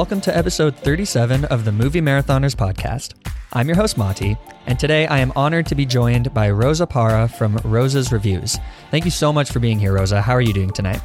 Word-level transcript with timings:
welcome 0.00 0.18
to 0.18 0.34
episode 0.34 0.74
37 0.76 1.44
of 1.44 1.66
the 1.66 1.70
Movie 1.70 2.00
Marathoners 2.00 2.56
podcast. 2.56 3.12
I'm 3.52 3.68
your 3.68 3.76
host, 3.76 3.98
Monty, 3.98 4.34
and 4.64 4.78
today 4.78 5.06
I 5.06 5.18
am 5.18 5.30
honored 5.36 5.66
to 5.66 5.74
be 5.74 5.84
joined 5.84 6.32
by 6.32 6.48
Rosa 6.48 6.86
Para 6.86 7.28
from 7.28 7.58
Rosa's 7.64 8.10
Reviews. 8.10 8.56
Thank 8.90 9.04
you 9.04 9.10
so 9.10 9.30
much 9.30 9.52
for 9.52 9.58
being 9.58 9.78
here, 9.78 9.92
Rosa. 9.92 10.22
How 10.22 10.32
are 10.32 10.40
you 10.40 10.54
doing 10.54 10.70
tonight? 10.70 11.02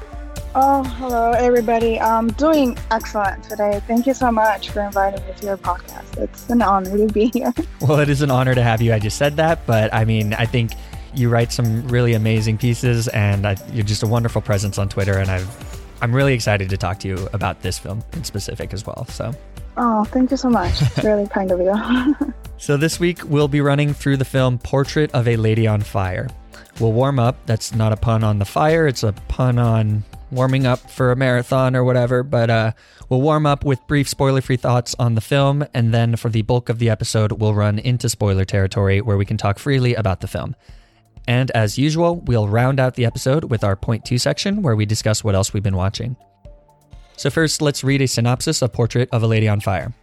Oh, 0.55 0.81
hello, 0.81 1.31
everybody. 1.31 1.99
I'm 1.99 2.29
doing 2.29 2.77
excellent 2.89 3.43
today. 3.43 3.81
Thank 3.85 4.07
you 4.07 4.13
so 4.13 4.31
much 4.31 4.69
for 4.69 4.79
inviting 4.79 5.27
me 5.27 5.33
to 5.39 5.45
your 5.45 5.57
podcast. 5.57 6.17
It's 6.17 6.49
an 6.49 6.61
honor 6.61 6.97
to 6.97 7.11
be 7.11 7.25
here. 7.33 7.53
Well, 7.81 7.99
it 7.99 8.07
is 8.07 8.21
an 8.21 8.31
honor 8.31 8.55
to 8.55 8.63
have 8.63 8.81
you. 8.81 8.93
I 8.93 8.99
just 8.99 9.17
said 9.17 9.35
that, 9.35 9.65
but 9.65 9.93
I 9.93 10.05
mean, 10.05 10.33
I 10.33 10.45
think 10.45 10.71
you 11.13 11.27
write 11.27 11.51
some 11.51 11.85
really 11.89 12.13
amazing 12.13 12.57
pieces, 12.59 13.09
and 13.09 13.45
I, 13.45 13.57
you're 13.73 13.83
just 13.83 14.03
a 14.03 14.07
wonderful 14.07 14.41
presence 14.41 14.77
on 14.77 14.87
Twitter, 14.87 15.17
and 15.17 15.29
I've 15.29 15.74
I'm 16.01 16.13
really 16.13 16.33
excited 16.33 16.69
to 16.69 16.77
talk 16.77 16.99
to 16.99 17.07
you 17.07 17.29
about 17.33 17.61
this 17.61 17.79
film 17.79 18.03
in 18.13 18.23
specific 18.23 18.73
as 18.73 18.85
well. 18.85 19.05
So, 19.09 19.33
oh, 19.77 20.03
thank 20.05 20.31
you 20.31 20.37
so 20.37 20.49
much. 20.49 20.81
It's 20.81 20.97
really 21.03 21.27
kind 21.27 21.51
of 21.51 21.59
you. 21.59 22.33
so, 22.57 22.77
this 22.77 22.99
week 22.99 23.19
we'll 23.25 23.47
be 23.47 23.61
running 23.61 23.93
through 23.93 24.17
the 24.17 24.25
film 24.25 24.57
Portrait 24.57 25.11
of 25.13 25.27
a 25.27 25.37
Lady 25.37 25.67
on 25.67 25.81
Fire. 25.81 26.27
We'll 26.79 26.93
warm 26.93 27.19
up. 27.19 27.37
That's 27.45 27.73
not 27.73 27.93
a 27.93 27.97
pun 27.97 28.23
on 28.23 28.39
the 28.39 28.45
fire, 28.45 28.87
it's 28.87 29.03
a 29.03 29.13
pun 29.27 29.57
on 29.57 30.03
warming 30.31 30.65
up 30.65 30.79
for 30.91 31.11
a 31.11 31.15
marathon 31.15 31.75
or 31.75 31.83
whatever. 31.83 32.23
But 32.23 32.49
uh, 32.49 32.71
we'll 33.09 33.21
warm 33.21 33.45
up 33.45 33.63
with 33.63 33.85
brief 33.87 34.07
spoiler 34.07 34.41
free 34.41 34.57
thoughts 34.57 34.95
on 34.99 35.15
the 35.15 35.21
film. 35.21 35.65
And 35.73 35.93
then 35.93 36.15
for 36.15 36.29
the 36.29 36.41
bulk 36.41 36.69
of 36.69 36.79
the 36.79 36.89
episode, 36.89 37.31
we'll 37.33 37.53
run 37.53 37.79
into 37.79 38.09
spoiler 38.09 38.45
territory 38.45 39.01
where 39.01 39.17
we 39.17 39.25
can 39.25 39.37
talk 39.37 39.59
freely 39.59 39.95
about 39.95 40.21
the 40.21 40.27
film. 40.27 40.55
And 41.27 41.51
as 41.51 41.77
usual, 41.77 42.17
we'll 42.21 42.47
round 42.47 42.79
out 42.79 42.95
the 42.95 43.05
episode 43.05 43.45
with 43.45 43.63
our 43.63 43.75
point 43.75 44.05
two 44.05 44.17
section 44.17 44.61
where 44.61 44.75
we 44.75 44.85
discuss 44.85 45.23
what 45.23 45.35
else 45.35 45.53
we've 45.53 45.63
been 45.63 45.75
watching. 45.75 46.15
So, 47.17 47.29
first, 47.29 47.61
let's 47.61 47.83
read 47.83 48.01
a 48.01 48.07
synopsis 48.07 48.61
of 48.61 48.73
Portrait 48.73 49.09
of 49.11 49.23
a 49.23 49.27
Lady 49.27 49.47
on 49.47 49.61
Fire. 49.61 49.93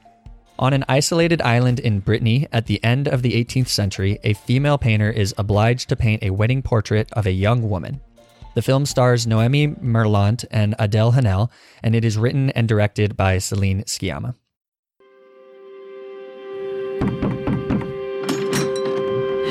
On 0.59 0.73
an 0.73 0.85
isolated 0.89 1.43
island 1.43 1.81
in 1.81 2.01
Brittany 2.01 2.47
at 2.53 2.67
the 2.67 2.83
end 2.85 3.09
of 3.09 3.23
the 3.23 3.33
18th 3.33 3.69
century, 3.69 4.19
a 4.23 4.35
female 4.35 4.79
painter 4.79 5.11
is 5.11 5.35
obliged 5.39 5.89
to 5.89 5.97
paint 5.97 6.23
a 6.23 6.31
wedding 6.31 6.63
portrait 6.63 7.13
of 7.13 7.27
a 7.27 7.33
young 7.33 7.69
woman. 7.69 8.01
The 8.55 8.63
film 8.63 8.85
stars 8.85 9.27
Noémie 9.27 9.81
Merlant 9.83 10.45
and 10.51 10.77
Adèle 10.79 11.15
Haenel, 11.15 11.51
and 11.83 11.95
it 11.95 12.05
is 12.05 12.19
written 12.19 12.51
and 12.51 12.69
directed 12.69 13.17
by 13.17 13.39
Céline 13.39 13.85
Sciamma. 13.87 14.35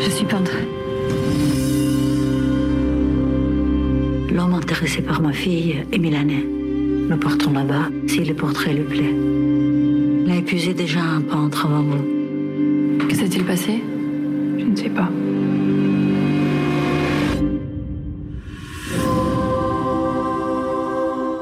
Je 0.01 0.09
suis 0.09 0.25
peintre. 0.25 0.80
Par 5.05 5.21
ma 5.21 5.33
fille 5.33 5.83
est 5.91 5.97
milanais. 5.97 6.45
Nous 7.09 7.17
partons 7.17 7.51
là-bas 7.51 7.89
si 8.07 8.23
le 8.23 8.33
portrait 8.33 8.73
lui 8.73 8.83
plaît. 8.83 9.13
Il 10.25 10.31
a 10.31 10.37
épuisé 10.37 10.73
déjà 10.73 11.01
un 11.01 11.21
peintre 11.21 11.65
avant 11.65 11.83
vous. 11.83 13.07
Que 13.07 13.13
s'est-il 13.13 13.43
passé? 13.43 13.83
Je 14.57 14.63
ne 14.63 14.75
sais 14.75 14.89
pas. 14.89 15.09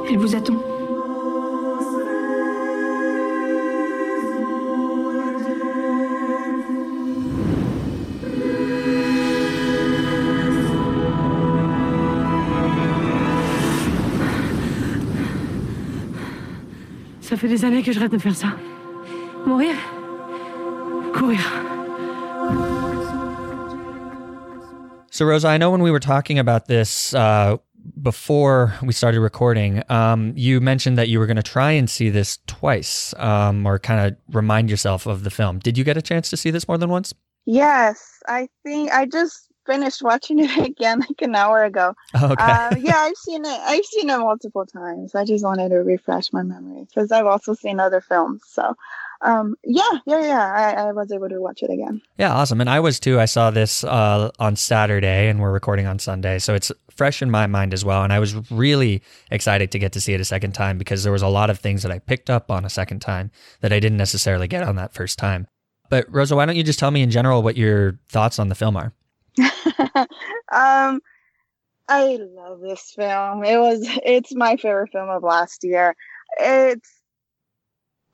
Il 0.09 0.17
vous 0.17 0.35
attend. 0.35 0.68
Fait 17.39 17.47
des 17.47 17.63
années 17.63 17.81
que 17.81 17.91
je 17.91 17.99
rêve 17.99 18.11
de 18.11 18.17
faire 18.17 18.35
ça. 18.35 18.49
Mourir 19.45 19.75
Courir. 21.13 21.39
So, 25.11 25.25
Rosa, 25.25 25.47
I 25.47 25.57
know 25.57 25.71
when 25.71 25.81
we 25.81 25.89
were 25.89 25.99
talking 25.99 26.37
about 26.37 26.67
this 26.67 27.13
uh, 27.13 27.57
before 28.01 28.73
we 28.83 28.93
started 28.93 29.21
recording, 29.21 29.81
um, 29.89 30.33
you 30.35 30.59
mentioned 30.59 30.97
that 30.97 31.07
you 31.07 31.17
were 31.17 31.25
going 31.25 31.37
to 31.37 31.43
try 31.43 31.71
and 31.71 31.89
see 31.89 32.09
this 32.09 32.39
twice 32.45 33.13
um, 33.17 33.65
or 33.65 33.79
kind 33.79 34.05
of 34.05 34.17
remind 34.35 34.69
yourself 34.69 35.07
of 35.07 35.23
the 35.23 35.29
film. 35.29 35.59
Did 35.59 35.77
you 35.77 35.83
get 35.83 35.97
a 35.97 36.01
chance 36.01 36.29
to 36.29 36.37
see 36.37 36.51
this 36.51 36.67
more 36.67 36.77
than 36.77 36.89
once? 36.89 37.13
Yes, 37.45 38.19
I 38.27 38.47
think 38.63 38.91
I 38.91 39.05
just 39.05 39.48
finished 39.69 40.01
watching 40.01 40.39
it 40.39 40.57
again 40.65 40.99
like 40.99 41.21
an 41.21 41.35
hour 41.35 41.63
ago. 41.63 41.95
Okay. 42.21 42.43
Uh, 42.43 42.75
yeah, 42.77 42.97
I've 42.97 43.15
seen 43.15 43.45
it. 43.45 43.47
I've 43.47 43.85
seen 43.85 44.09
it 44.09 44.17
multiple 44.17 44.65
times. 44.65 45.15
I 45.15 45.23
just 45.23 45.43
wanted 45.43 45.69
to 45.69 45.77
refresh 45.77 46.33
my 46.33 46.43
memory 46.43 46.85
because 46.85 47.11
I've 47.11 47.25
also 47.25 47.53
seen 47.53 47.79
other 47.79 48.01
films. 48.01 48.41
So, 48.45 48.75
um, 49.21 49.55
yeah, 49.63 49.99
yeah, 50.05 50.21
yeah. 50.21 50.53
I, 50.53 50.87
I, 50.87 50.91
was 50.91 51.11
able 51.11 51.29
to 51.29 51.39
watch 51.39 51.63
it 51.63 51.69
again. 51.69 52.01
Yeah, 52.17 52.33
awesome. 52.33 52.61
And 52.61 52.69
I 52.69 52.79
was 52.81 52.99
too. 52.99 53.19
I 53.19 53.25
saw 53.25 53.51
this 53.51 53.83
uh, 53.83 54.31
on 54.37 54.55
Saturday, 54.55 55.29
and 55.29 55.39
we're 55.39 55.51
recording 55.51 55.87
on 55.87 55.97
Sunday, 55.97 56.39
so 56.39 56.55
it's 56.55 56.71
fresh 56.91 57.21
in 57.21 57.31
my 57.31 57.47
mind 57.47 57.73
as 57.73 57.85
well. 57.85 58.03
And 58.03 58.11
I 58.11 58.19
was 58.19 58.35
really 58.51 59.01
excited 59.31 59.71
to 59.71 59.79
get 59.79 59.93
to 59.93 60.01
see 60.01 60.13
it 60.13 60.21
a 60.21 60.25
second 60.25 60.51
time 60.53 60.77
because 60.77 61.03
there 61.03 61.13
was 61.13 61.21
a 61.21 61.27
lot 61.27 61.49
of 61.49 61.59
things 61.59 61.83
that 61.83 61.91
I 61.91 61.99
picked 61.99 62.29
up 62.29 62.51
on 62.51 62.65
a 62.65 62.69
second 62.69 62.99
time 62.99 63.31
that 63.61 63.71
I 63.71 63.79
didn't 63.79 63.97
necessarily 63.97 64.47
get 64.47 64.63
on 64.63 64.75
that 64.75 64.93
first 64.93 65.17
time. 65.17 65.47
But 65.89 66.05
Rosa, 66.13 66.35
why 66.35 66.45
don't 66.45 66.55
you 66.55 66.63
just 66.63 66.79
tell 66.79 66.91
me 66.91 67.01
in 67.01 67.11
general 67.11 67.41
what 67.41 67.57
your 67.57 67.99
thoughts 68.09 68.39
on 68.39 68.49
the 68.49 68.55
film 68.55 68.77
are? 68.77 68.93
um, 70.51 71.01
I 71.87 72.19
love 72.19 72.61
this 72.61 72.91
film. 72.95 73.43
It 73.43 73.57
was 73.57 73.79
it's 74.03 74.35
my 74.35 74.57
favorite 74.57 74.91
film 74.91 75.09
of 75.09 75.23
last 75.23 75.63
year. 75.63 75.95
It's 76.39 76.89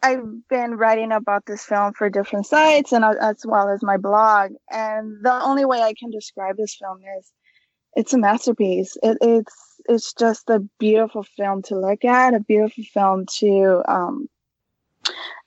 I've 0.02 0.48
been 0.50 0.76
writing 0.76 1.12
about 1.12 1.46
this 1.46 1.64
film 1.64 1.94
for 1.94 2.10
different 2.10 2.46
sites 2.46 2.92
and 2.92 3.04
uh, 3.04 3.16
as 3.20 3.44
well 3.46 3.70
as 3.70 3.82
my 3.82 3.98
blog. 3.98 4.52
And 4.72 5.18
the 5.24 5.34
only 5.44 5.66
way 5.66 5.82
I 5.82 5.94
can 5.94 6.12
describe 6.12 6.58
this 6.58 6.76
film 6.76 7.00
is 7.18 7.32
it's 7.96 8.14
a 8.14 8.18
masterpiece. 8.18 8.98
It, 9.02 9.18
it's 9.22 9.56
it's 9.88 10.14
just 10.14 10.50
a 10.50 10.60
beautiful 10.80 11.24
film 11.24 11.62
to 11.64 11.80
look 11.80 12.06
at, 12.06 12.34
a 12.34 12.40
beautiful 12.40 12.84
film 12.94 13.26
to 13.40 13.84
um, 13.88 14.30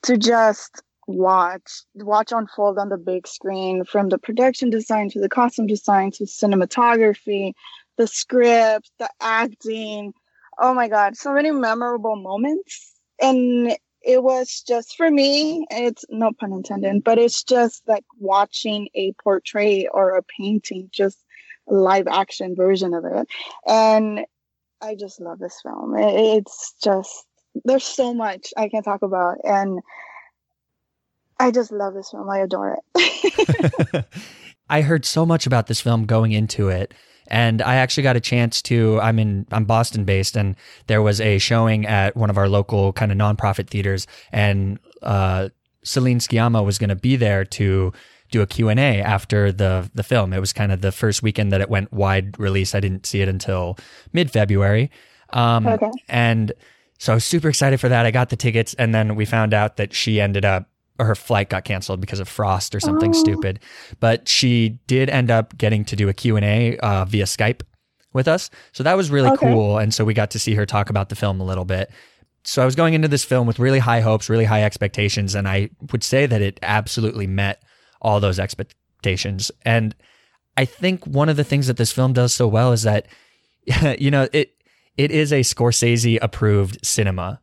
to 0.03 0.17
just 0.17 0.83
watch 1.09 1.83
watch 1.95 2.33
unfold 2.33 2.79
on 2.79 2.91
the 2.91 2.99
big 2.99 3.27
screen 3.27 3.83
from 3.85 4.11
the 4.11 4.19
production 4.19 4.69
design 4.69 5.09
to 5.09 5.19
the 5.19 5.29
costume 5.29 5.67
design 5.67 6.11
to 6.11 6.25
cinematography 6.25 7.55
the 7.97 8.07
script 8.07 8.91
the 8.99 9.09
acting. 9.21 10.13
Oh 10.61 10.75
my 10.75 10.87
god 10.87 11.17
so 11.17 11.33
many 11.33 11.51
memorable 11.51 12.17
moments. 12.17 12.93
And 13.21 13.77
it 14.03 14.23
was 14.23 14.63
just 14.69 14.97
for 14.97 15.11
me 15.11 15.67
it's 15.71 16.05
no 16.11 16.31
pun 16.39 16.53
intended 16.53 17.03
but 17.03 17.19
it's 17.19 17.43
just 17.43 17.83
like 17.89 18.05
watching 18.21 18.89
a 18.95 19.13
portrait 19.25 19.87
or 19.93 20.15
a 20.15 20.23
painting 20.23 20.89
just 20.93 21.25
live 21.67 22.07
action 22.07 22.55
version 22.55 22.93
of 22.93 23.05
it. 23.07 23.27
And 23.67 24.27
i 24.83 24.95
just 24.95 25.23
love 25.23 25.39
this 25.39 25.59
film. 25.63 25.97
It's 25.97 26.75
just 26.85 27.25
there's 27.65 27.85
so 27.85 28.13
much 28.13 28.53
i 28.59 28.69
can 28.69 28.83
talk 28.83 29.01
about. 29.01 29.39
And 29.43 29.81
I 31.41 31.51
just 31.51 31.73
love 31.73 31.95
this 31.95 32.11
film. 32.11 32.29
I 32.29 32.39
adore 32.39 32.79
it. 32.95 34.05
I 34.71 34.83
heard 34.83 35.05
so 35.05 35.25
much 35.25 35.47
about 35.47 35.67
this 35.67 35.81
film 35.81 36.05
going 36.05 36.33
into 36.33 36.69
it. 36.69 36.93
And 37.31 37.61
I 37.63 37.77
actually 37.77 38.03
got 38.05 38.17
a 38.17 38.21
chance 38.21 38.63
to. 38.63 38.99
I'm 39.01 39.19
in. 39.19 39.47
I'm 39.53 39.67
Boston 39.67 40.05
based, 40.05 40.35
and 40.35 40.57
there 40.87 41.03
was 41.03 41.21
a 41.21 41.37
showing 41.37 41.85
at 41.85 42.17
one 42.17 42.31
of 42.31 42.39
our 42.39 42.49
local 42.49 42.95
kind 42.95 43.13
of 43.13 43.19
nonprofit 43.19 43.69
theaters, 43.69 44.07
and 44.33 44.79
uh, 45.03 45.51
Céline 45.85 46.23
Sciamma 46.23 46.65
was 46.65 46.79
going 46.79 46.89
to 46.89 46.97
be 46.97 47.17
there 47.17 47.45
to 47.45 47.93
do 48.31 48.43
a 48.43 48.47
Q&A 48.47 49.03
after 49.03 49.53
the 49.53 49.91
the 49.95 50.03
film. 50.03 50.33
It 50.33 50.41
was 50.41 50.53
kind 50.53 50.73
of 50.73 50.81
the 50.81 50.93
first 50.93 51.23
weekend 51.23 51.53
that 51.53 51.61
it 51.61 51.69
went 51.69 51.93
wide 51.93 52.39
release. 52.39 52.75
I 52.75 52.81
didn't 52.81 53.07
see 53.07 53.21
it 53.21 53.29
until 53.29 53.77
mid-February. 54.13 54.91
Um, 55.31 55.67
okay. 55.67 55.91
And 56.09 56.53
so 56.99 57.13
I 57.13 57.15
was 57.15 57.25
super 57.25 57.49
excited 57.49 57.81
for 57.81 57.89
that. 57.89 58.07
I 58.07 58.11
got 58.11 58.31
the 58.31 58.37
tickets 58.37 58.75
and 58.75 58.95
then 58.95 59.15
we 59.15 59.25
found 59.25 59.55
out 59.55 59.77
that 59.77 59.95
she 59.95 60.21
ended 60.21 60.45
up 60.45 60.69
or 60.99 61.07
her 61.07 61.15
flight 61.15 61.49
got 61.49 61.65
canceled 61.65 62.01
because 62.01 62.21
of 62.21 62.29
frost 62.29 62.75
or 62.75 62.81
something 62.81 63.11
oh. 63.11 63.19
stupid. 63.19 63.61
But 64.01 64.29
she 64.29 64.79
did 64.87 65.09
end 65.09 65.31
up 65.31 65.57
getting 65.57 65.85
to 65.87 65.97
do 65.97 66.09
a 66.09 66.15
Q&A 66.15 66.77
uh, 66.79 67.05
via 67.05 67.25
Skype 67.25 67.63
with 68.13 68.29
us. 68.29 68.51
So 68.73 68.83
that 68.83 68.97
was 68.97 69.11
really 69.11 69.31
okay. 69.31 69.53
cool. 69.53 69.79
And 69.79 69.95
so 69.95 70.05
we 70.05 70.15
got 70.15 70.31
to 70.33 70.39
see 70.39 70.55
her 70.55 70.67
talk 70.67 70.91
about 70.91 71.09
the 71.09 71.15
film 71.15 71.41
a 71.41 71.45
little 71.45 71.65
bit. 71.65 71.91
So 72.45 72.63
I 72.63 72.65
was 72.65 72.75
going 72.75 72.95
into 72.95 73.09
this 73.09 73.25
film 73.25 73.47
with 73.47 73.59
really 73.59 73.79
high 73.79 74.01
hopes, 74.01 74.29
really 74.29 74.45
high 74.45 74.63
expectations. 74.63 75.35
And 75.35 75.47
I 75.47 75.71
would 75.93 76.03
say 76.03 76.27
that 76.27 76.43
it 76.43 76.59
absolutely 76.63 77.27
met 77.27 77.63
all 78.01 78.21
those 78.21 78.39
expectations. 78.39 79.51
And 79.63 79.95
I 80.57 80.65
think 80.65 81.07
one 81.07 81.29
of 81.29 81.37
the 81.37 81.45
things 81.45 81.67
that 81.67 81.77
this 81.77 81.93
film 81.93 82.13
does 82.13 82.35
so 82.35 82.49
well 82.49 82.73
is 82.73 82.83
that, 82.83 83.07
you 83.99 84.11
know, 84.11 84.29
it, 84.33 84.55
it 84.97 85.11
is 85.13 85.33
a 85.33 85.41
Scorsese 85.41 86.19
approved 86.21 86.85
cinema 86.85 87.41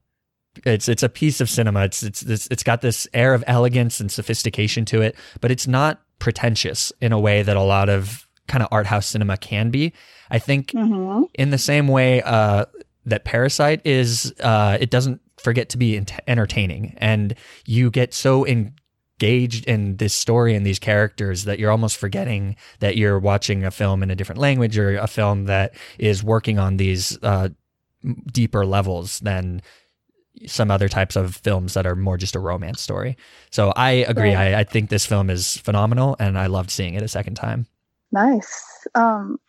it's 0.65 0.87
it's 0.87 1.03
a 1.03 1.09
piece 1.09 1.41
of 1.41 1.49
cinema. 1.49 1.85
It's 1.85 2.03
it's 2.03 2.21
it's, 2.21 2.47
it's 2.47 2.63
got 2.63 2.81
this 2.81 3.07
air 3.13 3.33
of 3.33 3.43
elegance 3.47 3.99
and 3.99 4.11
sophistication 4.11 4.85
to 4.85 5.01
it, 5.01 5.15
but 5.41 5.51
it's 5.51 5.67
not 5.67 6.01
pretentious 6.19 6.91
in 7.01 7.11
a 7.11 7.19
way 7.19 7.43
that 7.43 7.57
a 7.57 7.61
lot 7.61 7.89
of 7.89 8.27
kind 8.47 8.63
of 8.63 8.69
art 8.71 8.85
house 8.85 9.07
cinema 9.07 9.37
can 9.37 9.69
be. 9.69 9.93
I 10.29 10.39
think 10.39 10.71
mm-hmm. 10.71 11.23
in 11.33 11.49
the 11.49 11.57
same 11.57 11.87
way 11.87 12.21
uh, 12.21 12.65
that 13.05 13.25
Parasite 13.25 13.81
is, 13.85 14.33
uh, 14.39 14.77
it 14.79 14.89
doesn't 14.89 15.21
forget 15.37 15.69
to 15.69 15.77
be 15.77 15.97
ent- 15.97 16.19
entertaining 16.27 16.95
and 16.97 17.35
you 17.65 17.91
get 17.91 18.13
so 18.13 18.45
engaged 18.47 19.65
in 19.65 19.97
this 19.97 20.13
story 20.13 20.55
and 20.55 20.65
these 20.65 20.79
characters 20.79 21.43
that 21.43 21.59
you're 21.59 21.71
almost 21.71 21.97
forgetting 21.97 22.55
that 22.79 22.97
you're 22.97 23.19
watching 23.19 23.63
a 23.63 23.71
film 23.71 24.01
in 24.01 24.09
a 24.09 24.15
different 24.15 24.41
language 24.41 24.77
or 24.77 24.97
a 24.97 25.07
film 25.07 25.45
that 25.45 25.75
is 25.99 26.23
working 26.23 26.57
on 26.57 26.77
these 26.77 27.17
uh, 27.21 27.49
deeper 28.31 28.65
levels 28.65 29.19
than 29.19 29.61
some 30.47 30.71
other 30.71 30.89
types 30.89 31.15
of 31.15 31.35
films 31.35 31.73
that 31.73 31.85
are 31.85 31.95
more 31.95 32.17
just 32.17 32.35
a 32.35 32.39
romance 32.39 32.81
story. 32.81 33.17
So 33.51 33.71
I 33.75 33.91
agree. 33.91 34.33
Right. 34.33 34.53
I, 34.53 34.59
I 34.59 34.63
think 34.63 34.89
this 34.89 35.05
film 35.05 35.29
is 35.29 35.57
phenomenal 35.57 36.15
and 36.19 36.37
I 36.37 36.47
loved 36.47 36.71
seeing 36.71 36.93
it 36.93 37.03
a 37.03 37.07
second 37.07 37.35
time. 37.35 37.67
Nice. 38.11 38.87
Um, 38.95 39.39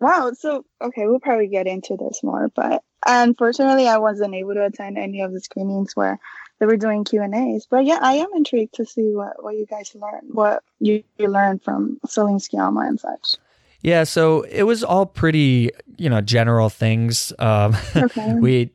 wow. 0.00 0.32
So, 0.38 0.64
okay, 0.82 1.06
we'll 1.06 1.20
probably 1.20 1.48
get 1.48 1.66
into 1.66 1.96
this 1.96 2.22
more, 2.22 2.50
but 2.54 2.82
unfortunately, 3.06 3.88
I 3.88 3.98
wasn't 3.98 4.34
able 4.34 4.54
to 4.54 4.64
attend 4.64 4.98
any 4.98 5.20
of 5.20 5.32
the 5.32 5.40
screenings 5.40 5.94
where 5.94 6.18
they 6.58 6.66
were 6.66 6.76
doing 6.76 7.04
Q 7.04 7.22
and 7.22 7.34
A's. 7.34 7.66
But 7.70 7.84
yeah, 7.84 7.98
I 8.00 8.14
am 8.14 8.28
intrigued 8.34 8.74
to 8.74 8.86
see 8.86 9.12
what, 9.14 9.42
what 9.42 9.56
you 9.56 9.66
guys 9.66 9.94
learned, 9.94 10.30
what 10.32 10.62
you, 10.80 11.02
you 11.18 11.28
learned 11.28 11.62
from 11.62 11.98
Celine 12.06 12.38
Sciamma 12.38 12.88
and 12.88 12.98
such. 12.98 13.34
Yeah, 13.82 14.04
so 14.04 14.42
it 14.42 14.62
was 14.64 14.82
all 14.82 15.06
pretty, 15.06 15.70
you 15.96 16.08
know, 16.08 16.20
general 16.20 16.70
things. 16.70 17.32
Um, 17.38 17.76
Okay. 17.96 18.34
we 18.34 18.70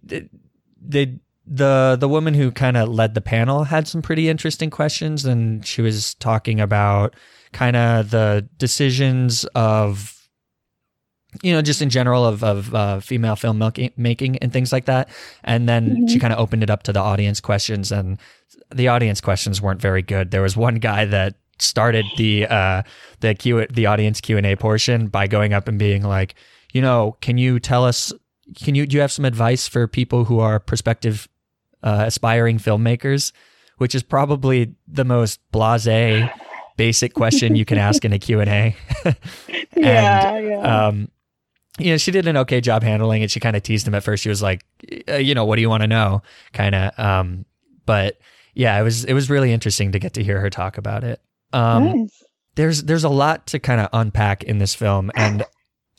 did 0.87 1.19
the 1.53 1.97
the 1.99 2.07
woman 2.07 2.33
who 2.33 2.49
kind 2.49 2.77
of 2.77 2.87
led 2.87 3.13
the 3.13 3.21
panel 3.21 3.65
had 3.65 3.85
some 3.85 4.01
pretty 4.01 4.29
interesting 4.29 4.69
questions, 4.69 5.25
and 5.25 5.65
she 5.65 5.81
was 5.81 6.15
talking 6.15 6.61
about 6.61 7.13
kind 7.51 7.75
of 7.75 8.09
the 8.09 8.47
decisions 8.57 9.43
of, 9.53 10.17
you 11.43 11.51
know, 11.51 11.61
just 11.61 11.81
in 11.81 11.89
general 11.89 12.25
of 12.25 12.41
of 12.41 12.73
uh, 12.73 13.01
female 13.01 13.35
film 13.35 13.61
making, 13.97 14.37
and 14.37 14.53
things 14.53 14.71
like 14.71 14.85
that. 14.85 15.09
And 15.43 15.67
then 15.67 16.07
she 16.07 16.19
kind 16.19 16.31
of 16.31 16.39
opened 16.39 16.63
it 16.63 16.69
up 16.69 16.83
to 16.83 16.93
the 16.93 17.01
audience 17.01 17.41
questions, 17.41 17.91
and 17.91 18.17
the 18.73 18.87
audience 18.87 19.19
questions 19.19 19.61
weren't 19.61 19.81
very 19.81 20.01
good. 20.01 20.31
There 20.31 20.41
was 20.41 20.55
one 20.55 20.75
guy 20.75 21.03
that 21.03 21.35
started 21.59 22.05
the 22.17 22.47
uh 22.47 22.81
the 23.19 23.35
Q 23.35 23.67
the 23.67 23.87
audience 23.87 24.21
Q 24.21 24.37
and 24.37 24.45
A 24.45 24.55
portion 24.55 25.07
by 25.07 25.27
going 25.27 25.53
up 25.53 25.67
and 25.67 25.77
being 25.77 26.01
like, 26.01 26.35
you 26.71 26.81
know, 26.81 27.17
can 27.19 27.37
you 27.37 27.59
tell 27.59 27.83
us? 27.83 28.13
Can 28.55 28.73
you 28.75 28.87
do 28.87 28.95
you 28.95 29.01
have 29.01 29.11
some 29.11 29.25
advice 29.25 29.67
for 29.67 29.87
people 29.87 30.25
who 30.25 30.39
are 30.39 30.59
prospective 30.59 31.27
uh, 31.83 32.03
aspiring 32.07 32.57
filmmakers? 32.57 33.31
Which 33.77 33.95
is 33.95 34.03
probably 34.03 34.75
the 34.87 35.03
most 35.03 35.39
blasé, 35.51 36.31
basic 36.77 37.13
question 37.13 37.55
you 37.55 37.65
can 37.65 37.77
ask 37.87 38.05
in 38.05 38.13
a 38.13 38.19
Q 38.19 38.39
and 38.39 38.49
A. 38.49 38.75
Yeah, 39.75 40.37
yeah. 40.37 40.87
Um, 40.87 41.09
you 41.79 41.91
know, 41.91 41.97
she 41.97 42.11
did 42.11 42.27
an 42.27 42.37
okay 42.37 42.61
job 42.61 42.83
handling 42.83 43.21
it. 43.21 43.31
She 43.31 43.39
kind 43.39 43.55
of 43.55 43.63
teased 43.63 43.87
him 43.87 43.95
at 43.95 44.03
first. 44.03 44.21
She 44.21 44.29
was 44.29 44.41
like, 44.41 44.63
uh, 45.09 45.15
you 45.15 45.33
know, 45.33 45.45
what 45.45 45.55
do 45.55 45.61
you 45.61 45.69
want 45.69 45.81
to 45.81 45.87
know? 45.87 46.21
Kind 46.53 46.75
of. 46.75 46.99
Um, 46.99 47.45
but 47.85 48.19
yeah, 48.53 48.79
it 48.79 48.83
was 48.83 49.05
it 49.05 49.13
was 49.13 49.29
really 49.29 49.51
interesting 49.51 49.91
to 49.93 49.99
get 49.99 50.13
to 50.13 50.23
hear 50.23 50.39
her 50.39 50.49
talk 50.49 50.77
about 50.77 51.03
it. 51.03 51.21
Um, 51.53 52.01
nice. 52.01 52.23
there's 52.55 52.83
there's 52.83 53.03
a 53.03 53.09
lot 53.09 53.47
to 53.47 53.59
kind 53.59 53.81
of 53.81 53.89
unpack 53.93 54.43
in 54.43 54.57
this 54.57 54.75
film 54.75 55.11
and 55.15 55.43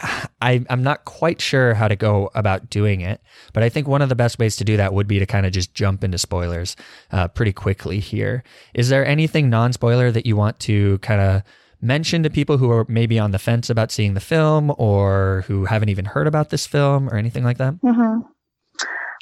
I, 0.42 0.64
I'm 0.68 0.82
not 0.82 1.04
quite 1.04 1.40
sure 1.40 1.74
how 1.74 1.88
to 1.88 1.96
go 1.96 2.30
about 2.34 2.70
doing 2.70 3.00
it, 3.00 3.20
but 3.52 3.62
I 3.62 3.68
think 3.68 3.86
one 3.86 4.02
of 4.02 4.08
the 4.08 4.14
best 4.14 4.38
ways 4.38 4.56
to 4.56 4.64
do 4.64 4.76
that 4.76 4.92
would 4.92 5.06
be 5.06 5.18
to 5.18 5.26
kind 5.26 5.46
of 5.46 5.52
just 5.52 5.74
jump 5.74 6.04
into 6.04 6.18
spoilers 6.18 6.76
uh, 7.12 7.28
pretty 7.28 7.52
quickly 7.52 8.00
here. 8.00 8.42
Is 8.74 8.88
there 8.88 9.06
anything 9.06 9.50
non 9.50 9.72
spoiler 9.72 10.10
that 10.10 10.26
you 10.26 10.36
want 10.36 10.58
to 10.60 10.98
kind 10.98 11.20
of 11.20 11.42
mention 11.80 12.22
to 12.22 12.30
people 12.30 12.58
who 12.58 12.70
are 12.70 12.86
maybe 12.88 13.18
on 13.18 13.32
the 13.32 13.38
fence 13.38 13.68
about 13.68 13.90
seeing 13.90 14.14
the 14.14 14.20
film 14.20 14.72
or 14.78 15.44
who 15.46 15.64
haven't 15.64 15.88
even 15.88 16.04
heard 16.04 16.26
about 16.26 16.50
this 16.50 16.66
film 16.66 17.08
or 17.08 17.16
anything 17.16 17.44
like 17.44 17.58
that? 17.58 17.74
Mm-hmm. 17.74 18.20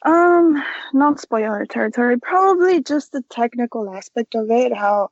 Um, 0.03 0.63
not 0.95 1.21
spoiler 1.21 1.67
territory. 1.67 2.19
Probably 2.19 2.83
just 2.83 3.13
the 3.13 3.23
technical 3.31 3.95
aspect 3.95 4.35
of 4.35 4.51
it, 4.51 4.75
how 4.75 5.11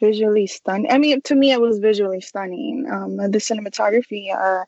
visually 0.00 0.46
stunning. 0.46 0.90
I 0.90 0.98
mean, 0.98 1.20
to 1.22 1.34
me, 1.34 1.52
it 1.52 1.60
was 1.60 1.78
visually 1.78 2.20
stunning. 2.20 2.88
Um, 2.90 3.16
the 3.16 3.38
cinematography, 3.38 4.34
uh, 4.34 4.64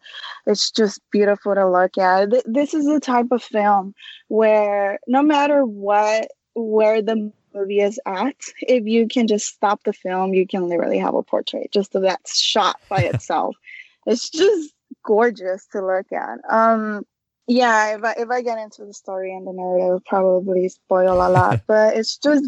it's 0.47 0.71
just 0.71 1.01
beautiful 1.11 1.55
to 1.55 1.69
look 1.69 1.99
at. 1.99 2.31
Th- 2.31 2.45
this 2.47 2.75
is 2.75 2.85
the 2.85 3.01
type 3.01 3.29
of 3.31 3.43
film 3.43 3.95
where 4.29 5.01
no 5.07 5.23
matter 5.23 5.65
what, 5.65 6.29
where 6.55 7.03
the 7.03 7.33
movie 7.55 7.81
is 7.81 7.99
at, 8.07 8.37
if 8.61 8.87
you 8.87 9.09
can 9.09 9.27
just 9.27 9.47
stop 9.47 9.83
the 9.85 9.93
film, 9.93 10.35
you 10.35 10.47
can 10.47 10.69
literally 10.69 10.99
have 10.99 11.15
a 11.15 11.23
portrait 11.23 11.73
just 11.73 11.95
of 11.95 12.03
that 12.03 12.21
shot 12.29 12.77
by 12.89 13.03
itself. 13.03 13.57
it's 14.07 14.31
just 14.31 14.75
gorgeous 15.05 15.67
to 15.73 15.85
look 15.85 16.13
at. 16.13 16.39
Um, 16.49 17.05
yeah, 17.47 17.97
if 17.97 18.05
I, 18.05 18.15
if 18.19 18.31
I 18.31 18.43
get 18.43 18.59
into 18.59 18.85
the 18.85 18.95
story 18.95 19.35
and 19.35 19.47
the 19.47 19.53
narrative, 19.53 20.05
probably 20.07 20.69
spoil 20.69 21.15
a 21.15 21.29
lot, 21.29 21.63
but 21.67 21.97
it's 21.97 22.17
just 22.17 22.47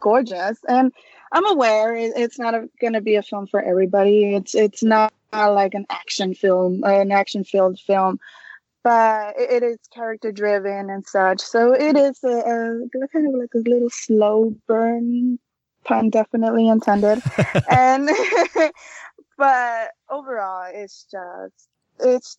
gorgeous. 0.00 0.58
And 0.68 0.92
I'm 1.32 1.46
aware 1.46 1.94
it, 1.94 2.12
it's 2.16 2.38
not 2.38 2.54
going 2.80 2.92
to 2.92 3.00
be 3.00 3.16
a 3.16 3.22
film 3.22 3.46
for 3.46 3.60
everybody. 3.60 4.34
It's 4.34 4.54
it's 4.54 4.82
not, 4.82 5.12
like 5.32 5.74
an 5.74 5.84
action 5.90 6.34
film, 6.34 6.82
uh, 6.82 7.00
an 7.00 7.12
action 7.12 7.44
filled 7.44 7.78
film, 7.78 8.18
but 8.82 9.34
it, 9.38 9.62
it 9.62 9.66
is 9.66 9.78
character 9.92 10.32
driven 10.32 10.88
and 10.88 11.06
such. 11.06 11.40
So 11.40 11.74
it 11.74 11.96
is 11.96 12.22
a, 12.24 12.28
a 12.28 13.08
kind 13.08 13.26
of 13.28 13.34
like 13.38 13.50
a 13.54 13.68
little 13.68 13.90
slow 13.90 14.54
burn, 14.66 15.38
pun 15.84 16.10
definitely 16.10 16.68
intended. 16.68 17.22
and 17.70 18.08
but 19.38 19.90
overall, 20.10 20.70
it's 20.72 21.06
just 21.10 21.68
it's. 22.00 22.38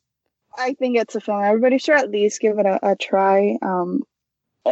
I 0.59 0.73
think 0.73 0.97
it's 0.97 1.13
a 1.13 1.21
film 1.21 1.43
everybody 1.43 1.77
should 1.77 1.97
at 1.97 2.09
least 2.09 2.41
give 2.41 2.57
it 2.57 2.65
a, 2.65 2.79
a 2.91 2.95
try. 2.95 3.59
Um, 3.61 4.01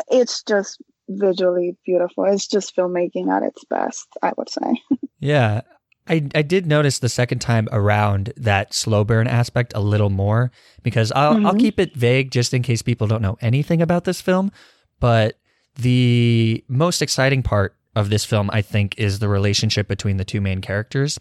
it's 0.10 0.42
just 0.42 0.82
visually 1.08 1.78
beautiful. 1.86 2.26
It's 2.26 2.48
just 2.48 2.76
filmmaking 2.76 3.32
at 3.32 3.44
its 3.44 3.64
best, 3.66 4.08
I 4.22 4.34
would 4.38 4.50
say. 4.50 4.82
Yeah. 5.20 5.62
I, 6.08 6.28
I 6.36 6.44
did 6.44 6.68
notice 6.68 7.00
the 7.00 7.10
second 7.10 7.40
time 7.40 7.68
around 7.72 8.32
that 8.38 8.74
slow 8.76 9.04
burn 9.04 9.26
aspect 9.28 9.72
a 9.76 9.80
little 9.80 10.12
more 10.12 10.52
because 10.84 11.12
I'll, 11.14 11.48
I'll 11.48 11.54
Mhm. 11.56 11.60
keep 11.60 11.80
it 11.80 11.96
vague 11.96 12.30
just 12.30 12.54
in 12.54 12.62
case 12.62 12.84
people 12.84 13.08
don't 13.08 13.24
know 13.24 13.38
anything 13.42 13.82
about 13.82 14.04
this 14.04 14.22
film. 14.22 14.52
But 15.00 15.40
the 15.78 16.64
most 16.68 17.02
exciting 17.02 17.42
part 17.42 17.76
of 17.96 18.10
this 18.12 18.24
film, 18.24 18.52
I 18.54 18.62
think, 18.62 18.94
is 19.00 19.18
the 19.18 19.30
relationship 19.30 19.88
between 19.88 20.18
the 20.18 20.26
two 20.26 20.42
main 20.42 20.62
characters. 20.62 21.18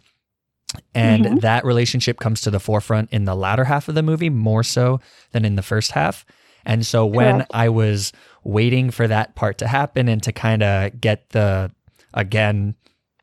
And 0.94 1.24
Mhm. 1.24 1.40
that 1.40 1.64
relationship 1.64 2.18
comes 2.18 2.40
to 2.42 2.50
the 2.50 2.60
forefront 2.60 3.10
in 3.10 3.24
the 3.24 3.36
latter 3.36 3.64
half 3.64 3.88
of 3.88 3.94
the 3.94 4.02
movie 4.02 4.28
more 4.30 4.64
so 4.64 5.00
than 5.32 5.44
in 5.46 5.54
the 5.54 5.62
first 5.62 5.92
half. 5.92 6.26
And 6.66 6.86
so 6.86 7.04
when 7.06 7.36
Correct. 7.36 7.50
I 7.54 7.68
was 7.68 8.12
waiting 8.44 8.90
for 8.90 9.06
that 9.08 9.34
part 9.34 9.58
to 9.58 9.66
happen 9.66 10.08
and 10.08 10.22
to 10.22 10.32
kind 10.32 10.62
of 10.62 11.00
get 11.00 11.30
the, 11.30 11.70
again, 12.14 12.74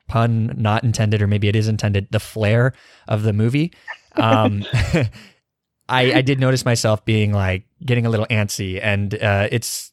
pun 0.08 0.54
not 0.58 0.84
intended, 0.84 1.22
or 1.22 1.28
maybe 1.28 1.48
it 1.48 1.56
is 1.56 1.68
intended, 1.68 2.08
the 2.12 2.20
flair 2.20 2.74
of 3.08 3.24
the 3.24 3.34
movie, 3.34 3.72
um, 4.16 4.64
I, 5.90 6.14
I 6.14 6.22
did 6.22 6.40
notice 6.40 6.64
myself 6.66 7.04
being 7.06 7.34
like 7.34 7.66
getting 7.86 8.06
a 8.06 8.10
little 8.10 8.28
antsy. 8.28 8.80
And 8.82 9.14
uh, 9.16 9.48
it's, 9.52 9.92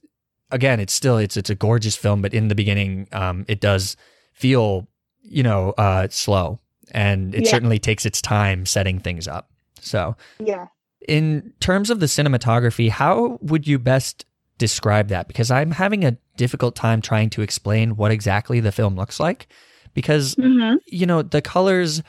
again, 0.50 0.78
it's 0.80 0.92
still, 0.94 1.18
it's, 1.18 1.36
it's 1.36 1.50
a 1.50 1.54
gorgeous 1.54 1.96
film, 1.96 2.22
but 2.22 2.32
in 2.34 2.48
the 2.48 2.54
beginning, 2.54 3.08
um, 3.12 3.44
it 3.48 3.60
does 3.60 3.96
feel, 4.32 4.86
you 5.22 5.42
know, 5.42 5.70
uh, 5.78 6.06
slow. 6.10 6.58
And 6.92 7.34
it 7.34 7.44
Yeah. 7.44 7.50
certainly 7.50 7.78
takes 7.78 8.06
its 8.06 8.22
time 8.22 8.64
setting 8.64 8.98
things 8.98 9.26
up. 9.28 9.50
So, 9.80 10.16
yeah. 10.38 10.68
In 11.06 11.52
terms 11.60 11.90
of 11.90 12.00
the 12.00 12.06
cinematography, 12.06 12.90
how 12.90 13.38
would 13.42 13.66
you 13.66 13.78
best 13.78 14.24
describe 14.58 15.08
that? 15.08 15.28
Because 15.28 15.50
I'm 15.50 15.70
having 15.70 16.04
a 16.04 16.16
difficult 16.36 16.74
time 16.74 17.00
trying 17.00 17.30
to 17.30 17.42
explain 17.42 17.96
what 17.96 18.10
exactly 18.10 18.60
the 18.60 18.72
film 18.72 18.96
looks 18.96 19.20
like. 19.20 19.46
Because, 19.94 20.34
Mm-hmm. 20.36 20.76
you 20.86 21.06
know, 21.06 21.22
the 21.22 21.40
colors, 21.42 22.02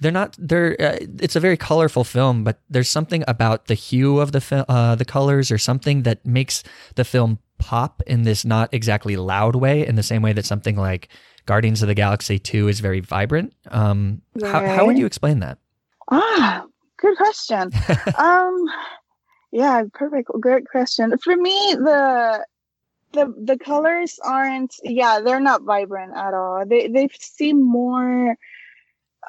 they're 0.00 0.12
not, 0.12 0.36
they're, 0.38 0.76
uh, 0.80 0.98
it's 1.20 1.36
a 1.36 1.40
very 1.40 1.56
colorful 1.56 2.04
film, 2.04 2.44
but 2.44 2.60
there's 2.68 2.88
something 2.90 3.24
about 3.26 3.66
the 3.66 3.74
hue 3.74 4.20
of 4.20 4.32
the, 4.32 4.64
uh, 4.68 4.94
the 4.94 5.04
colors 5.04 5.50
or 5.50 5.58
something 5.58 6.02
that 6.02 6.24
makes 6.26 6.62
the 6.96 7.04
film 7.04 7.38
pop 7.58 8.02
in 8.06 8.22
this 8.22 8.44
not 8.44 8.72
exactly 8.74 9.16
loud 9.16 9.56
way, 9.56 9.86
in 9.86 9.94
the 9.94 10.02
same 10.02 10.22
way 10.22 10.32
that 10.34 10.44
something 10.44 10.76
like 10.76 11.08
Guardians 11.46 11.80
of 11.82 11.88
the 11.88 11.94
Galaxy 11.94 12.38
2 12.38 12.68
is 12.68 12.80
very 12.80 13.00
vibrant. 13.00 13.54
Um, 13.70 14.20
how, 14.44 14.66
how 14.66 14.86
would 14.86 14.98
you 14.98 15.06
explain 15.06 15.38
that? 15.40 15.58
Ah, 16.10 16.64
good 16.98 17.16
question. 17.16 17.70
um, 18.16 18.66
yeah, 19.52 19.82
perfect. 19.92 20.30
Great 20.40 20.66
question. 20.68 21.16
For 21.18 21.36
me, 21.36 21.74
the 21.78 22.44
the 23.12 23.34
the 23.42 23.58
colors 23.58 24.18
aren't. 24.22 24.74
Yeah, 24.82 25.20
they're 25.20 25.40
not 25.40 25.62
vibrant 25.62 26.16
at 26.16 26.34
all. 26.34 26.64
They 26.66 26.88
they 26.88 27.08
seem 27.18 27.62
more 27.62 28.36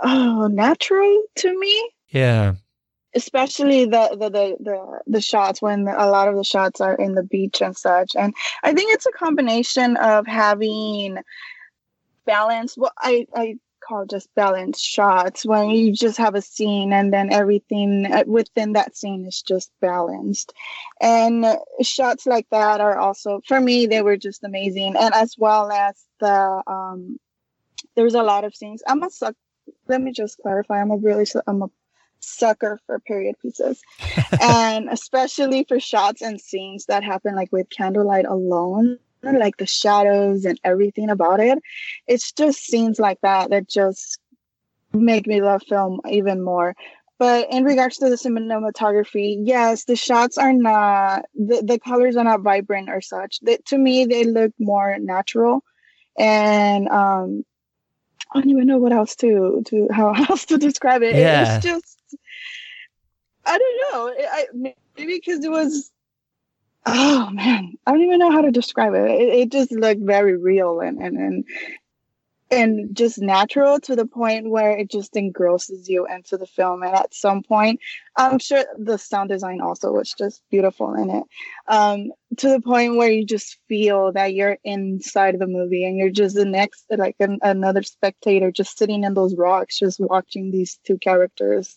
oh 0.04 0.48
natural 0.48 1.24
to 1.36 1.60
me. 1.60 1.92
Yeah. 2.10 2.56
Especially 3.16 3.86
the 3.86 4.10
the 4.12 4.30
the 4.30 4.58
the, 4.60 5.00
the 5.08 5.22
shots 5.22 5.62
when 5.62 5.88
a 5.88 6.08
lot 6.08 6.28
of 6.28 6.36
the 6.36 6.44
shots 6.44 6.82
are 6.82 6.96
in 6.96 7.16
the 7.16 7.24
beach 7.24 7.62
and 7.62 7.76
such. 7.76 8.16
And 8.16 8.34
I 8.64 8.74
think 8.74 8.94
it's 8.94 9.06
a 9.06 9.12
combination 9.12 9.98
of 9.98 10.28
having 10.28 11.18
balance. 12.26 12.78
Well, 12.78 12.92
I 13.00 13.26
I 13.34 13.56
call 13.88 14.06
just 14.06 14.34
balanced 14.36 14.84
shots 14.84 15.46
when 15.46 15.70
you 15.70 15.94
just 15.94 16.18
have 16.18 16.36
a 16.36 16.42
scene 16.42 16.92
and 16.94 17.14
then 17.14 17.32
everything 17.32 18.06
uh, 18.12 18.24
within 18.28 18.74
that 18.74 18.96
scene 18.96 19.26
is 19.26 19.42
just 19.42 19.72
balanced. 19.82 20.54
And 21.00 21.46
shots 21.82 22.26
like 22.26 22.48
that 22.52 22.82
are 22.82 22.98
also 22.98 23.42
for 23.48 23.60
me 23.60 23.86
they 23.86 24.02
were 24.02 24.18
just 24.18 24.44
amazing. 24.44 24.96
And 24.98 25.14
as 25.14 25.36
well 25.38 25.72
as 25.72 25.96
the 26.20 26.64
um 26.68 27.20
there's 27.96 28.16
a 28.16 28.24
lot 28.24 28.44
of 28.44 28.56
scenes. 28.56 28.84
I'm 28.88 29.04
a 29.04 29.10
suck 29.10 29.36
let 29.88 30.02
me 30.02 30.12
just 30.14 30.38
clarify 30.40 30.82
i'm 30.82 30.92
a 30.92 30.96
really 30.96 31.26
i'm 31.46 31.62
a 31.62 31.70
sucker 32.20 32.80
for 32.86 33.00
period 33.00 33.36
pieces. 33.42 33.82
And 34.42 34.90
especially 34.90 35.66
for 35.68 35.80
shots 35.80 36.22
and 36.22 36.40
scenes 36.40 36.86
that 36.86 37.04
happen 37.04 37.36
like 37.36 37.52
with 37.52 37.70
candlelight 37.70 38.26
alone 38.26 39.00
like 39.24 39.58
the 39.58 39.66
shadows 39.66 40.46
and 40.46 40.60
everything 40.64 41.10
about 41.10 41.40
it 41.40 41.60
it's 42.08 42.32
just 42.32 42.64
scenes 42.66 43.00
like 43.00 43.20
that 43.22 43.50
that 43.50 43.68
just 43.68 44.20
make 44.94 45.28
me 45.28 45.42
love 45.42 45.62
film 45.68 46.00
even 46.10 46.42
more 46.42 46.76
but 47.20 47.52
in 47.52 47.64
regards 47.64 47.98
to 47.98 48.10
the 48.10 48.16
cinematography 48.16 49.38
yes 49.44 49.86
the 49.86 49.96
shots 49.96 50.38
are 50.38 50.54
not 50.54 51.26
the, 51.36 51.62
the 51.66 51.80
colors 51.80 52.16
are 52.16 52.24
not 52.24 52.42
vibrant 52.42 52.90
or 52.90 53.02
such 53.02 53.40
they, 53.42 53.58
to 53.66 53.78
me 53.78 54.06
they 54.06 54.24
look 54.24 54.54
more 54.60 54.98
natural 55.00 55.64
and 56.18 56.88
um 56.90 57.44
I 58.34 58.42
don't 58.42 58.50
even 58.50 58.68
know 58.68 58.78
what 58.78 58.92
else 58.92 59.16
to 59.18 59.64
to 59.68 59.88
how 59.92 60.14
else 60.30 60.46
to 60.46 60.58
describe 60.58 61.04
it. 61.04 61.16
Yeah. 61.16 61.56
It's 61.56 61.66
just 61.66 61.98
I 63.46 63.58
don't 63.58 63.94
know. 63.94 64.26
I, 64.30 64.46
maybe 64.54 64.76
because 64.98 65.44
it 65.44 65.52
was 65.52 65.92
oh 66.88 67.30
man, 67.32 67.74
I 67.86 67.92
don't 67.92 68.02
even 68.02 68.20
know 68.20 68.32
how 68.32 68.42
to 68.42 68.52
describe 68.52 68.94
it. 68.94 69.10
It, 69.10 69.30
it 69.30 69.52
just 69.52 69.72
looked 69.72 70.02
very 70.02 70.38
real 70.38 70.80
and 70.80 71.00
and 71.00 71.18
and 71.18 71.46
and 72.50 72.96
just 72.96 73.20
natural 73.20 73.80
to 73.82 73.96
the 73.96 74.06
point 74.06 74.50
where 74.50 74.72
it 74.72 74.90
just 74.90 75.18
engrosses 75.18 75.90
you 75.90 76.08
into 76.08 76.38
the 76.38 76.46
film. 76.46 76.82
And 76.82 76.96
at 76.96 77.14
some 77.14 77.44
point, 77.44 77.82
I'm 78.16 78.40
sure 78.40 78.64
the 78.78 78.98
sound 78.98 79.30
design 79.30 79.60
also 79.60 79.92
was 79.92 80.14
just 80.18 80.42
beautiful 80.50 80.94
in 80.94 81.10
it. 81.10 81.24
Um, 81.68 82.12
to 82.38 82.50
the 82.50 82.62
point 82.62 82.96
where 82.96 83.12
you 83.12 83.26
just 83.26 83.58
feel 83.68 84.14
that 84.14 84.34
you're 84.34 84.58
inside 84.64 85.34
of 85.34 85.42
the 85.42 85.48
movie 85.48 85.84
and 85.84 85.98
you're 85.98 86.10
just 86.10 86.36
the 86.36 86.46
next, 86.46 86.86
like 86.90 87.18
an, 87.20 87.40
another 87.42 87.84
spectator, 87.84 88.50
just 88.50 88.78
sitting 88.78 89.04
in 89.04 89.14
those 89.14 89.36
rocks, 89.36 89.80
just 89.80 90.00
watching 90.00 90.52
these 90.52 90.80
two 90.86 90.98
characters 90.98 91.76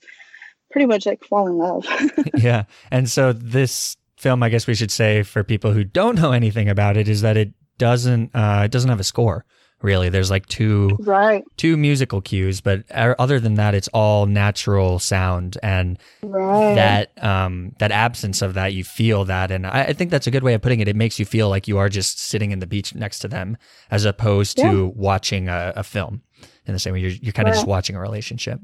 pretty 0.70 0.86
much 0.86 1.04
like 1.04 1.24
fall 1.24 1.48
in 1.48 1.58
love. 1.58 1.84
yeah. 2.36 2.64
And 2.92 3.10
so 3.10 3.32
this 3.32 3.96
film, 4.20 4.42
I 4.42 4.48
guess 4.48 4.66
we 4.66 4.74
should 4.74 4.90
say 4.90 5.22
for 5.22 5.42
people 5.42 5.72
who 5.72 5.84
don't 5.84 6.20
know 6.20 6.32
anything 6.32 6.68
about 6.68 6.96
it, 6.96 7.08
is 7.08 7.22
that 7.22 7.36
it 7.36 7.52
doesn't 7.78 8.30
uh, 8.34 8.62
it 8.64 8.70
doesn't 8.70 8.90
have 8.90 9.00
a 9.00 9.04
score 9.04 9.44
really. 9.82 10.08
There's 10.08 10.30
like 10.30 10.46
two 10.46 10.96
right 11.00 11.44
two 11.56 11.76
musical 11.76 12.20
cues, 12.20 12.60
but 12.60 12.90
other 12.90 13.40
than 13.40 13.54
that, 13.54 13.74
it's 13.74 13.88
all 13.88 14.26
natural 14.26 14.98
sound 14.98 15.58
and 15.62 15.98
right. 16.22 16.74
that 16.74 17.24
um, 17.24 17.74
that 17.78 17.92
absence 17.92 18.42
of 18.42 18.54
that, 18.54 18.72
you 18.74 18.84
feel 18.84 19.24
that, 19.26 19.50
and 19.50 19.66
I, 19.66 19.84
I, 19.84 19.92
think 19.92 20.10
that's 20.10 20.26
a 20.26 20.30
good 20.30 20.42
way 20.42 20.54
of 20.54 20.62
putting 20.62 20.80
it. 20.80 20.88
It 20.88 20.96
makes 20.96 21.18
you 21.18 21.24
feel 21.24 21.48
like 21.48 21.68
you 21.68 21.78
are 21.78 21.88
just 21.88 22.20
sitting 22.20 22.50
in 22.50 22.58
the 22.58 22.66
beach 22.66 22.94
next 22.94 23.20
to 23.20 23.28
them, 23.28 23.56
as 23.90 24.04
opposed 24.04 24.58
yeah. 24.58 24.70
to 24.70 24.92
watching 24.94 25.48
a, 25.48 25.72
a, 25.76 25.82
film. 25.82 26.22
In 26.66 26.72
the 26.72 26.78
same 26.78 26.92
way, 26.92 27.00
you're 27.00 27.10
you're 27.10 27.32
kind 27.32 27.48
of 27.48 27.54
just 27.54 27.66
watching 27.66 27.96
a 27.96 28.00
relationship. 28.00 28.60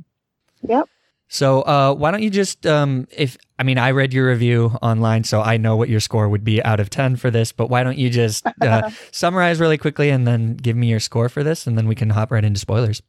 Yep. 0.62 0.88
So 1.28 1.62
uh, 1.62 1.94
why 1.94 2.10
don't 2.10 2.22
you 2.22 2.30
just 2.30 2.66
um, 2.66 3.08
if 3.10 3.36
I 3.58 3.64
mean 3.64 3.78
I 3.78 3.90
read 3.90 4.12
your 4.12 4.28
review 4.28 4.76
online, 4.80 5.24
so 5.24 5.42
I 5.42 5.56
know 5.56 5.76
what 5.76 5.88
your 5.88 6.00
score 6.00 6.28
would 6.28 6.44
be 6.44 6.62
out 6.62 6.78
of 6.78 6.88
ten 6.88 7.16
for 7.16 7.30
this. 7.30 7.52
But 7.52 7.68
why 7.68 7.82
don't 7.82 7.98
you 7.98 8.10
just 8.10 8.46
uh, 8.60 8.90
summarize 9.10 9.58
really 9.58 9.78
quickly 9.78 10.10
and 10.10 10.26
then 10.26 10.56
give 10.56 10.76
me 10.76 10.88
your 10.88 11.00
score 11.00 11.28
for 11.28 11.42
this, 11.42 11.66
and 11.66 11.76
then 11.76 11.88
we 11.88 11.94
can 11.94 12.10
hop 12.10 12.30
right 12.30 12.44
into 12.44 12.60
spoilers. 12.60 13.02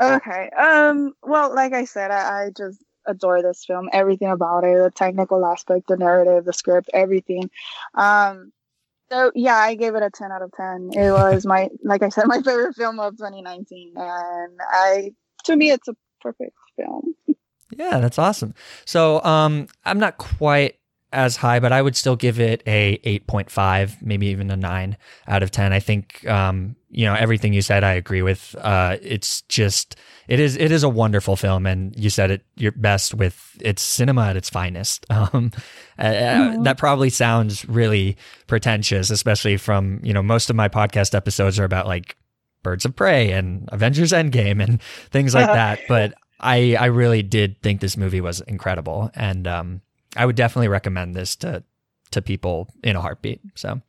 Okay. 0.00 0.50
Um. 0.50 1.14
Well, 1.22 1.54
like 1.54 1.72
I 1.72 1.86
said, 1.86 2.10
I, 2.10 2.44
I 2.44 2.50
just 2.54 2.82
adore 3.06 3.42
this 3.42 3.64
film. 3.64 3.88
Everything 3.92 4.28
about 4.28 4.64
it, 4.64 4.76
the 4.76 4.90
technical 4.90 5.46
aspect, 5.46 5.88
the 5.88 5.96
narrative, 5.96 6.44
the 6.44 6.52
script, 6.52 6.90
everything. 6.92 7.50
Um. 7.94 8.52
So 9.10 9.30
yeah, 9.34 9.56
I 9.56 9.76
gave 9.76 9.94
it 9.94 10.02
a 10.02 10.10
ten 10.10 10.30
out 10.30 10.42
of 10.42 10.52
ten. 10.52 10.90
It 10.92 11.10
was 11.32 11.46
my, 11.46 11.70
like 11.82 12.02
I 12.02 12.10
said, 12.10 12.26
my 12.26 12.42
favorite 12.42 12.74
film 12.74 13.00
of 13.00 13.16
2019, 13.16 13.94
and 13.96 14.58
I, 14.60 15.12
to 15.44 15.56
me, 15.56 15.70
it's 15.70 15.88
a 15.88 15.94
perfect 16.20 16.54
film. 16.76 17.14
Yeah, 17.76 17.98
that's 17.98 18.18
awesome. 18.18 18.54
So 18.84 19.22
um, 19.24 19.66
I'm 19.84 19.98
not 19.98 20.18
quite 20.18 20.78
as 21.14 21.36
high, 21.36 21.60
but 21.60 21.72
I 21.72 21.80
would 21.80 21.96
still 21.96 22.16
give 22.16 22.40
it 22.40 22.62
a 22.66 22.98
8.5, 23.04 24.02
maybe 24.02 24.26
even 24.26 24.50
a 24.50 24.56
9 24.56 24.96
out 25.28 25.42
of 25.42 25.50
10. 25.50 25.72
I 25.72 25.80
think 25.80 26.26
um, 26.28 26.76
you 26.90 27.06
know 27.06 27.14
everything 27.14 27.52
you 27.52 27.62
said 27.62 27.84
I 27.84 27.92
agree 27.92 28.22
with. 28.22 28.54
Uh, 28.60 28.96
it's 29.00 29.42
just 29.42 29.96
it 30.28 30.40
is 30.40 30.56
it 30.56 30.70
is 30.72 30.82
a 30.82 30.88
wonderful 30.88 31.36
film 31.36 31.66
and 31.66 31.96
you 31.96 32.10
said 32.10 32.30
it 32.30 32.44
your 32.56 32.72
best 32.72 33.14
with 33.14 33.56
it's 33.60 33.82
cinema 33.82 34.26
at 34.26 34.36
its 34.36 34.50
finest. 34.50 35.06
Um, 35.14 35.52
mm-hmm. 35.98 36.60
uh, 36.60 36.62
that 36.64 36.76
probably 36.76 37.08
sounds 37.08 37.64
really 37.68 38.16
pretentious, 38.48 39.10
especially 39.10 39.56
from, 39.56 40.00
you 40.02 40.12
know, 40.12 40.24
most 40.24 40.50
of 40.50 40.56
my 40.56 40.68
podcast 40.68 41.14
episodes 41.14 41.58
are 41.60 41.64
about 41.64 41.86
like 41.86 42.16
Birds 42.64 42.84
of 42.84 42.96
Prey 42.96 43.30
and 43.30 43.68
Avengers 43.70 44.10
Endgame 44.10 44.60
and 44.60 44.82
things 44.82 45.34
like 45.34 45.46
that, 45.52 45.80
but 45.86 46.14
I 46.40 46.76
I 46.76 46.86
really 46.86 47.22
did 47.22 47.60
think 47.62 47.80
this 47.80 47.96
movie 47.96 48.20
was 48.20 48.40
incredible, 48.42 49.10
and 49.14 49.46
um, 49.46 49.80
I 50.16 50.26
would 50.26 50.36
definitely 50.36 50.68
recommend 50.68 51.14
this 51.14 51.36
to 51.36 51.62
to 52.10 52.22
people 52.22 52.68
in 52.82 52.96
a 52.96 53.00
heartbeat. 53.00 53.40
So. 53.54 53.80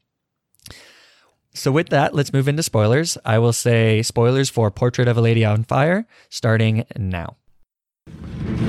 So 1.54 1.72
with 1.72 1.88
that, 1.88 2.14
let's 2.14 2.34
move 2.34 2.50
into 2.50 2.64
spoilers. 2.64 3.18
I 3.24 3.40
will 3.40 3.54
say 3.54 4.02
spoilers 4.02 4.50
for 4.50 4.70
Portrait 4.72 5.08
of 5.08 5.16
a 5.16 5.22
Lady 5.22 5.46
on 5.46 5.64
Fire 5.64 6.06
starting 6.30 6.84
now. 6.98 7.38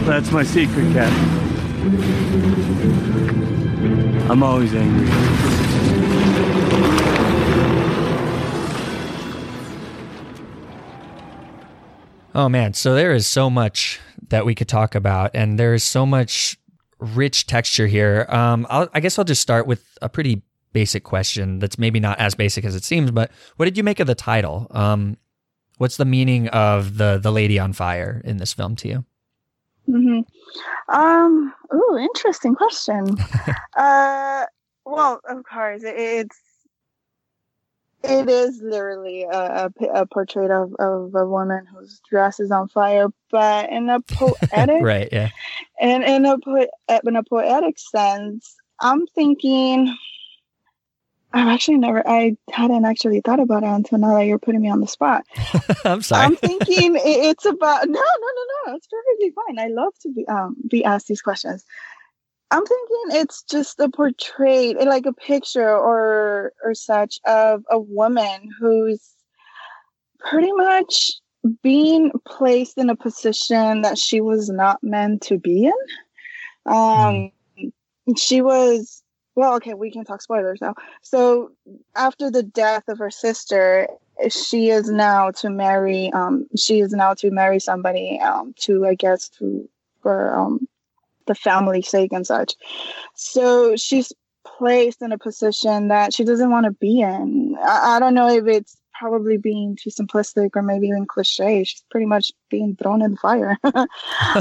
That's 0.05 0.31
my 0.31 0.45
secret, 0.45 0.93
Cap. 0.93 1.13
I'm 4.31 4.43
always 4.45 4.73
angry. 4.73 5.66
Oh 12.37 12.51
man, 12.51 12.75
so 12.75 12.95
there 12.95 13.15
is 13.15 13.27
so 13.27 13.49
much 13.49 13.99
that 14.29 14.45
we 14.45 14.55
could 14.55 14.69
talk 14.69 14.95
about, 14.95 15.31
and 15.33 15.59
there 15.59 15.73
is 15.73 15.83
so 15.83 16.05
much 16.05 16.59
rich 16.99 17.47
texture 17.47 17.87
here. 17.87 18.27
Um, 18.29 18.67
i 18.69 19.01
guess 19.01 19.19
I'll 19.19 19.25
just 19.25 19.41
start 19.41 19.67
with 19.67 19.83
a 20.03 20.11
pretty 20.11 20.43
basic 20.75 21.03
question 21.03 21.61
that's 21.61 21.79
maybe 21.79 21.99
not 21.99 22.19
as 22.21 22.35
basic 22.35 22.67
as 22.67 22.75
it 22.75 22.85
seems, 22.85 23.11
but 23.11 23.31
what 23.57 23.65
did 23.65 23.79
you 23.79 23.83
make 23.83 24.01
of 24.01 24.07
the 24.07 24.15
title? 24.15 24.67
Um, 24.73 25.17
what's 25.79 25.97
the 25.97 26.05
meaning 26.05 26.49
of 26.49 26.99
the 26.99 27.17
the 27.17 27.33
lady 27.33 27.59
on 27.59 27.73
fire 27.73 28.21
in 28.23 28.37
this 28.37 28.53
film 28.53 28.77
to 28.77 28.89
you? 28.89 29.05
Mm-hmm. 29.89 30.95
Um. 30.95 31.55
Ooh, 31.75 31.97
interesting 31.97 32.55
question. 32.55 33.17
uh. 33.79 34.45
Well, 34.85 35.23
of 35.27 35.43
course, 35.51 35.81
it's 35.85 36.39
it 38.09 38.29
is 38.29 38.61
literally 38.63 39.25
a, 39.25 39.71
a, 39.81 39.85
a, 39.93 40.07
portrait 40.07 40.51
of, 40.51 40.75
of 40.79 41.15
a 41.15 41.27
woman 41.27 41.67
whose 41.67 42.01
dress 42.09 42.41
is 42.41 42.51
on 42.51 42.69
fire, 42.69 43.09
but 43.31 43.71
in 43.71 43.89
a 43.89 44.01
poetic, 44.13 44.83
right? 44.83 45.09
Yeah, 45.11 45.31
and 45.81 46.05
in 46.05 46.27
a 46.27 46.39
po- 46.39 46.69
in 46.89 47.17
a 47.17 47.23
poetic 47.23 47.79
sense, 47.79 48.57
I'm 48.81 49.07
thinking. 49.09 49.95
I've 51.33 51.49
actually 51.49 51.77
never, 51.77 52.09
I 52.09 52.35
hadn't 52.51 52.87
actually 52.87 53.21
thought 53.21 53.41
about 53.41 53.63
it 53.63 53.69
until 53.69 53.99
now 53.99 54.15
that 54.15 54.25
you're 54.25 54.39
putting 54.39 54.63
me 54.63 54.71
on 54.71 54.81
the 54.81 54.87
spot. 54.87 55.27
I'm 55.85 56.01
sorry. 56.01 56.25
I'm 56.25 56.37
thinking 56.37 56.97
it's 56.97 57.45
about 57.45 57.87
no, 57.87 57.93
no, 57.93 58.01
no, 58.01 58.73
no. 58.73 58.77
It's 58.77 58.87
perfectly 58.87 59.33
fine. 59.33 59.59
I 59.59 59.69
love 59.69 59.93
to 60.03 60.13
be 60.13 60.27
um 60.29 60.57
be 60.67 60.83
asked 60.85 61.09
these 61.09 61.21
questions. 61.21 61.65
I'm 62.51 62.65
thinking 62.65 63.21
it's 63.21 63.43
just 63.43 63.81
a 63.81 63.89
portrait, 63.89 64.77
like 64.87 65.07
a 65.07 65.13
picture 65.13 65.69
or 65.69 66.53
or 66.63 66.75
such 66.75 67.19
of 67.27 67.65
a 67.71 67.79
woman 67.79 68.51
who's 68.61 69.15
pretty 70.21 70.53
much 70.53 71.13
being 71.63 72.13
placed 72.27 72.79
in 72.79 72.91
a 72.91 72.97
position 72.97 73.83
that 73.83 73.99
she 73.99 74.21
was 74.21 74.49
not 74.49 74.83
meant 74.83 75.23
to 75.23 75.39
be 75.39 75.67
in. 75.67 76.73
Um, 76.73 77.31
mm. 77.59 77.73
she 78.17 78.43
was 78.43 79.03
well. 79.35 79.57
Okay, 79.57 79.75
we 79.75 79.91
can 79.91 80.05
talk 80.05 80.23
spoilers 80.23 80.61
now. 80.61 80.75
So 81.03 81.51
after 81.97 82.31
the 82.31 82.45
death 82.45 82.85
of 82.89 82.99
her 82.99 83.11
sister, 83.11 83.89
she 84.29 84.71
is 84.71 84.89
now 84.89 85.33
to 85.33 85.51
marry. 85.51 86.13
Um, 86.13 86.47
she 86.57 86.81
is 86.81 86.93
now 86.93 87.15
to 87.15 87.31
marry 87.33 87.59
somebody. 87.59 88.21
Um, 88.21 88.55
to 88.61 88.87
I 88.87 88.95
guess 88.95 89.29
to 89.31 89.69
for 90.01 90.33
um 90.33 90.69
the 91.27 91.35
family 91.35 91.83
sake 91.83 92.13
and 92.13 92.27
such. 92.27 92.55
So 93.15 93.77
she's 93.77 94.13
placed 94.47 95.03
in 95.03 95.13
a 95.13 95.19
position 95.19 95.89
that 95.89 96.15
she 96.15 96.25
doesn't 96.25 96.51
want 96.51 96.65
to 96.67 96.73
be 96.73 97.01
in. 97.01 97.57
I, 97.63 97.97
I 97.97 98.01
don't 98.01 98.15
know 98.15 98.29
if 98.29 98.47
it's 98.47 98.77
probably 98.99 99.37
being 99.37 99.77
too 99.81 99.91
simplistic 99.91 100.51
or 100.55 100.63
maybe 100.63 100.87
even 100.87 101.07
cliche. 101.07 101.65
She's 101.65 101.85
pretty 101.91 102.07
much 102.07 102.33
being 102.51 102.77
thrown 102.77 103.03
in 103.03 103.13
the 103.13 103.17
fire. 103.17 103.57
um, 103.65 103.87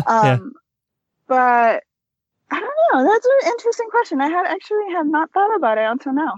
yeah. 0.08 0.38
But 1.28 1.84
I 2.52 2.60
don't 2.60 2.72
know. 2.94 3.12
That's 3.12 3.26
an 3.26 3.52
interesting 3.52 3.90
question. 3.90 4.22
I 4.22 4.30
had 4.30 4.46
actually 4.46 4.92
have 4.92 5.08
not 5.08 5.32
thought 5.32 5.56
about 5.56 5.78
it 5.78 5.86
until 5.86 6.14
now. 6.14 6.34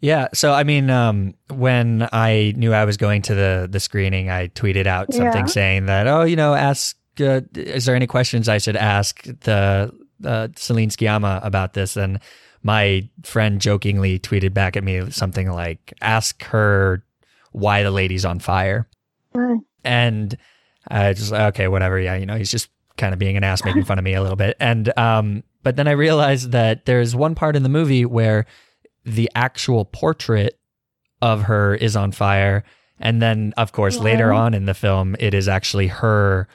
Yeah. 0.00 0.28
So 0.34 0.52
I 0.52 0.64
mean, 0.64 0.90
um, 0.90 1.34
when 1.50 2.08
I 2.12 2.54
knew 2.56 2.72
I 2.72 2.84
was 2.84 2.96
going 2.96 3.22
to 3.22 3.34
the 3.34 3.68
the 3.70 3.80
screening, 3.80 4.30
I 4.30 4.48
tweeted 4.48 4.86
out 4.86 5.12
something 5.12 5.42
Yeah. 5.42 5.46
saying 5.46 5.86
that, 5.86 6.06
oh, 6.06 6.24
you 6.24 6.36
know, 6.36 6.54
ask. 6.54 6.96
Uh, 7.20 7.42
is 7.54 7.86
there 7.86 7.94
any 7.94 8.06
questions 8.06 8.48
I 8.48 8.58
should 8.58 8.76
ask 8.76 9.22
the 9.40 9.92
uh, 10.24 10.48
Celine 10.56 10.90
Sciamma 10.90 11.44
about 11.44 11.74
this? 11.74 11.96
And 11.96 12.20
my 12.62 13.08
friend 13.22 13.60
jokingly 13.60 14.18
tweeted 14.18 14.54
back 14.54 14.76
at 14.76 14.84
me 14.84 15.10
something 15.10 15.50
like, 15.50 15.92
"Ask 16.00 16.42
her 16.44 17.04
why 17.52 17.82
the 17.82 17.90
lady's 17.90 18.24
on 18.24 18.38
fire." 18.38 18.88
Right. 19.34 19.60
and 19.84 20.36
I 20.88 21.12
just 21.12 21.32
okay, 21.32 21.68
whatever. 21.68 21.98
Yeah, 21.98 22.16
you 22.16 22.26
know, 22.26 22.36
he's 22.36 22.50
just 22.50 22.68
kind 22.96 23.12
of 23.12 23.18
being 23.18 23.36
an 23.36 23.44
ass, 23.44 23.64
making 23.64 23.84
fun 23.84 23.98
of 23.98 24.04
me 24.04 24.14
a 24.14 24.22
little 24.22 24.36
bit. 24.36 24.56
And 24.60 24.96
um, 24.98 25.42
but 25.62 25.76
then 25.76 25.88
I 25.88 25.92
realized 25.92 26.52
that 26.52 26.86
there's 26.86 27.14
one 27.14 27.34
part 27.34 27.56
in 27.56 27.62
the 27.62 27.68
movie 27.68 28.04
where 28.04 28.46
the 29.04 29.30
actual 29.34 29.84
portrait 29.84 30.58
of 31.20 31.42
her 31.42 31.74
is 31.74 31.96
on 31.96 32.12
fire, 32.12 32.64
and 32.98 33.20
then 33.20 33.52
of 33.56 33.72
course 33.72 33.98
later 33.98 34.32
on 34.32 34.54
in 34.54 34.66
the 34.66 34.74
film, 34.74 35.16
it 35.18 35.34
is 35.34 35.48
actually 35.48 35.88
her 35.88 36.48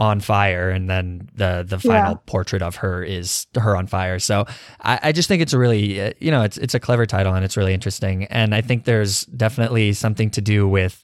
on 0.00 0.18
fire, 0.18 0.70
and 0.70 0.88
then 0.88 1.28
the 1.34 1.62
the 1.68 1.78
final 1.78 2.12
Yeah. 2.12 2.18
portrait 2.26 2.62
of 2.62 2.76
her 2.76 3.04
is 3.04 3.46
her 3.54 3.76
on 3.76 3.86
fire. 3.86 4.18
So 4.18 4.46
I, 4.80 4.98
I 5.04 5.12
just 5.12 5.28
think 5.28 5.42
it's 5.42 5.52
a 5.52 5.58
really 5.58 6.00
uh, 6.00 6.12
you 6.18 6.30
know 6.32 6.42
it's 6.42 6.56
it's 6.56 6.74
a 6.74 6.80
clever 6.80 7.04
title 7.06 7.34
and 7.34 7.44
it's 7.44 7.56
really 7.56 7.74
interesting, 7.74 8.24
and 8.24 8.54
I 8.54 8.62
think 8.62 8.84
there's 8.84 9.26
definitely 9.26 9.92
something 9.92 10.30
to 10.30 10.40
do 10.40 10.66
with 10.66 11.02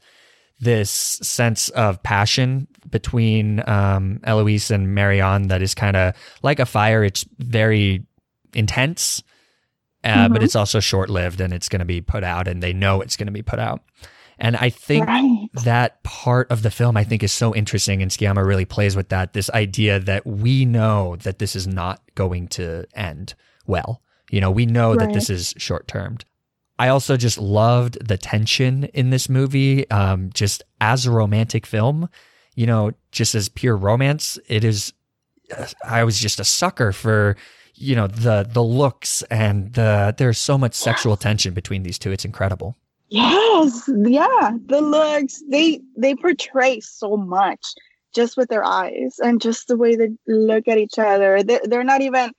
this 0.61 0.91
sense 0.91 1.69
of 1.71 2.03
passion 2.03 2.67
between 2.91 3.63
um, 3.69 4.19
Eloise 4.25 4.71
and 4.71 4.95
Marianne 4.95 5.49
that 5.49 5.61
is 5.61 5.75
kind 5.75 5.97
of 5.97 6.15
like 6.43 6.59
a 6.59 6.65
fire. 6.65 7.05
It's 7.05 7.27
very 7.39 8.07
intense, 8.55 9.23
uh, 10.05 10.29
but 10.31 10.41
Mhm. 10.41 10.45
it's 10.45 10.57
also 10.57 10.81
short 10.81 11.11
lived 11.11 11.43
and 11.43 11.53
it's 11.53 11.69
going 11.69 11.81
to 11.81 11.85
be 11.85 12.01
put 12.01 12.25
out, 12.25 12.49
and 12.49 12.63
they 12.63 12.73
know 12.73 13.03
it's 13.03 13.17
going 13.19 13.27
to 13.27 13.33
be 13.33 13.43
put 13.43 13.59
out. 13.59 13.83
And 14.39 14.57
I 14.57 14.69
think 14.71 15.07
Right. 15.07 15.49
that 15.65 16.03
part 16.03 16.51
of 16.51 16.63
the 16.63 16.71
film 16.71 16.97
I 16.97 17.05
think 17.05 17.23
is 17.23 17.33
so 17.33 17.55
interesting, 17.55 18.03
and 18.03 18.11
Sciamma 18.11 18.45
really 18.45 18.65
plays 18.67 18.95
with 18.95 19.09
that. 19.09 19.33
This 19.33 19.49
idea 19.51 19.99
that 20.01 20.27
we 20.27 20.65
know 20.67 21.17
that 21.17 21.39
this 21.39 21.57
is 21.57 21.67
not 21.67 22.03
going 22.15 22.49
to 22.49 22.85
end 22.95 23.35
well. 23.67 24.03
You 24.31 24.41
know, 24.41 24.51
we 24.51 24.67
know 24.67 24.95
that 24.97 25.13
this 25.15 25.31
is 25.31 25.55
short 25.57 25.89
termed. 25.89 26.25
I 26.79 26.89
also 26.89 27.17
just 27.17 27.39
loved 27.39 28.07
the 28.07 28.19
tension 28.19 28.85
in 28.93 29.09
this 29.11 29.29
movie. 29.31 29.89
Um, 29.91 30.31
just 30.35 30.63
as 30.81 31.07
a 31.07 31.11
romantic 31.11 31.65
film, 31.65 32.11
you 32.55 32.67
know, 32.67 32.91
just 33.13 33.35
as 33.35 33.49
pure 33.49 33.77
romance, 33.77 34.39
it 34.49 34.65
is. 34.65 34.93
I 35.85 36.05
was 36.05 36.19
just 36.19 36.41
a 36.41 36.45
sucker 36.45 36.93
for, 36.93 37.37
you 37.75 37.95
know, 37.97 38.07
the 38.09 38.47
the 38.53 38.63
looks 38.63 39.23
and 39.31 39.73
the 39.73 40.15
there's 40.19 40.39
so 40.39 40.59
much 40.59 40.75
sexual 40.75 41.17
tension 41.17 41.55
between 41.55 41.83
these 41.85 41.99
two. 41.99 42.11
It's 42.13 42.25
incredible. 42.27 42.77
Yes, 43.09 43.89
yeah. 43.89 44.53
The 44.67 44.81
looks 44.81 45.43
they 45.49 45.81
they 45.97 46.15
portray 46.15 46.81
so 46.81 47.17
much 47.17 47.75
just 48.15 48.37
with 48.37 48.49
their 48.49 48.65
eyes 48.65 49.17
and 49.23 49.41
just 49.41 49.69
the 49.69 49.77
way 49.77 49.95
they 49.95 50.11
look 50.27 50.67
at 50.67 50.79
each 50.79 50.99
other. 50.99 51.43
They're, 51.43 51.61
they're 51.65 51.85
not 51.85 52.01
even. 52.01 52.33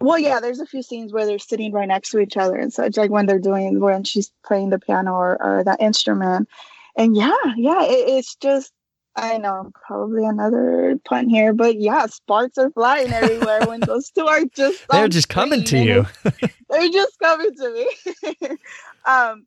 Well, 0.00 0.18
yeah. 0.18 0.40
There's 0.40 0.60
a 0.60 0.66
few 0.66 0.82
scenes 0.82 1.12
where 1.12 1.24
they're 1.24 1.38
sitting 1.38 1.72
right 1.72 1.88
next 1.88 2.10
to 2.10 2.18
each 2.18 2.36
other 2.36 2.56
and 2.56 2.72
such, 2.72 2.96
like 2.96 3.10
when 3.10 3.26
they're 3.26 3.38
doing 3.38 3.80
when 3.80 4.04
she's 4.04 4.32
playing 4.44 4.70
the 4.70 4.78
piano 4.78 5.12
or, 5.12 5.42
or 5.42 5.64
that 5.64 5.80
instrument. 5.80 6.48
And 6.96 7.16
yeah, 7.16 7.32
yeah, 7.56 7.82
it, 7.84 8.08
it's 8.08 8.34
just. 8.36 8.72
I 9.14 9.36
know 9.36 9.70
probably 9.86 10.24
another 10.24 10.98
pun 11.04 11.28
here, 11.28 11.52
but 11.52 11.78
yeah, 11.78 12.06
sparks 12.06 12.56
are 12.56 12.70
flying 12.70 13.12
everywhere 13.12 13.60
when 13.66 13.80
those 13.80 14.10
two 14.10 14.26
are 14.26 14.42
just. 14.56 14.88
They're 14.90 15.08
just 15.08 15.28
coming 15.28 15.64
to 15.64 15.78
you. 15.78 16.06
they're 16.70 16.88
just 16.88 17.18
coming 17.18 17.54
to 17.54 17.72
me. 17.74 18.48
um, 19.04 19.44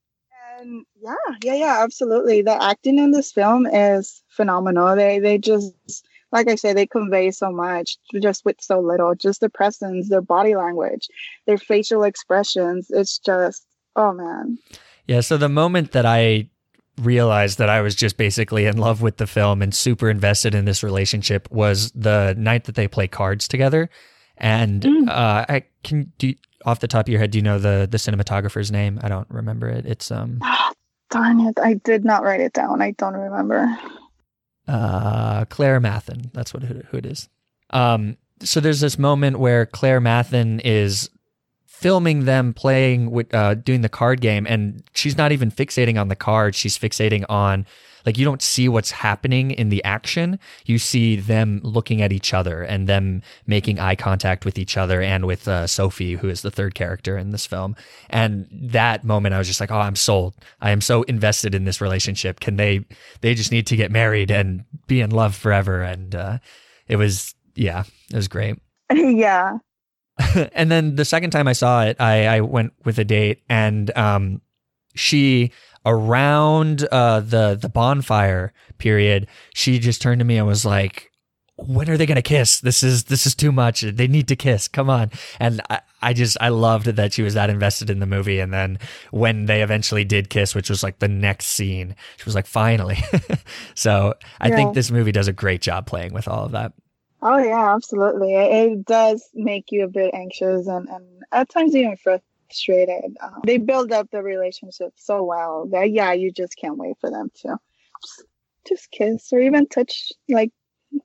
and 0.59 0.85
yeah, 1.01 1.15
yeah, 1.43 1.53
yeah, 1.53 1.83
absolutely. 1.83 2.41
The 2.41 2.61
acting 2.61 2.99
in 2.99 3.11
this 3.11 3.31
film 3.31 3.65
is 3.65 4.21
phenomenal. 4.29 4.95
They 4.95 5.19
they 5.19 5.37
just 5.37 5.73
like 6.31 6.49
I 6.49 6.55
said, 6.55 6.75
they 6.75 6.87
convey 6.87 7.31
so 7.31 7.51
much 7.51 7.97
just 8.21 8.43
with 8.45 8.57
so 8.59 8.79
little. 8.79 9.15
Just 9.15 9.39
their 9.39 9.49
presence, 9.49 10.09
their 10.09 10.21
body 10.21 10.55
language, 10.55 11.07
their 11.45 11.57
facial 11.57 12.03
expressions. 12.03 12.87
It's 12.89 13.19
just 13.19 13.65
oh 13.95 14.13
man. 14.13 14.57
Yeah, 15.07 15.21
so 15.21 15.37
the 15.37 15.49
moment 15.49 15.91
that 15.91 16.05
I 16.05 16.49
realized 17.01 17.57
that 17.57 17.69
I 17.69 17.81
was 17.81 17.93
just 17.95 18.17
basically 18.17 18.65
in 18.65 18.77
love 18.77 19.01
with 19.01 19.17
the 19.17 19.27
film 19.27 19.61
and 19.61 19.73
super 19.75 20.09
invested 20.09 20.55
in 20.55 20.65
this 20.65 20.81
relationship 20.81 21.49
was 21.51 21.91
the 21.91 22.33
night 22.37 22.63
that 22.65 22.75
they 22.75 22.87
play 22.87 23.07
cards 23.07 23.47
together. 23.47 23.89
And 24.37 24.81
Mm. 24.81 25.09
uh, 25.09 25.45
I 25.47 25.63
can 25.83 26.11
do 26.17 26.33
off 26.65 26.79
the 26.79 26.87
top 26.87 27.05
of 27.05 27.09
your 27.09 27.19
head, 27.19 27.31
do 27.31 27.37
you 27.37 27.43
know 27.43 27.59
the 27.59 27.87
the 27.89 27.97
cinematographer's 27.97 28.71
name? 28.71 28.99
I 29.03 29.07
don't 29.07 29.29
remember 29.29 29.67
it. 29.69 29.85
It's 29.85 30.11
um 30.11 30.39
Darn 31.11 31.39
it! 31.41 31.59
I 31.61 31.75
did 31.75 32.03
not 32.03 32.23
write 32.23 32.41
it 32.41 32.53
down. 32.53 32.81
I 32.81 32.91
don't 32.91 33.13
remember. 33.13 33.67
uh, 34.67 35.45
Claire 35.45 35.79
Mathon. 35.79 36.31
That's 36.33 36.53
what 36.53 36.63
who, 36.63 36.81
who 36.89 36.97
it 36.97 37.05
is. 37.05 37.29
Um, 37.69 38.17
so 38.41 38.59
there's 38.59 38.79
this 38.81 38.97
moment 38.97 39.39
where 39.39 39.65
Claire 39.65 40.01
Mathon 40.01 40.59
is 40.63 41.09
filming 41.65 42.25
them 42.25 42.53
playing 42.53 43.11
with 43.11 43.33
uh, 43.33 43.53
doing 43.53 43.81
the 43.81 43.89
card 43.89 44.19
game, 44.21 44.45
and 44.49 44.83
she's 44.93 45.17
not 45.17 45.31
even 45.31 45.51
fixating 45.51 45.99
on 45.99 46.07
the 46.07 46.15
card. 46.15 46.55
She's 46.55 46.77
fixating 46.77 47.23
on 47.29 47.65
like 48.05 48.17
you 48.17 48.25
don't 48.25 48.41
see 48.41 48.69
what's 48.69 48.91
happening 48.91 49.51
in 49.51 49.69
the 49.69 49.83
action. 49.83 50.39
You 50.65 50.77
see 50.77 51.15
them 51.15 51.59
looking 51.63 52.01
at 52.01 52.11
each 52.11 52.33
other 52.33 52.63
and 52.63 52.87
them 52.87 53.21
making 53.47 53.79
eye 53.79 53.95
contact 53.95 54.45
with 54.45 54.59
each 54.59 54.77
other 54.77 55.01
and 55.01 55.25
with 55.25 55.47
uh, 55.47 55.67
Sophie, 55.67 56.13
who 56.13 56.29
is 56.29 56.41
the 56.41 56.51
third 56.51 56.75
character 56.75 57.17
in 57.17 57.31
this 57.31 57.45
film. 57.45 57.75
And 58.09 58.47
that 58.51 59.03
moment, 59.03 59.33
I 59.33 59.37
was 59.37 59.47
just 59.47 59.59
like, 59.59 59.71
oh, 59.71 59.79
I'm 59.79 59.95
sold. 59.95 60.35
I 60.61 60.71
am 60.71 60.81
so 60.81 61.03
invested 61.03 61.55
in 61.55 61.65
this 61.65 61.81
relationship. 61.81 62.39
Can 62.39 62.57
they? 62.57 62.85
They 63.21 63.33
just 63.33 63.51
need 63.51 63.67
to 63.67 63.75
get 63.75 63.91
married 63.91 64.31
and 64.31 64.63
be 64.87 65.01
in 65.01 65.11
love 65.11 65.35
forever. 65.35 65.81
And 65.81 66.13
uh, 66.13 66.37
it 66.87 66.97
was, 66.97 67.33
yeah, 67.55 67.83
it 68.09 68.15
was 68.15 68.27
great. 68.27 68.59
yeah. 68.93 69.57
and 70.53 70.71
then 70.71 70.95
the 70.95 71.05
second 71.05 71.31
time 71.31 71.47
I 71.47 71.53
saw 71.53 71.83
it, 71.83 71.99
I, 71.99 72.37
I 72.37 72.41
went 72.41 72.73
with 72.85 72.99
a 72.99 73.03
date, 73.03 73.41
and 73.49 73.95
um, 73.97 74.41
she 74.95 75.51
around 75.85 76.87
uh, 76.91 77.19
the 77.21 77.57
the 77.59 77.69
bonfire 77.69 78.53
period, 78.77 79.27
she 79.53 79.79
just 79.79 80.01
turned 80.01 80.19
to 80.19 80.25
me 80.25 80.37
and 80.37 80.47
was 80.47 80.65
like, 80.65 81.11
"When 81.57 81.89
are 81.89 81.97
they 81.97 82.05
gonna 82.05 82.21
kiss? 82.21 82.59
This 82.59 82.83
is 82.83 83.05
this 83.05 83.25
is 83.27 83.35
too 83.35 83.51
much. 83.51 83.81
They 83.81 84.07
need 84.07 84.27
to 84.29 84.35
kiss. 84.35 84.67
Come 84.67 84.89
on!" 84.89 85.11
And 85.39 85.61
I, 85.69 85.81
I 86.01 86.13
just 86.13 86.37
I 86.41 86.49
loved 86.49 86.87
that 86.87 87.13
she 87.13 87.23
was 87.23 87.33
that 87.35 87.49
invested 87.49 87.89
in 87.89 87.99
the 87.99 88.05
movie. 88.05 88.39
And 88.39 88.53
then 88.53 88.79
when 89.11 89.45
they 89.45 89.63
eventually 89.63 90.05
did 90.05 90.29
kiss, 90.29 90.55
which 90.55 90.69
was 90.69 90.83
like 90.83 90.99
the 90.99 91.07
next 91.07 91.47
scene, 91.47 91.95
she 92.17 92.25
was 92.25 92.35
like, 92.35 92.47
"Finally!" 92.47 92.97
so 93.75 94.15
I 94.41 94.49
Yeah. 94.49 94.51
think 94.51 94.73
this 94.73 94.91
movie 94.91 95.11
does 95.11 95.27
a 95.27 95.33
great 95.33 95.61
job 95.61 95.87
playing 95.87 96.13
with 96.13 96.27
all 96.27 96.45
of 96.45 96.51
that. 96.53 96.73
Oh 97.21 97.37
yeah, 97.39 97.75
absolutely. 97.75 98.35
It, 98.35 98.71
it 98.73 98.85
does 98.85 99.29
make 99.33 99.71
you 99.71 99.85
a 99.85 99.89
bit 99.89 100.13
anxious 100.13 100.67
and, 100.67 100.87
and 100.89 101.23
at 101.31 101.49
times 101.49 101.75
even 101.75 101.97
frustrated. 101.97 102.23
Um, 103.21 103.41
they 103.45 103.57
build 103.57 103.91
up 103.91 104.09
the 104.11 104.21
relationship 104.21 104.93
so 104.95 105.23
well 105.23 105.67
that 105.71 105.91
yeah, 105.91 106.13
you 106.13 106.31
just 106.31 106.55
can't 106.57 106.77
wait 106.77 106.95
for 106.99 107.09
them 107.09 107.31
to 107.41 107.57
just, 108.01 108.23
just 108.67 108.91
kiss 108.91 109.33
or 109.33 109.39
even 109.39 109.67
touch 109.67 110.11
like 110.29 110.51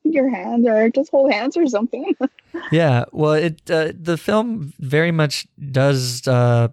your 0.05 0.29
hand 0.29 0.67
or 0.67 0.91
just 0.91 1.11
hold 1.11 1.33
hands 1.33 1.57
or 1.57 1.67
something. 1.67 2.15
Yeah, 2.73 3.05
well, 3.13 3.35
it 3.35 3.71
uh, 3.71 3.93
the 3.95 4.17
film 4.17 4.73
very 4.81 5.13
much 5.13 5.47
does 5.71 6.27
uh, 6.27 6.69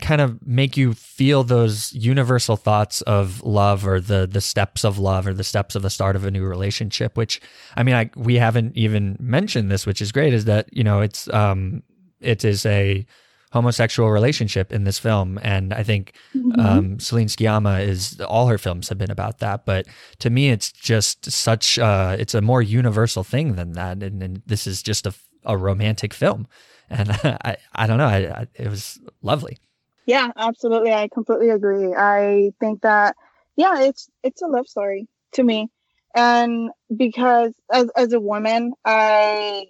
kind 0.00 0.20
of 0.20 0.44
make 0.46 0.76
you 0.76 0.94
feel 0.94 1.44
those 1.44 1.92
universal 1.92 2.56
thoughts 2.56 3.02
of 3.02 3.42
love, 3.42 3.86
or 3.86 4.00
the 4.00 4.26
the 4.26 4.40
steps 4.40 4.84
of 4.84 4.98
love, 4.98 5.26
or 5.26 5.32
the 5.32 5.44
steps 5.44 5.76
of 5.76 5.82
the 5.82 5.90
start 5.90 6.16
of 6.16 6.24
a 6.24 6.30
new 6.30 6.44
relationship. 6.44 7.16
Which 7.16 7.40
I 7.76 7.84
mean, 7.84 7.94
I, 7.94 8.10
we 8.16 8.34
haven't 8.34 8.76
even 8.76 9.16
mentioned 9.20 9.70
this, 9.70 9.86
which 9.86 10.02
is 10.02 10.10
great. 10.10 10.34
Is 10.34 10.44
that 10.46 10.68
you 10.72 10.82
know 10.82 11.00
it's 11.00 11.32
um 11.32 11.84
it 12.20 12.44
is 12.44 12.66
a 12.66 13.06
homosexual 13.52 14.10
relationship 14.10 14.72
in 14.72 14.84
this 14.84 14.98
film, 14.98 15.38
and 15.42 15.72
I 15.72 15.82
think 15.82 16.14
um, 16.58 16.98
Celine 16.98 17.28
Sciamma 17.28 17.86
is 17.86 18.20
all 18.20 18.48
her 18.48 18.58
films 18.58 18.88
have 18.88 18.98
been 18.98 19.10
about 19.10 19.38
that, 19.38 19.64
but 19.64 19.86
to 20.18 20.30
me, 20.30 20.50
it's 20.50 20.72
just 20.72 21.30
such 21.30 21.78
uh, 21.78 22.16
it's 22.18 22.34
a 22.34 22.40
more 22.40 22.62
universal 22.62 23.24
thing 23.24 23.54
than 23.54 23.72
that, 23.72 24.02
and, 24.02 24.22
and 24.22 24.42
this 24.46 24.66
is 24.66 24.82
just 24.82 25.06
a, 25.06 25.14
a 25.44 25.56
romantic 25.56 26.12
film, 26.12 26.46
and 26.90 27.10
I 27.24 27.56
I 27.74 27.86
don't 27.86 27.98
know, 27.98 28.06
I, 28.06 28.40
I, 28.40 28.46
it 28.54 28.68
was 28.68 29.00
lovely. 29.22 29.58
Yeah, 30.06 30.30
absolutely. 30.36 30.92
I 30.92 31.08
completely 31.12 31.50
agree. 31.50 31.92
I 31.92 32.52
think 32.60 32.82
that 32.82 33.16
yeah, 33.56 33.82
it's 33.82 34.08
it's 34.22 34.42
a 34.42 34.46
love 34.46 34.68
story 34.68 35.08
to 35.32 35.42
me. 35.42 35.68
And 36.14 36.70
because 36.96 37.52
as 37.72 37.90
as 37.96 38.12
a 38.12 38.20
woman, 38.20 38.72
I 38.84 39.66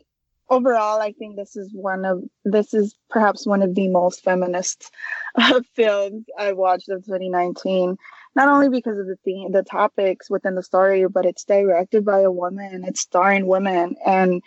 overall 0.49 1.01
I 1.01 1.13
think 1.13 1.37
this 1.37 1.57
is 1.57 1.71
one 1.73 2.05
of 2.05 2.23
this 2.45 2.75
is 2.75 2.97
perhaps 3.11 3.47
one 3.47 3.63
of 3.63 3.75
the 3.75 3.89
most 3.89 4.23
feminist 4.23 4.91
uh, 5.35 5.61
films 5.75 6.27
I 6.39 6.53
watched 6.53 6.89
of 6.89 7.05
2019. 7.05 7.97
Not 8.35 8.49
only 8.49 8.69
because 8.69 8.99
of 8.99 9.07
the 9.07 9.17
theme, 9.25 9.53
the 9.53 9.63
topics 9.63 10.29
within 10.29 10.55
the 10.55 10.63
story, 10.63 11.07
but 11.09 11.25
it's 11.25 11.45
directed 11.45 12.05
by 12.05 12.21
a 12.21 12.31
woman, 12.31 12.85
it's 12.85 13.01
starring 13.01 13.47
women, 13.47 13.97
and 14.05 14.43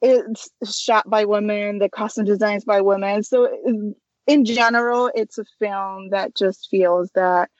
it's 0.00 0.48
shot 0.64 1.10
by 1.10 1.24
women, 1.24 1.78
the 1.78 1.88
costume 1.88 2.24
designs 2.24 2.64
by 2.64 2.80
women. 2.80 3.22
So 3.24 3.94
in 4.26 4.44
general, 4.44 5.10
it's 5.14 5.38
a 5.38 5.44
film 5.58 6.10
that 6.10 6.36
just 6.36 6.68
feels 6.70 7.10
that 7.14 7.50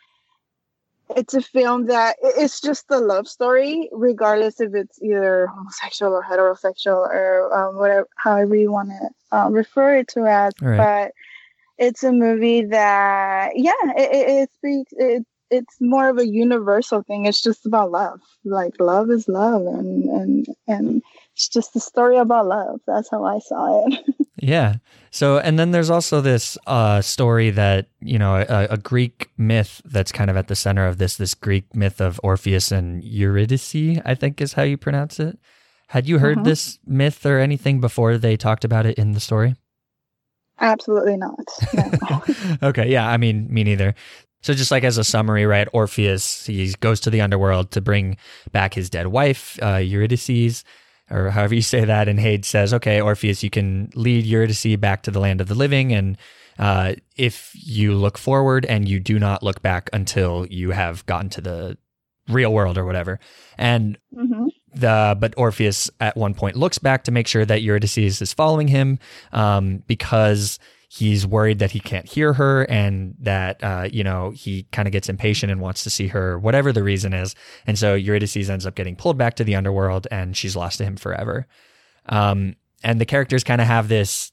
it's 1.16 1.34
a 1.34 1.42
film 1.42 1.86
that 1.86 2.16
it's 2.22 2.60
just 2.60 2.86
a 2.90 2.98
love 2.98 3.28
story, 3.28 3.88
regardless 3.92 4.60
if 4.60 4.74
it's 4.74 5.00
either 5.02 5.46
homosexual 5.48 6.12
or 6.12 6.22
heterosexual 6.22 7.08
or 7.08 7.52
um, 7.54 7.76
whatever, 7.76 8.08
however 8.16 8.56
you 8.56 8.70
want 8.70 8.90
to 8.90 9.36
uh, 9.36 9.48
refer 9.50 9.96
it 9.96 10.08
to 10.08 10.26
as. 10.26 10.52
Right. 10.60 10.76
But 10.76 11.12
it's 11.78 12.02
a 12.02 12.12
movie 12.12 12.64
that, 12.66 13.52
yeah, 13.54 13.72
it, 13.96 14.10
it, 14.12 14.28
it 14.28 14.50
speaks. 14.54 14.92
It, 14.96 15.26
it's 15.50 15.80
more 15.80 16.08
of 16.08 16.18
a 16.18 16.26
universal 16.26 17.02
thing. 17.02 17.26
It's 17.26 17.42
just 17.42 17.66
about 17.66 17.90
love. 17.90 18.20
Like 18.44 18.74
love 18.78 19.10
is 19.10 19.26
love, 19.28 19.62
and 19.62 20.04
and 20.04 20.46
and 20.68 21.02
it's 21.34 21.48
just 21.48 21.74
a 21.74 21.80
story 21.80 22.18
about 22.18 22.46
love. 22.46 22.80
That's 22.86 23.10
how 23.10 23.24
I 23.24 23.40
saw 23.40 23.86
it. 23.86 24.04
Yeah. 24.40 24.76
So, 25.10 25.38
and 25.38 25.58
then 25.58 25.70
there's 25.70 25.90
also 25.90 26.20
this 26.20 26.56
uh, 26.66 27.02
story 27.02 27.50
that 27.50 27.88
you 28.00 28.18
know 28.18 28.36
a, 28.36 28.68
a, 28.70 28.76
Greek 28.78 29.28
myth 29.36 29.82
that's 29.84 30.12
kind 30.12 30.30
of 30.30 30.36
at 30.36 30.48
the 30.48 30.56
center 30.56 30.86
of 30.86 30.98
this. 30.98 31.16
This 31.16 31.34
Greek 31.34 31.74
myth 31.76 32.00
of 32.00 32.18
Orpheus 32.22 32.72
and 32.72 33.04
Eurydice, 33.04 34.00
I 34.04 34.14
think 34.14 34.40
is 34.40 34.54
how 34.54 34.62
you 34.62 34.76
pronounce 34.76 35.20
it. 35.20 35.38
Had 35.88 36.08
you 36.08 36.18
heard 36.20 36.38
Mhm. 36.38 36.44
this 36.44 36.78
myth 36.86 37.26
or 37.26 37.38
anything 37.38 37.80
before 37.80 38.16
they 38.16 38.36
talked 38.36 38.64
about 38.64 38.86
it 38.86 38.96
in 38.96 39.12
the 39.12 39.20
story? 39.20 39.56
Absolutely 40.60 41.16
not. 41.16 41.38
No. 41.74 42.22
okay, 42.68 42.88
yeah, 42.88 43.08
I 43.08 43.16
mean, 43.16 43.52
me 43.52 43.64
neither. 43.64 43.94
So, 44.42 44.54
just 44.54 44.70
like 44.70 44.84
as 44.84 44.96
a 44.96 45.04
summary, 45.04 45.44
right? 45.44 45.68
Orpheus 45.72 46.46
he 46.46 46.72
goes 46.80 47.00
to 47.00 47.10
the 47.10 47.20
underworld 47.20 47.72
to 47.72 47.80
bring 47.80 48.16
back 48.52 48.74
his 48.74 48.88
dead 48.88 49.08
wife, 49.08 49.58
uh, 49.62 49.76
Eurydice, 49.76 50.64
or 51.10 51.30
however 51.30 51.54
you 51.54 51.62
say 51.62 51.84
that. 51.84 52.08
And 52.08 52.20
Hades 52.20 52.48
says, 52.48 52.72
"Okay, 52.74 53.00
Orpheus, 53.00 53.42
you 53.42 53.50
can 53.50 53.90
lead 53.94 54.24
Eurydice 54.24 54.76
back 54.76 55.02
to 55.02 55.10
the 55.10 55.20
land 55.20 55.40
of 55.40 55.48
the 55.48 55.54
living, 55.54 55.92
and 55.92 56.16
uh, 56.58 56.94
if 57.16 57.52
you 57.54 57.94
look 57.94 58.18
forward 58.18 58.64
and 58.66 58.88
you 58.88 59.00
do 59.00 59.18
not 59.18 59.42
look 59.42 59.62
back 59.62 59.90
until 59.92 60.46
you 60.46 60.70
have 60.70 61.04
gotten 61.06 61.28
to 61.30 61.40
the 61.40 61.78
real 62.28 62.52
world 62.52 62.78
or 62.78 62.84
whatever." 62.84 63.18
And 63.58 63.98
hmm 64.14 64.48
the 64.74 65.16
but 65.18 65.34
Orpheus 65.36 65.90
at 66.00 66.16
one 66.16 66.34
point 66.34 66.56
looks 66.56 66.78
back 66.78 67.04
to 67.04 67.10
make 67.10 67.26
sure 67.26 67.44
that 67.44 67.62
Eurydice 67.62 67.98
is 67.98 68.32
following 68.32 68.68
him 68.68 68.98
um, 69.32 69.82
because 69.86 70.58
he's 70.92 71.24
worried 71.24 71.60
that 71.60 71.70
he 71.70 71.78
can't 71.78 72.08
hear 72.08 72.32
her 72.32 72.64
and 72.64 73.14
that 73.20 73.62
uh, 73.62 73.88
you 73.92 74.02
know 74.02 74.30
he 74.30 74.64
kind 74.72 74.88
of 74.88 74.92
gets 74.92 75.08
impatient 75.08 75.52
and 75.52 75.60
wants 75.60 75.84
to 75.84 75.90
see 75.90 76.08
her 76.08 76.36
whatever 76.36 76.72
the 76.72 76.82
reason 76.82 77.12
is. 77.12 77.36
And 77.64 77.78
so 77.78 77.94
Eurydice 77.94 78.50
ends 78.50 78.66
up 78.66 78.74
getting 78.74 78.96
pulled 78.96 79.16
back 79.16 79.36
to 79.36 79.44
the 79.44 79.54
underworld 79.54 80.08
and 80.10 80.36
she's 80.36 80.56
lost 80.56 80.78
to 80.78 80.84
him 80.84 80.96
forever. 80.96 81.46
Um, 82.06 82.56
and 82.82 83.00
the 83.00 83.06
characters 83.06 83.44
kind 83.44 83.60
of 83.60 83.68
have 83.68 83.86
this 83.86 84.32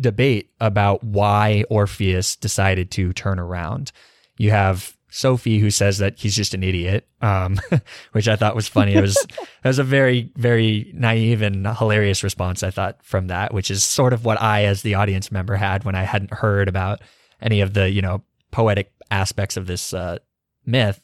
debate 0.00 0.50
about 0.60 1.04
why 1.04 1.64
Orpheus 1.68 2.36
decided 2.36 2.90
to 2.92 3.12
turn 3.12 3.38
around. 3.38 3.92
You 4.38 4.52
have 4.52 4.95
Sophie 5.08 5.58
who 5.58 5.70
says 5.70 5.98
that 5.98 6.18
he's 6.18 6.34
just 6.36 6.54
an 6.54 6.62
idiot, 6.62 7.06
um, 7.22 7.58
which 8.12 8.28
I 8.28 8.36
thought 8.36 8.56
was 8.56 8.68
funny. 8.68 8.94
It 8.94 9.00
was 9.00 9.16
it 9.26 9.68
was 9.68 9.78
a 9.78 9.84
very 9.84 10.30
very 10.36 10.90
naive 10.94 11.42
and 11.42 11.66
hilarious 11.66 12.22
response 12.22 12.62
I 12.62 12.70
thought 12.70 12.98
from 13.02 13.28
that, 13.28 13.54
which 13.54 13.70
is 13.70 13.84
sort 13.84 14.12
of 14.12 14.24
what 14.24 14.40
I 14.40 14.64
as 14.64 14.82
the 14.82 14.94
audience 14.94 15.30
member 15.32 15.56
had 15.56 15.84
when 15.84 15.94
I 15.94 16.02
hadn't 16.02 16.32
heard 16.34 16.68
about 16.68 17.00
any 17.40 17.60
of 17.60 17.74
the 17.74 17.90
you 17.90 18.02
know 18.02 18.22
poetic 18.50 18.92
aspects 19.10 19.56
of 19.56 19.66
this 19.66 19.94
uh, 19.94 20.18
myth. 20.64 21.00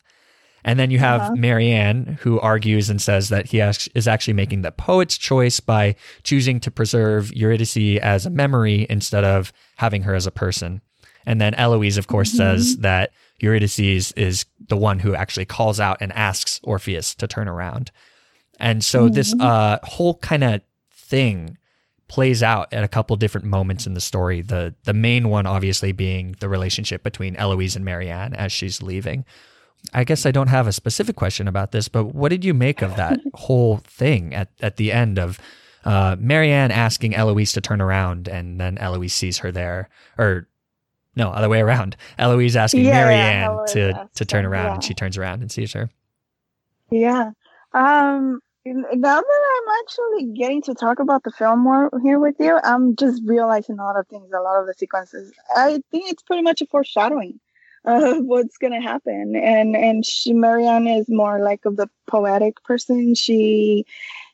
And 0.65 0.79
then 0.79 0.93
you 0.93 1.01
have 1.01 1.23
Uh-huh. 1.23 1.35
Marianne, 1.37 2.19
who 2.21 2.39
argues 2.39 2.89
and 2.89 3.03
says 3.03 3.31
that 3.31 3.47
he 3.47 3.59
is 3.59 4.07
actually 4.07 4.35
making 4.35 4.63
the 4.63 4.71
poet's 4.71 5.19
choice 5.19 5.59
by 5.59 5.97
choosing 6.23 6.61
to 6.61 6.71
preserve 6.71 7.33
Eurydice 7.35 7.99
as 8.01 8.27
a 8.27 8.31
memory 8.31 8.87
instead 8.89 9.25
of 9.25 9.53
having 9.77 10.03
her 10.03 10.15
as 10.15 10.25
a 10.25 10.31
person. 10.31 10.81
And 11.27 11.41
then 11.41 11.55
Eloise, 11.55 11.99
of 11.99 12.07
course, 12.07 12.31
says 12.31 12.77
that 12.79 13.11
Eurydice 13.43 14.13
is 14.13 14.47
the 14.69 14.77
one 14.77 15.01
who 15.01 15.15
actually 15.15 15.45
calls 15.45 15.81
out 15.81 15.99
and 16.01 16.13
asks 16.13 16.61
Orpheus 16.63 17.15
to 17.17 17.27
turn 17.27 17.49
around. 17.49 17.91
And 18.61 18.85
so 18.85 19.09
this 19.09 19.35
uh, 19.41 19.79
whole 19.83 20.15
kind 20.15 20.45
of 20.45 20.61
thing 20.93 21.59
plays 22.07 22.43
out 22.43 22.73
at 22.73 22.85
a 22.85 22.89
couple 22.89 23.17
different 23.17 23.47
moments 23.47 23.87
in 23.87 23.95
the 23.95 24.01
story. 24.01 24.43
The 24.43 24.75
the 24.85 24.95
main 24.95 25.29
one 25.29 25.47
obviously 25.47 25.91
being 25.93 26.37
the 26.39 26.49
relationship 26.49 27.03
between 27.03 27.35
Eloise 27.37 27.75
and 27.75 27.85
Marianne 27.85 28.35
as 28.35 28.53
she's 28.53 28.83
leaving. 28.83 29.25
I 29.93 30.05
guess 30.05 30.25
I 30.25 30.31
don't 30.31 30.49
have 30.49 30.69
a 30.69 30.73
specific 30.73 31.17
question 31.17 31.49
about 31.49 31.73
this, 31.73 31.89
but 31.89 32.15
what 32.15 32.29
did 32.29 32.45
you 32.45 32.55
make 32.55 32.83
of 32.83 32.95
that 32.97 33.19
whole 33.35 33.79
thing 33.79 34.33
at, 34.33 34.51
at 34.61 34.77
the 34.77 34.93
end 34.93 35.19
of 35.19 35.41
uh, 35.85 36.15
Marianne 36.21 36.71
asking 36.71 37.17
Eloise 37.17 37.53
to 37.53 37.61
turn 37.61 37.81
around 37.81 38.29
and 38.29 38.61
then 38.61 38.79
Eloise 38.79 39.15
sees 39.15 39.39
her 39.39 39.51
there? 39.51 39.89
Or 40.19 40.47
no, 41.15 41.31
other 41.31 41.49
way 41.49 41.61
around. 41.61 41.97
Eloise 42.19 42.57
asking 42.57 42.85
Yeah, 42.85 42.91
yeah, 42.91 43.05
Marianne 43.05 43.45
Eloise 43.45 43.73
to, 43.73 44.09
to 44.15 44.25
turn 44.25 44.45
around 44.45 44.67
yeah. 44.67 44.75
and 44.75 44.85
she 44.85 44.95
turns 44.95 45.19
around 45.19 45.43
and 45.43 45.51
sees 45.51 45.73
her. 45.73 45.91
Yeah. 46.91 47.31
Um 47.73 48.41
now 48.65 49.21
that 49.21 49.43
I'm 49.57 49.83
actually 49.83 50.39
getting 50.39 50.63
to 50.63 50.75
talk 50.75 51.01
about 51.01 51.25
the 51.25 51.33
film 51.33 51.61
more 51.61 51.91
here 52.03 52.21
with 52.21 52.37
you, 52.39 52.61
I'm 52.63 52.95
just 52.95 53.21
realizing 53.25 53.79
a 53.79 53.85
lot 53.85 53.99
of 53.99 54.07
things, 54.07 54.31
a 54.33 54.41
lot 54.41 54.61
of 54.61 54.67
the 54.67 54.75
sequences. 54.75 55.33
I 55.57 55.83
think 55.91 56.11
it's 56.13 56.23
pretty 56.23 56.43
much 56.43 56.61
a 56.63 56.67
foreshadowing 56.67 57.41
of 57.85 58.19
what's 58.25 58.59
gonna 58.59 58.81
happen. 58.81 59.35
And 59.37 59.77
and 59.77 60.07
she 60.07 60.33
Marianne 60.33 60.87
is 60.87 61.09
more 61.09 61.41
like 61.41 61.65
of 61.65 61.77
the 61.77 61.89
poetic 62.07 62.63
person. 62.63 63.15
She 63.15 63.85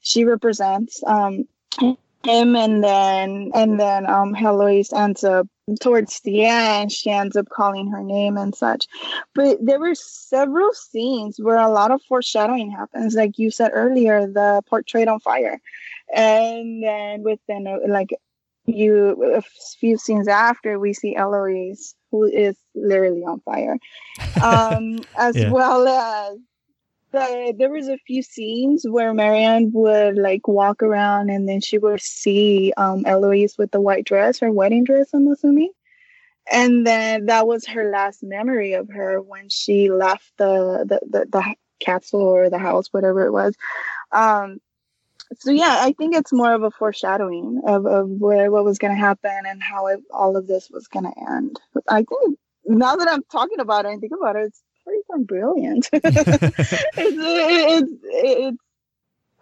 she 0.03 0.25
represents 0.25 1.03
um 1.07 1.45
him 1.81 2.57
and 2.57 2.85
then 2.85 3.51
and 3.55 3.81
then 3.81 4.09
um 4.09 4.35
Heloise 4.35 4.93
ends 4.93 5.25
up 5.25 5.49
towards 5.76 6.20
the 6.20 6.44
end 6.44 6.90
she 6.92 7.11
ends 7.11 7.37
up 7.37 7.48
calling 7.50 7.88
her 7.90 8.02
name 8.02 8.37
and 8.37 8.54
such. 8.54 8.87
But 9.35 9.59
there 9.64 9.81
were 9.81 9.94
several 9.94 10.72
scenes 10.72 11.38
where 11.40 11.59
a 11.59 11.68
lot 11.70 11.90
of 11.90 12.02
foreshadowing 12.02 12.70
happens 12.70 13.14
like 13.14 13.38
you 13.38 13.50
said 13.50 13.70
earlier 13.74 14.26
the 14.26 14.62
portrait 14.68 15.09
on 15.09 15.20
fire. 15.20 15.61
And 16.14 16.83
then 16.83 17.22
within 17.22 17.66
like 17.88 18.11
you 18.66 19.35
a 19.37 19.42
few 19.78 19.96
scenes 19.98 20.28
after 20.28 20.78
we 20.78 20.92
see 20.92 21.16
eloise 21.16 21.94
who 22.11 22.24
is 22.24 22.57
literally 22.74 23.22
on 23.24 23.40
fire. 23.40 23.78
Um 24.40 25.04
as 25.16 25.42
Yeah. 25.42 25.48
well 25.48 25.87
as 25.88 26.38
the, 27.12 27.55
there 27.57 27.71
was 27.71 27.88
a 27.88 27.99
few 27.99 28.23
scenes 28.23 28.85
where 28.88 29.14
Marianne 29.14 29.71
would 29.73 30.16
like 30.16 30.47
walk 30.47 30.83
around 30.83 31.31
and 31.31 31.49
then 31.49 31.61
she 31.61 31.79
would 31.79 32.01
see 32.01 32.73
um 32.77 33.05
Eloise 33.07 33.57
with 33.57 33.71
the 33.71 33.81
white 33.81 34.05
dress, 34.05 34.38
her 34.40 34.53
wedding 34.53 34.85
dress, 34.85 35.11
I'm 35.14 35.29
assuming. 35.29 35.73
And 36.51 36.87
then 36.87 37.27
that 37.27 37.47
was 37.47 37.66
her 37.66 37.90
last 37.90 38.23
memory 38.23 38.73
of 38.75 38.90
her 38.90 39.21
when 39.21 39.49
she 39.49 39.90
left 39.90 40.33
the 40.37 40.85
the, 40.87 41.01
the, 41.09 41.27
the 41.27 41.55
castle 41.81 42.21
or 42.23 42.51
the 42.51 42.59
house, 42.59 42.88
whatever 42.92 43.27
it 43.27 43.33
was. 43.33 43.55
Um 44.12 44.61
so 45.35 45.51
yeah, 45.51 45.79
I 45.81 45.92
think 45.92 46.14
it's 46.14 46.33
more 46.33 46.55
of 46.55 46.62
a 46.62 46.71
foreshadowing 46.71 47.61
of, 47.66 47.87
of 47.87 48.09
where 48.09 48.51
what 48.51 48.64
was 48.64 48.79
gonna 48.79 48.94
happen 48.94 49.42
and 49.47 49.62
how 49.62 49.87
it, 49.88 50.01
all 50.11 50.37
of 50.37 50.47
this 50.47 50.71
was 50.71 50.88
gonna 50.88 51.12
end. 51.31 51.61
I 51.88 51.99
think 51.99 52.38
now 52.64 52.97
that 52.97 53.09
I'm 53.09 53.23
talking 53.31 53.61
about 53.61 53.87
it 53.87 53.92
and 53.92 54.01
think 54.01 54.12
about 54.18 54.37
it, 54.37 54.47
it's 54.47 54.62
brilliant. 55.18 55.88
it's, 55.92 56.83
it's, 56.96 57.92
it's, 58.03 58.59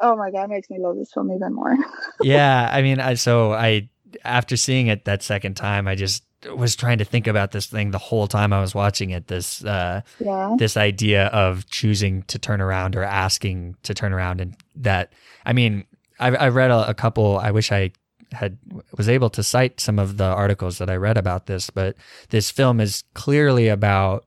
oh 0.00 0.16
my 0.16 0.30
god, 0.30 0.44
it 0.44 0.50
makes 0.50 0.70
me 0.70 0.78
love 0.78 0.96
this 0.96 1.12
film 1.12 1.32
even 1.32 1.54
more. 1.54 1.76
yeah, 2.20 2.68
I 2.72 2.82
mean, 2.82 3.00
I, 3.00 3.14
so 3.14 3.52
I 3.52 3.88
after 4.24 4.56
seeing 4.56 4.87
it 4.87 5.04
that 5.04 5.22
second 5.22 5.54
time, 5.54 5.88
I 5.88 5.94
just 5.94 6.24
was 6.54 6.76
trying 6.76 6.98
to 6.98 7.04
think 7.04 7.26
about 7.26 7.52
this 7.52 7.66
thing 7.66 7.90
the 7.90 7.98
whole 7.98 8.26
time 8.26 8.52
I 8.52 8.61
was 8.61 8.74
watching 8.74 9.11
it. 9.11 9.26
This 9.28 9.64
uh, 9.64 10.02
yeah. 10.18 10.54
this 10.59 10.76
idea 10.76 11.26
of 11.26 11.66
choosing 11.66 12.22
to 12.24 12.38
turn 12.38 12.61
around 12.61 12.96
or 12.96 13.02
asking 13.02 13.76
to 13.82 13.94
turn 13.94 14.12
around, 14.12 14.40
and 14.40 14.56
that 14.76 15.12
I 15.44 15.52
mean, 15.52 15.85
I've, 16.20 16.37
I've 16.38 16.54
read 16.54 16.70
a, 16.70 16.90
a 16.90 16.94
couple. 16.94 17.38
I 17.38 17.50
wish 17.50 17.72
I 17.72 17.92
had 18.32 18.59
was 18.96 19.09
able 19.09 19.30
to 19.30 19.42
cite 19.42 19.80
some 19.80 19.98
of 19.98 20.16
the 20.16 20.24
articles 20.24 20.78
that 20.78 20.90
I 20.90 20.96
read 20.96 21.16
about 21.16 21.46
this, 21.46 21.70
but 21.70 21.96
this 22.30 22.50
film 22.50 22.80
is 22.80 23.04
clearly 23.14 23.68
about 23.68 24.24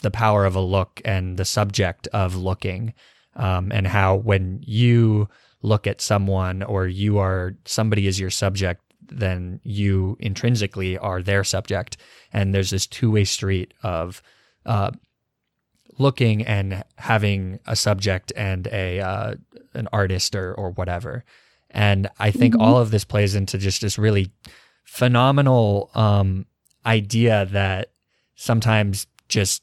the 0.00 0.10
power 0.10 0.44
of 0.44 0.54
a 0.56 0.60
look 0.60 1.00
and 1.04 1.36
the 1.38 1.44
subject 1.44 2.06
of 2.12 2.34
looking, 2.36 2.92
um, 3.34 3.70
and 3.72 3.86
how 3.86 4.16
when 4.16 4.60
you 4.66 5.28
look 5.62 5.86
at 5.86 6.00
someone 6.00 6.62
or 6.62 6.86
you 6.86 7.18
are 7.18 7.54
somebody 7.64 8.06
is 8.06 8.20
your 8.20 8.30
subject, 8.30 8.82
then 9.08 9.60
you 9.62 10.16
intrinsically 10.20 10.98
are 10.98 11.22
their 11.22 11.44
subject, 11.44 11.96
and 12.32 12.54
there's 12.54 12.70
this 12.70 12.86
two 12.86 13.10
way 13.10 13.24
street 13.24 13.72
of 13.82 14.22
uh, 14.66 14.90
looking 15.98 16.44
and 16.44 16.84
having 16.98 17.58
a 17.66 17.74
subject 17.76 18.32
and 18.36 18.66
a 18.68 19.00
uh, 19.00 19.34
an 19.74 19.88
artist 19.92 20.34
or 20.34 20.54
or 20.54 20.70
whatever. 20.72 21.24
And 21.70 22.08
I 22.18 22.30
think 22.30 22.54
Mhm. 22.54 22.60
all 22.62 22.78
of 22.78 22.90
this 22.90 23.04
plays 23.04 23.34
into 23.34 23.58
just 23.58 23.80
this 23.80 23.98
really 23.98 24.30
phenomenal 24.84 25.90
um, 25.94 26.46
idea 26.84 27.46
that 27.46 27.90
sometimes 28.34 29.06
just 29.28 29.62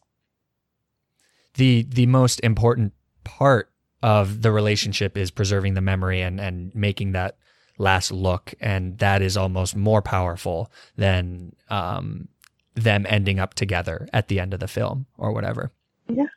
the 1.56 1.86
the 1.90 2.06
most 2.06 2.40
important 2.42 2.94
part 3.24 3.70
of 4.02 4.42
the 4.42 4.52
relationship 4.52 5.18
is 5.18 5.32
preserving 5.32 5.74
the 5.74 5.82
memory 5.82 6.22
and 6.22 6.40
and 6.40 6.74
making 6.76 7.14
that 7.14 7.38
last 7.78 8.12
look, 8.12 8.54
and 8.60 8.98
that 9.00 9.22
is 9.22 9.38
almost 9.38 9.76
more 9.76 10.02
powerful 10.02 10.72
than 10.98 11.56
um, 11.70 12.28
them 12.76 13.06
ending 13.10 13.40
up 13.40 13.54
together 13.54 14.08
at 14.14 14.28
the 14.28 14.40
end 14.40 14.54
of 14.54 14.60
the 14.60 14.68
film 14.68 15.06
or 15.18 15.32
whatever. 15.32 15.72
Yeah, 16.08 16.28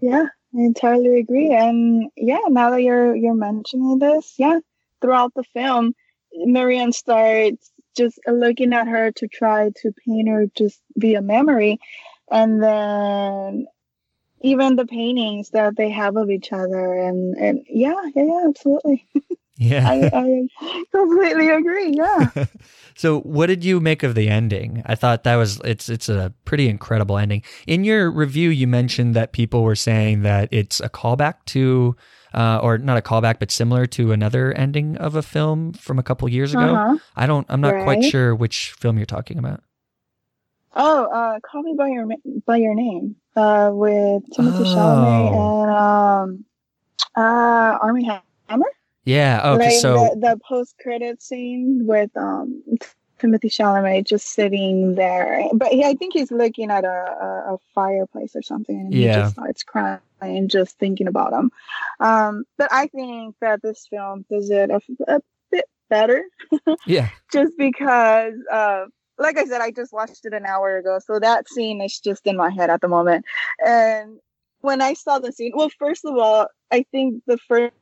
yeah, 0.00 0.26
I 0.54 0.58
entirely 0.58 1.18
agree. 1.18 1.52
And 1.52 2.10
yeah, 2.16 2.40
now 2.48 2.70
that 2.70 2.82
you're 2.82 3.14
you're 3.14 3.34
mentioning 3.34 3.98
this, 3.98 4.34
yeah, 4.38 4.58
throughout 5.00 5.32
the 5.34 5.44
film, 5.44 5.94
Marianne 6.32 6.92
starts 6.92 7.70
just 7.96 8.18
looking 8.26 8.72
at 8.72 8.88
her 8.88 9.12
to 9.12 9.28
try 9.28 9.70
to 9.76 9.92
paint 10.04 10.28
her 10.28 10.46
just 10.56 10.80
via 10.96 11.22
memory, 11.22 11.78
and 12.30 12.62
then 12.62 13.66
even 14.44 14.76
the 14.76 14.84
paintings 14.84 15.50
that 15.50 15.74
they 15.76 15.88
have 15.88 16.16
of 16.16 16.30
each 16.30 16.52
other, 16.52 16.94
and 16.94 17.34
and 17.36 17.64
yeah, 17.68 17.94
yeah, 18.14 18.24
yeah, 18.24 18.44
absolutely. 18.46 19.06
Yeah. 19.56 19.88
I, 19.88 20.10
I 20.12 20.84
completely 20.90 21.48
agree. 21.48 21.92
Yeah. 21.96 22.46
so 22.96 23.20
what 23.20 23.46
did 23.46 23.64
you 23.64 23.80
make 23.80 24.02
of 24.02 24.14
the 24.14 24.28
ending? 24.28 24.82
I 24.84 24.96
thought 24.96 25.24
that 25.24 25.36
was 25.36 25.60
it's 25.64 25.88
it's 25.88 26.08
a 26.08 26.34
pretty 26.44 26.68
incredible 26.68 27.18
ending. 27.18 27.42
In 27.66 27.84
your 27.84 28.10
review 28.10 28.50
you 28.50 28.66
mentioned 28.66 29.14
that 29.14 29.32
people 29.32 29.62
were 29.62 29.76
saying 29.76 30.22
that 30.22 30.48
it's 30.50 30.80
a 30.80 30.88
callback 30.88 31.34
to 31.46 31.94
uh, 32.34 32.58
or 32.64 32.78
not 32.78 32.96
a 32.96 33.00
callback 33.00 33.38
but 33.38 33.52
similar 33.52 33.86
to 33.86 34.10
another 34.10 34.52
ending 34.54 34.96
of 34.96 35.14
a 35.14 35.22
film 35.22 35.72
from 35.72 36.00
a 36.00 36.02
couple 36.02 36.28
years 36.28 36.52
ago. 36.52 36.74
Uh-huh. 36.74 36.98
I 37.14 37.26
don't 37.26 37.46
I'm 37.48 37.60
not 37.60 37.84
quite 37.84 38.02
sure 38.02 38.34
which 38.34 38.72
film 38.72 38.96
you're 38.96 39.06
talking 39.06 39.38
about. 39.38 39.62
Oh, 40.74 41.04
uh, 41.04 41.38
call 41.48 41.62
me 41.62 41.74
by 41.78 41.88
your 41.88 42.08
by 42.44 42.56
your 42.56 42.74
name. 42.74 43.14
Uh, 43.36 43.70
with 43.72 44.22
Timothy 44.32 44.62
Oh. 44.62 44.74
Chalamet 44.76 45.64
and 45.66 45.70
um, 45.70 46.44
uh, 47.16 47.78
Armie 47.82 48.04
Hammer. 48.48 48.66
Yeah, 49.04 49.40
okay, 49.54 49.64
like 49.66 49.72
so 49.80 49.94
the, 50.14 50.20
the 50.20 50.40
post 50.48 50.76
credit 50.80 51.20
scene 51.22 51.86
with 51.86 52.16
um 52.16 52.62
Timothy 53.18 53.48
Chalamet 53.48 54.06
just 54.06 54.28
sitting 54.28 54.94
there, 54.94 55.48
but 55.52 55.72
he, 55.72 55.84
I 55.84 55.94
think 55.94 56.14
he's 56.14 56.30
looking 56.30 56.70
at 56.70 56.84
a, 56.84 56.88
a, 56.88 57.54
a 57.54 57.58
fireplace 57.74 58.34
or 58.34 58.42
something, 58.42 58.76
and 58.78 58.92
he 58.94 59.04
Yeah. 59.04 59.22
just 59.22 59.32
starts 59.34 59.62
crying 59.62 60.00
and 60.20 60.48
just 60.50 60.78
thinking 60.78 61.06
about 61.06 61.32
him. 61.32 61.50
Um, 62.00 62.44
but 62.56 62.68
I 62.72 62.86
think 62.88 63.36
that 63.40 63.62
this 63.62 63.86
film 63.88 64.24
does 64.30 64.50
it 64.50 64.70
a, 64.70 64.80
a 65.08 65.20
bit 65.50 65.64
better, 65.90 66.24
yeah. 66.86 67.10
just 67.32 67.52
because, 67.58 68.34
uh, 68.50 68.86
like 69.18 69.38
I 69.38 69.44
said, 69.44 69.60
I 69.60 69.70
just 69.70 69.92
watched 69.92 70.24
it 70.24 70.32
an 70.34 70.46
hour 70.46 70.76
ago, 70.76 70.98
so 71.04 71.18
that 71.18 71.48
scene 71.48 71.80
is 71.80 71.98
just 72.00 72.26
in 72.26 72.36
my 72.36 72.50
head 72.50 72.70
at 72.70 72.80
the 72.80 72.88
moment, 72.88 73.24
and 73.64 74.18
when 74.60 74.80
I 74.80 74.94
saw 74.94 75.18
the 75.18 75.32
scene, 75.32 75.52
well, 75.54 75.68
first 75.78 76.04
of 76.04 76.16
all, 76.16 76.48
I 76.72 76.84
think 76.90 77.22
the 77.26 77.36
first 77.36 77.74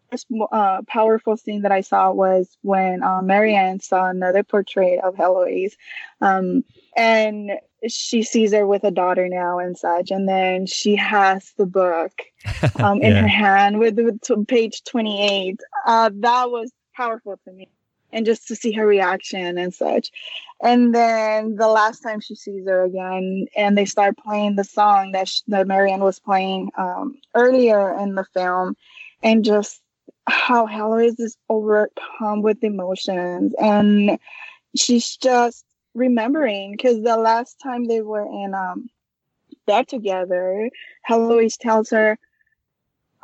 uh, 0.53 0.83
powerful 0.89 1.37
scene 1.37 1.63
that 1.63 1.73
I 1.73 1.81
saw 1.81 2.11
was 2.13 2.57
when 2.63 3.03
uh, 3.03 3.23
Marianne 3.23 3.81
saw 3.81 4.09
another 4.09 4.43
portrait 4.43 4.99
of 5.03 5.15
Heloise, 5.15 5.77
um, 6.21 6.65
and 6.97 7.53
she 7.89 8.23
sees 8.23 8.53
her 8.53 8.67
with 8.67 8.85
a 8.85 8.91
daughter 8.91 9.29
now 9.29 9.59
and 9.59 9.77
such, 9.79 10.11
and 10.11 10.29
then 10.29 10.67
she 10.67 10.97
has 10.97 11.53
the 11.57 11.67
book 11.67 12.13
um, 12.77 13.01
in 13.01 13.13
Yeah. 13.13 13.23
her 13.23 13.29
hand 13.29 13.79
with, 13.79 13.99
with 13.99 14.21
t- 14.21 14.45
page 14.47 14.83
twenty 14.85 15.23
eight. 15.23 15.61
Uh, 15.87 16.11
that 16.15 16.51
was 16.51 16.73
powerful 16.97 17.39
to 17.45 17.53
me, 17.53 17.69
and 18.13 18.27
just 18.27 18.47
to 18.49 18.57
see 18.57 18.73
her 18.73 18.87
reaction 18.87 19.59
and 19.59 19.73
such. 19.75 20.11
And 20.63 20.95
then 20.95 21.57
the 21.57 21.69
last 21.69 22.01
time 22.01 22.21
she 22.21 22.35
sees 22.35 22.67
her 22.67 22.85
again, 22.85 23.47
and 23.57 23.77
they 23.77 23.85
start 23.85 24.17
playing 24.17 24.57
the 24.57 24.65
song 24.65 25.13
that 25.13 25.29
sh- 25.29 25.41
that 25.49 25.67
Marianne 25.67 26.01
was 26.05 26.21
playing 26.21 26.71
um, 26.77 27.19
earlier 27.35 27.99
in 27.99 28.15
the 28.15 28.25
film, 28.33 28.77
and 29.23 29.45
just 29.45 29.81
how 30.29 30.67
Heloise 30.67 31.19
is 31.19 31.37
overcome 31.49 32.43
with 32.43 32.63
emotions, 32.63 33.55
and 33.59 34.19
she's 34.77 35.17
just 35.17 35.65
remembering 35.95 36.73
because 36.73 37.03
the 37.03 37.17
last 37.17 37.59
time 37.63 37.85
they 37.85 38.01
were 38.01 38.25
in 38.25 38.55
um 38.55 38.89
bed 39.67 39.89
together, 39.89 40.71
Heloise 41.03 41.57
tells 41.57 41.91
her, 41.91 42.19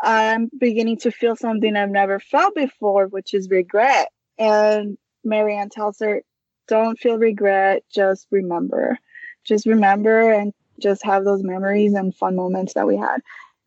"I'm 0.02 0.50
beginning 0.58 0.98
to 0.98 1.12
feel 1.12 1.36
something 1.36 1.76
I've 1.76 1.90
never 1.90 2.18
felt 2.18 2.54
before, 2.56 3.06
which 3.06 3.32
is 3.32 3.48
regret." 3.48 4.08
And 4.38 4.96
Marianne 5.24 5.70
tells 5.70 5.98
her, 6.00 6.22
don't 6.68 6.98
feel 6.98 7.18
regret 7.18 7.82
just 7.92 8.26
remember 8.30 8.98
just 9.44 9.66
remember 9.66 10.30
and 10.30 10.52
just 10.80 11.02
have 11.02 11.24
those 11.24 11.42
memories 11.42 11.94
and 11.94 12.14
fun 12.14 12.36
moments 12.36 12.74
that 12.74 12.86
we 12.86 12.96
had 12.96 13.20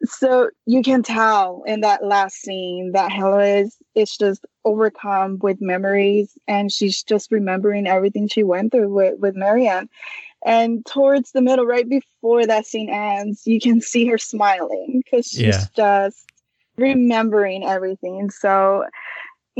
so 0.03 0.49
you 0.65 0.81
can 0.81 1.03
tell 1.03 1.63
in 1.65 1.81
that 1.81 2.03
last 2.03 2.35
scene 2.37 2.91
that 2.93 3.11
Hella 3.11 3.65
is 3.95 4.17
just 4.17 4.45
overcome 4.65 5.37
with 5.41 5.61
memories 5.61 6.37
and 6.47 6.71
she's 6.71 7.03
just 7.03 7.31
remembering 7.31 7.87
everything 7.87 8.27
she 8.27 8.43
went 8.43 8.71
through 8.71 8.91
with, 8.93 9.19
with 9.19 9.35
Marianne. 9.35 9.89
And 10.43 10.83
towards 10.87 11.31
the 11.31 11.41
middle, 11.41 11.65
right 11.67 11.87
before 11.87 12.47
that 12.47 12.65
scene 12.65 12.89
ends, 12.89 13.45
you 13.45 13.59
can 13.59 13.79
see 13.79 14.07
her 14.07 14.17
smiling 14.17 15.03
because 15.05 15.27
she's 15.27 15.39
Yeah. 15.39 15.65
just 15.75 16.25
remembering 16.77 17.63
everything. 17.63 18.31
So 18.31 18.85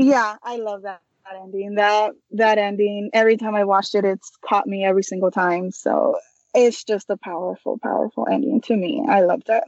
yeah, 0.02 0.36
I 0.42 0.56
love 0.56 0.82
that, 0.82 1.00
that 1.26 1.40
ending. 1.42 1.74
That 1.76 2.12
that 2.32 2.58
ending, 2.58 3.10
every 3.12 3.36
time 3.36 3.54
I 3.54 3.64
watched 3.64 3.94
it, 3.94 4.04
it's 4.04 4.30
caught 4.46 4.66
me 4.66 4.84
every 4.84 5.02
single 5.02 5.30
time. 5.30 5.70
So 5.70 6.18
it's 6.54 6.84
just 6.84 7.10
a 7.10 7.16
powerful, 7.16 7.78
powerful 7.82 8.26
ending 8.30 8.60
to 8.62 8.76
me. 8.76 9.04
I 9.08 9.22
loved 9.22 9.48
it. 9.48 9.64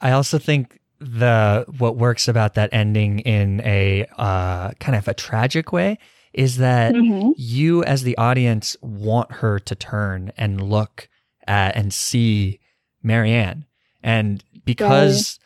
I 0.00 0.12
also 0.12 0.38
think 0.38 0.80
the 1.00 1.66
what 1.78 1.96
works 1.96 2.28
about 2.28 2.54
that 2.54 2.70
ending 2.72 3.20
in 3.20 3.60
a 3.62 4.06
uh, 4.16 4.72
kind 4.80 4.96
of 4.96 5.08
a 5.08 5.14
tragic 5.14 5.72
way 5.72 5.98
is 6.32 6.58
that 6.58 6.92
Mhm. 6.94 7.34
you 7.36 7.84
as 7.84 8.02
the 8.02 8.16
audience 8.18 8.76
want 8.80 9.30
her 9.32 9.58
to 9.60 9.74
turn 9.74 10.32
and 10.36 10.60
look 10.62 11.08
at 11.46 11.76
and 11.76 11.92
see 11.92 12.60
Marianne. 13.02 13.66
And 14.02 14.44
because 14.64 15.38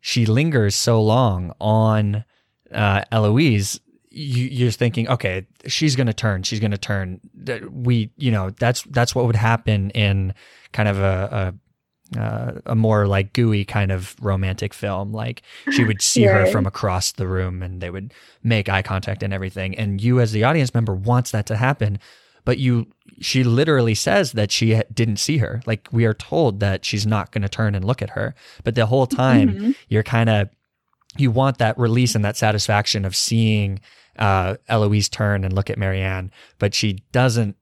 she 0.00 0.26
lingers 0.26 0.74
so 0.74 1.02
long 1.02 1.52
on 1.60 2.24
uh, 2.72 3.02
Eloise, 3.12 3.80
you, 4.10 4.44
you're 4.44 4.70
thinking, 4.70 5.08
okay, 5.08 5.46
she's 5.66 5.94
going 5.96 6.06
to 6.06 6.14
turn. 6.14 6.42
She's 6.42 6.60
going 6.60 6.70
to 6.70 6.78
turn. 6.78 7.20
We, 7.70 8.10
you 8.16 8.30
know, 8.30 8.50
that's 8.50 8.82
that's 8.84 9.14
what 9.14 9.26
would 9.26 9.36
happen 9.36 9.90
in 9.90 10.34
kind 10.72 10.88
of 10.88 10.98
a, 10.98 11.54
a 12.14 12.18
uh, 12.20 12.60
a 12.66 12.74
more 12.76 13.06
like 13.08 13.32
gooey 13.32 13.64
kind 13.64 13.90
of 13.90 14.14
romantic 14.20 14.72
film. 14.72 15.12
Like 15.12 15.42
she 15.72 15.84
would 15.84 16.00
see 16.12 16.22
her 16.22 16.46
from 16.46 16.64
across 16.66 17.12
the 17.12 17.26
room 17.26 17.62
and 17.62 17.80
they 17.80 17.90
would 17.90 18.14
make 18.44 18.68
eye 18.68 18.82
contact 18.82 19.22
and 19.24 19.34
everything. 19.34 19.76
And 19.76 20.00
you, 20.00 20.20
as 20.20 20.30
the 20.32 20.44
audience 20.44 20.72
member, 20.72 20.94
wants 20.94 21.32
that 21.32 21.46
to 21.46 21.56
happen. 21.56 21.98
But 22.44 22.58
you, 22.58 22.86
she 23.20 23.42
literally 23.42 23.96
says 23.96 24.32
that 24.32 24.52
she 24.52 24.80
didn't 24.94 25.16
see 25.16 25.38
her. 25.38 25.60
Like 25.66 25.88
we 25.90 26.04
are 26.04 26.14
told 26.14 26.60
that 26.60 26.84
she's 26.84 27.04
not 27.06 27.32
going 27.32 27.42
to 27.42 27.48
turn 27.48 27.74
and 27.74 27.84
look 27.84 28.02
at 28.02 28.10
her. 28.10 28.36
But 28.62 28.76
the 28.76 28.86
whole 28.86 29.08
time, 29.08 29.48
Mhm. 29.48 29.74
you're 29.88 30.04
kind 30.04 30.30
of, 30.30 30.48
you 31.20 31.30
want 31.30 31.58
that 31.58 31.78
release 31.78 32.14
and 32.14 32.24
that 32.24 32.36
satisfaction 32.36 33.04
of 33.04 33.14
seeing 33.16 33.80
uh, 34.18 34.56
Eloise 34.68 35.08
turn 35.08 35.44
and 35.44 35.52
look 35.52 35.70
at 35.70 35.78
Marianne. 35.78 36.30
But 36.58 36.74
she 36.74 37.02
doesn't 37.12 37.56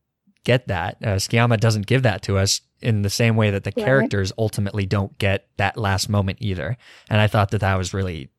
get 0.45 0.69
that. 0.69 0.97
Uh, 1.05 1.19
doesn't 1.57 1.87
give 1.87 2.03
that 2.03 2.23
to 2.23 2.39
us 2.39 2.61
in 2.81 3.03
the 3.03 3.11
same 3.11 3.37
way 3.37 3.51
that 3.51 3.65
the 3.65 3.73
Right. 3.77 3.85
characters 3.85 4.33
ultimately 4.39 4.87
don't 4.87 5.17
get 5.19 5.49
that 5.57 5.77
last 5.77 6.09
moment 6.09 6.39
either. 6.41 6.77
And 7.09 7.21
I 7.21 7.27
thought 7.27 7.51
that 7.51 7.61
that 7.63 7.77
was 7.77 7.95
really 7.95 8.31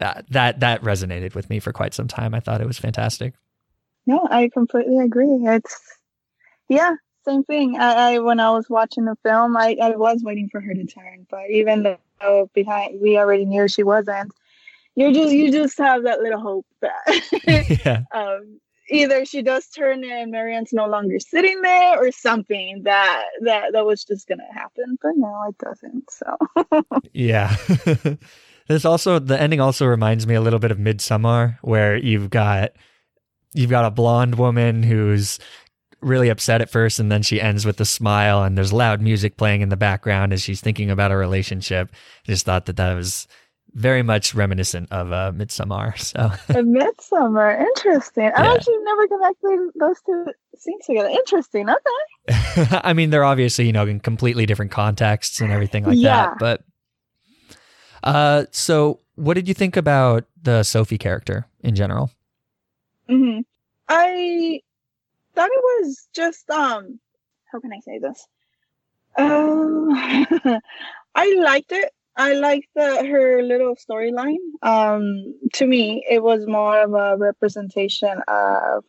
uh, 0.00 0.22
that 0.30 0.60
that 0.60 0.80
resonated 0.82 1.34
with 1.34 1.50
me 1.50 1.58
for 1.58 1.72
quite 1.72 1.92
some 1.92 2.06
time. 2.08 2.34
I 2.34 2.40
thought 2.40 2.60
it 2.60 2.66
was 2.66 2.78
fantastic. 2.78 3.34
No, 4.06 4.26
I 4.30 4.48
completely 4.48 4.98
agree. 4.98 5.26
It's 5.42 5.80
yeah, 6.68 6.92
same 7.26 7.42
thing. 7.44 7.76
I, 7.78 8.14
I 8.14 8.18
when 8.20 8.38
I 8.40 8.50
was 8.52 8.70
watching 8.70 9.04
the 9.04 9.16
film, 9.24 9.56
I, 9.56 9.76
I 9.82 9.96
was 9.96 10.22
waiting 10.22 10.48
for 10.50 10.60
her 10.60 10.72
to 10.72 10.86
turn, 10.86 11.26
but 11.28 11.50
even 11.50 11.82
though 11.82 11.98
behind 12.54 13.00
we 13.00 13.16
already 13.16 13.44
knew 13.44 13.68
she 13.68 13.82
wasn't, 13.82 14.32
you 14.94 15.12
just 15.12 15.32
you 15.32 15.52
just 15.52 15.78
have 15.78 16.02
that 16.04 16.20
little 16.20 16.40
hope 16.40 16.66
that 16.80 17.80
yeah, 17.84 18.02
um, 18.12 18.60
either 18.90 19.24
she 19.24 19.42
does 19.42 19.68
turn 19.68 20.02
and 20.04 20.30
Marianne's 20.30 20.72
no 20.72 20.86
longer 20.86 21.20
sitting 21.20 21.62
there, 21.62 21.98
or 21.98 22.10
something 22.10 22.82
that 22.84 23.24
that 23.42 23.72
that 23.72 23.86
was 23.86 24.04
just 24.04 24.26
gonna 24.26 24.52
happen. 24.52 24.98
But 25.00 25.12
no, 25.16 25.44
it 25.48 25.58
doesn't. 25.58 26.10
So 26.10 26.36
yeah. 27.12 27.56
this 28.68 28.84
also 28.84 29.18
the 29.18 29.40
ending 29.40 29.60
also 29.60 29.86
reminds 29.86 30.26
me 30.26 30.34
a 30.34 30.40
little 30.40 30.58
bit 30.58 30.70
of 30.70 30.78
Midsummer, 30.78 31.58
where 31.62 31.96
you've 31.96 32.30
got 32.30 32.72
you've 33.54 33.70
got 33.70 33.84
a 33.84 33.90
blonde 33.90 34.36
woman 34.36 34.82
who's 34.82 35.38
really 36.00 36.28
upset 36.28 36.60
at 36.60 36.70
first 36.70 36.98
and 37.00 37.10
then 37.10 37.22
she 37.22 37.40
ends 37.40 37.66
with 37.66 37.80
a 37.80 37.84
smile 37.84 38.42
and 38.44 38.56
there's 38.56 38.72
loud 38.72 39.00
music 39.02 39.36
playing 39.36 39.60
in 39.62 39.68
the 39.68 39.76
background 39.76 40.32
as 40.32 40.40
she's 40.42 40.60
thinking 40.60 40.90
about 40.90 41.10
a 41.10 41.16
relationship 41.16 41.90
I 41.92 42.26
just 42.32 42.44
thought 42.46 42.66
that 42.66 42.76
that 42.76 42.94
was 42.94 43.26
very 43.74 44.02
much 44.02 44.34
reminiscent 44.34 44.90
of 44.92 45.12
uh, 45.12 45.32
midsummer 45.34 45.94
so 45.96 46.30
a 46.50 46.62
midsummer, 46.62 47.50
interesting. 47.50 48.30
I 48.34 48.44
Yeah. 48.44 48.52
actually 48.54 48.78
never 48.84 49.08
connected 49.08 49.70
those 49.78 50.00
two 50.06 50.26
scenes 50.56 50.86
together. 50.86 51.08
Interesting. 51.08 51.68
Okay. 51.68 52.68
i 52.84 52.92
mean 52.92 53.10
they're 53.10 53.24
obviously 53.24 53.66
you 53.66 53.72
know 53.72 53.86
in 53.86 54.00
completely 54.00 54.46
different 54.46 54.70
contexts 54.70 55.40
and 55.40 55.50
everything 55.52 55.84
like 55.84 55.96
Yeah. 55.98 56.26
that 56.26 56.38
but 56.38 56.64
uh 58.04 58.44
so 58.50 59.00
what 59.16 59.34
did 59.34 59.48
you 59.48 59.54
think 59.54 59.76
about 59.76 60.24
the 60.42 60.62
sophie 60.62 60.98
character 60.98 61.46
in 61.60 61.74
general 61.74 62.10
hmm 63.08 63.40
I 63.88 64.60
thought 65.38 65.50
it 65.52 65.62
was 65.62 66.08
just 66.14 66.50
um 66.50 66.98
how 67.52 67.60
can 67.60 67.72
I 67.72 67.78
say 67.80 67.98
this? 67.98 68.26
Um 69.16 69.88
I 71.14 71.34
liked 71.40 71.70
it. 71.70 71.92
I 72.16 72.32
liked 72.32 72.66
the 72.74 73.06
her 73.06 73.42
little 73.42 73.76
storyline. 73.76 74.42
Um 74.62 75.36
to 75.54 75.66
me 75.66 76.04
it 76.10 76.24
was 76.24 76.46
more 76.48 76.82
of 76.82 76.92
a 76.94 77.16
representation 77.16 78.20
of 78.26 78.84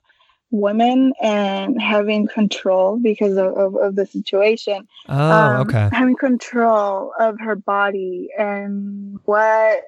women 0.50 1.14
and 1.22 1.80
having 1.80 2.26
control 2.28 2.98
because 2.98 3.38
of, 3.38 3.54
of, 3.56 3.76
of 3.76 3.96
the 3.96 4.08
situation. 4.08 4.88
Oh, 5.08 5.32
um, 5.32 5.68
okay. 5.68 5.90
Having 5.92 6.16
control 6.16 7.14
of 7.20 7.40
her 7.40 7.56
body 7.56 8.30
and 8.36 9.20
what 9.26 9.84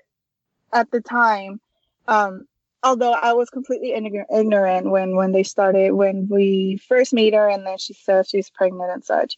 at 0.72 0.92
the 0.92 1.02
time, 1.02 1.60
um, 2.08 2.46
although 2.84 3.14
I 3.14 3.34
was 3.34 3.50
completely 3.50 3.94
ignorant 3.94 4.90
when 4.90 5.16
when 5.16 5.32
they 5.32 5.44
started 5.44 5.92
when 5.94 6.28
we 6.30 6.80
first 6.88 7.14
meet 7.14 7.34
her 7.34 7.50
and 7.50 7.66
then 7.66 7.78
she 7.78 7.94
says 7.94 8.30
she's 8.30 8.50
pregnant 8.50 8.92
and 8.92 9.04
such, 9.04 9.38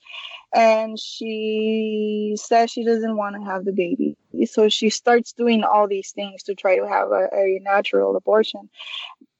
and 0.53 0.99
she 0.99 2.35
says 2.37 2.71
she 2.71 2.85
doesn't 2.85 3.17
want 3.17 3.35
to 3.35 3.43
have 3.43 3.65
the 3.65 3.73
baby, 3.73 4.17
so 4.45 4.69
she 4.69 4.89
starts 4.89 5.33
doing 5.33 5.63
all 5.63 5.87
these 5.87 6.11
things 6.11 6.43
to 6.43 6.55
try 6.55 6.77
to 6.77 6.87
have 6.87 7.11
a, 7.11 7.29
a 7.33 7.59
natural 7.63 8.15
abortion, 8.15 8.69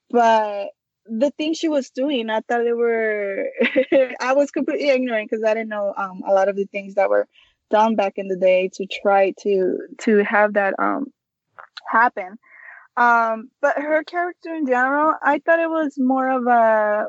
but 0.09 0.69
the 1.05 1.31
things 1.31 1.57
she 1.57 1.67
was 1.69 1.89
doing, 1.89 2.29
I 2.29 2.39
thought 2.41 2.63
they 2.63 2.73
were. 2.73 3.49
I 4.21 4.33
was 4.33 4.51
completely 4.51 4.89
ignorant 4.89 5.29
because 5.29 5.43
I 5.43 5.53
didn't 5.53 5.69
know 5.69 5.93
um, 5.97 6.23
a 6.27 6.33
lot 6.33 6.47
of 6.49 6.55
the 6.55 6.65
things 6.65 6.95
that 6.95 7.09
were 7.09 7.27
done 7.69 7.95
back 7.95 8.13
in 8.17 8.27
the 8.27 8.37
day 8.37 8.69
to 8.73 8.85
try 8.85 9.33
to 9.41 9.77
to 9.99 10.23
have 10.23 10.53
that 10.53 10.75
um 10.79 11.11
happen. 11.87 12.37
Um, 12.95 13.49
but 13.61 13.77
her 13.77 14.03
character 14.03 14.53
in 14.53 14.67
general, 14.67 15.15
I 15.21 15.39
thought 15.39 15.59
it 15.59 15.69
was 15.69 15.97
more 15.97 16.29
of 16.29 16.45
a, 16.47 17.07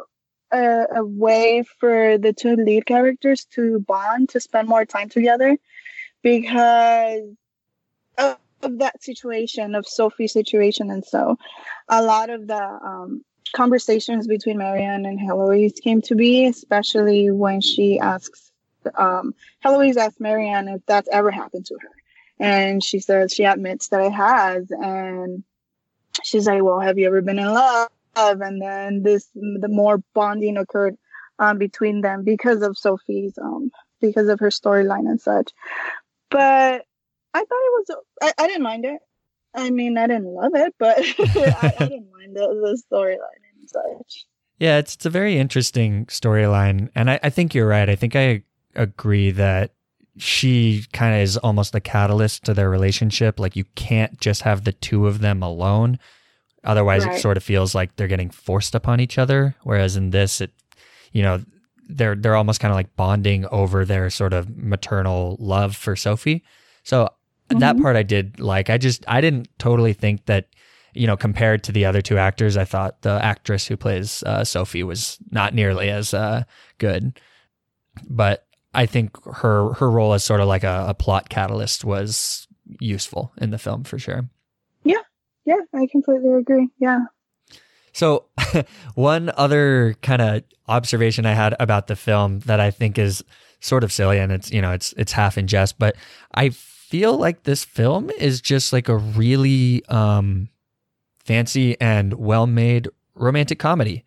a 0.51 0.87
a 0.97 1.05
way 1.05 1.65
for 1.79 2.17
the 2.17 2.33
two 2.33 2.57
lead 2.57 2.87
characters 2.87 3.45
to 3.55 3.81
bond, 3.81 4.31
to 4.31 4.41
spend 4.41 4.69
more 4.69 4.87
time 4.87 5.09
together, 5.09 5.59
because 6.23 7.29
of, 8.17 8.37
of 8.63 8.79
that 8.79 9.03
situation, 9.03 9.75
of 9.75 9.87
Sophie's 9.87 10.33
situation, 10.33 10.91
and 10.91 11.05
so 11.05 11.37
a 11.89 12.03
lot 12.03 12.31
of 12.31 12.47
the 12.47 12.63
um, 12.63 13.23
conversations 13.53 14.27
between 14.27 14.59
Marianne 14.59 15.05
and 15.05 15.21
Heloise 15.21 15.79
came 15.81 16.01
to 16.03 16.15
be, 16.15 16.47
especially 16.47 17.31
when 17.31 17.61
she 17.61 18.01
asks, 18.01 18.51
um, 18.97 19.35
Heloise 19.61 19.99
asks 19.99 20.19
Marianne 20.19 20.69
if 20.69 20.81
that's 20.87 21.09
ever 21.13 21.31
happened 21.31 21.67
to 21.67 21.75
her. 21.81 21.91
And 22.41 22.83
she 22.83 22.99
says 22.99 23.33
she 23.33 23.45
admits 23.45 23.89
that 23.89 24.01
it 24.01 24.13
has. 24.13 24.71
And 24.71 25.45
she's 26.23 26.47
like, 26.47 26.63
Well, 26.63 26.81
have 26.81 26.99
you 26.99 27.07
ever 27.07 27.23
been 27.23 27.39
in 27.39 27.53
love? 27.53 27.89
And 28.17 28.63
then 28.63 29.03
this, 29.03 29.29
the 29.35 29.69
more 29.69 29.99
bonding 30.15 30.57
occurred 30.57 30.97
um, 31.39 31.59
between 31.59 32.01
them 32.01 32.23
because 32.23 32.63
of 32.63 32.79
Sophie's, 32.79 33.37
um, 33.39 33.71
because 34.01 34.29
of 34.29 34.39
her 34.41 34.51
storyline 34.51 35.09
and 35.09 35.21
such. 35.21 35.51
But 36.31 36.85
I 37.35 37.39
thought 37.39 37.45
it 37.51 37.51
was, 37.51 37.97
I, 38.23 38.33
I 38.39 38.47
didn't 38.47 38.63
mind 38.63 38.85
it. 38.85 39.01
I 39.55 39.71
mean, 39.71 39.99
I 39.99 40.07
didn't 40.07 40.27
love 40.27 40.53
it, 40.55 40.75
but 40.79 40.99
I, 41.19 41.75
I 41.79 41.87
didn't 41.89 42.11
mind 42.13 42.37
the, 42.37 42.49
the 42.49 42.83
storyline 42.91 43.19
and 43.61 43.69
such. 43.69 44.27
Yeah, 44.59 44.79
it's 44.79 44.95
it's 44.95 45.07
a 45.07 45.11
very 45.11 45.37
interesting 45.37 46.07
storyline, 46.07 46.89
and 46.95 47.11
I, 47.11 47.19
I 47.23 47.31
think 47.31 47.55
you're 47.55 47.67
right. 47.67 47.89
I 47.89 47.97
think 47.97 48.15
I 48.15 48.43
agree 48.77 49.33
that 49.33 49.74
she 50.17 50.85
kind 50.93 51.15
of 51.15 51.21
is 51.23 51.37
almost 51.39 51.73
the 51.73 51.81
catalyst 51.81 52.45
to 52.45 52.55
their 52.55 52.71
relationship. 52.71 53.41
Like 53.41 53.57
you 53.57 53.65
can't 53.75 54.21
just 54.21 54.43
have 54.43 54.65
the 54.65 54.73
two 54.73 55.07
of 55.07 55.21
them 55.21 55.43
alone, 55.43 55.99
otherwise 56.63 57.05
Right. 57.05 57.15
it 57.17 57.21
sort 57.21 57.37
of 57.37 57.43
feels 57.43 57.75
like 57.75 57.97
they're 57.97 58.09
getting 58.09 58.31
forced 58.31 58.75
upon 58.75 59.01
each 59.01 59.19
other. 59.19 59.55
Whereas 59.65 59.97
in 59.97 60.11
this, 60.11 60.41
it 60.41 60.53
you 61.13 61.23
know 61.23 61.43
they're 61.89 62.15
they're 62.15 62.37
almost 62.37 62.61
kind 62.61 62.71
of 62.73 62.77
like 62.77 62.95
bonding 62.97 63.47
over 63.47 63.85
their 63.85 64.09
sort 64.11 64.33
of 64.33 64.57
maternal 64.57 65.37
love 65.39 65.77
for 65.77 65.97
Sophie. 65.97 66.43
So 66.83 67.09
that 67.49 67.77
Mhm. 67.77 67.83
part 67.83 67.97
I 67.97 68.03
did 68.03 68.41
like. 68.41 68.71
I 68.71 68.79
just 68.79 69.05
I 69.09 69.21
didn't 69.21 69.49
totally 69.59 69.93
think 69.93 70.27
that 70.27 70.47
you 70.95 71.07
know 71.07 71.17
compared 71.17 71.63
to 71.65 71.73
the 71.73 71.85
other 71.85 72.01
two 72.01 72.17
actors, 72.19 72.57
I 72.57 72.65
thought 72.65 73.03
the 73.03 73.19
actress 73.23 73.67
who 73.67 73.77
plays 73.77 74.23
uh, 74.25 74.45
Sophie 74.45 74.83
was 74.85 75.19
not 75.31 75.55
nearly 75.55 75.91
as 75.91 76.15
uh, 76.15 76.45
good. 76.79 77.19
But 78.09 78.47
I 78.75 78.87
think 78.87 79.23
her 79.25 79.73
her 79.75 79.91
role 79.91 80.13
as 80.13 80.25
sort 80.25 80.41
of 80.41 80.49
like 80.49 80.65
a, 80.65 80.87
a 80.89 80.95
plot 80.95 81.29
catalyst 81.29 81.85
was 81.85 82.47
useful 82.81 83.33
in 83.39 83.51
the 83.51 83.59
film 83.59 83.85
for 83.85 83.99
sure. 83.99 84.29
Yeah, 84.85 85.03
yeah, 85.45 85.61
I 85.75 85.87
completely 85.87 86.33
agree. 86.33 86.69
Yeah. 86.79 87.01
So, 87.93 88.27
one 88.95 89.31
other 89.37 89.95
kind 90.03 90.21
of 90.21 90.43
observation 90.67 91.27
I 91.27 91.35
had 91.35 91.55
about 91.61 91.87
the 91.87 91.97
film 91.97 92.41
that 92.41 92.59
I 92.61 92.71
think 92.71 92.99
is 92.99 93.23
sort 93.61 93.85
of 93.85 93.93
silly, 93.93 94.19
and 94.19 94.33
it's 94.33 94.51
you 94.51 94.61
know 94.61 94.73
it's 94.73 94.93
it's 94.97 95.13
half 95.13 95.39
in 95.39 95.47
jest, 95.47 95.79
but 95.79 95.97
I 96.35 96.51
feel 96.51 97.17
like 97.17 97.45
this 97.45 97.65
film 97.65 98.11
is 98.11 98.41
just 98.41 98.73
like 98.73 98.89
a 98.89 98.97
really 98.97 99.85
um, 99.87 100.49
fancy 101.25 101.81
and 101.81 102.15
well 102.15 102.47
made 102.47 102.89
romantic 103.15 103.59
comedy, 103.59 104.05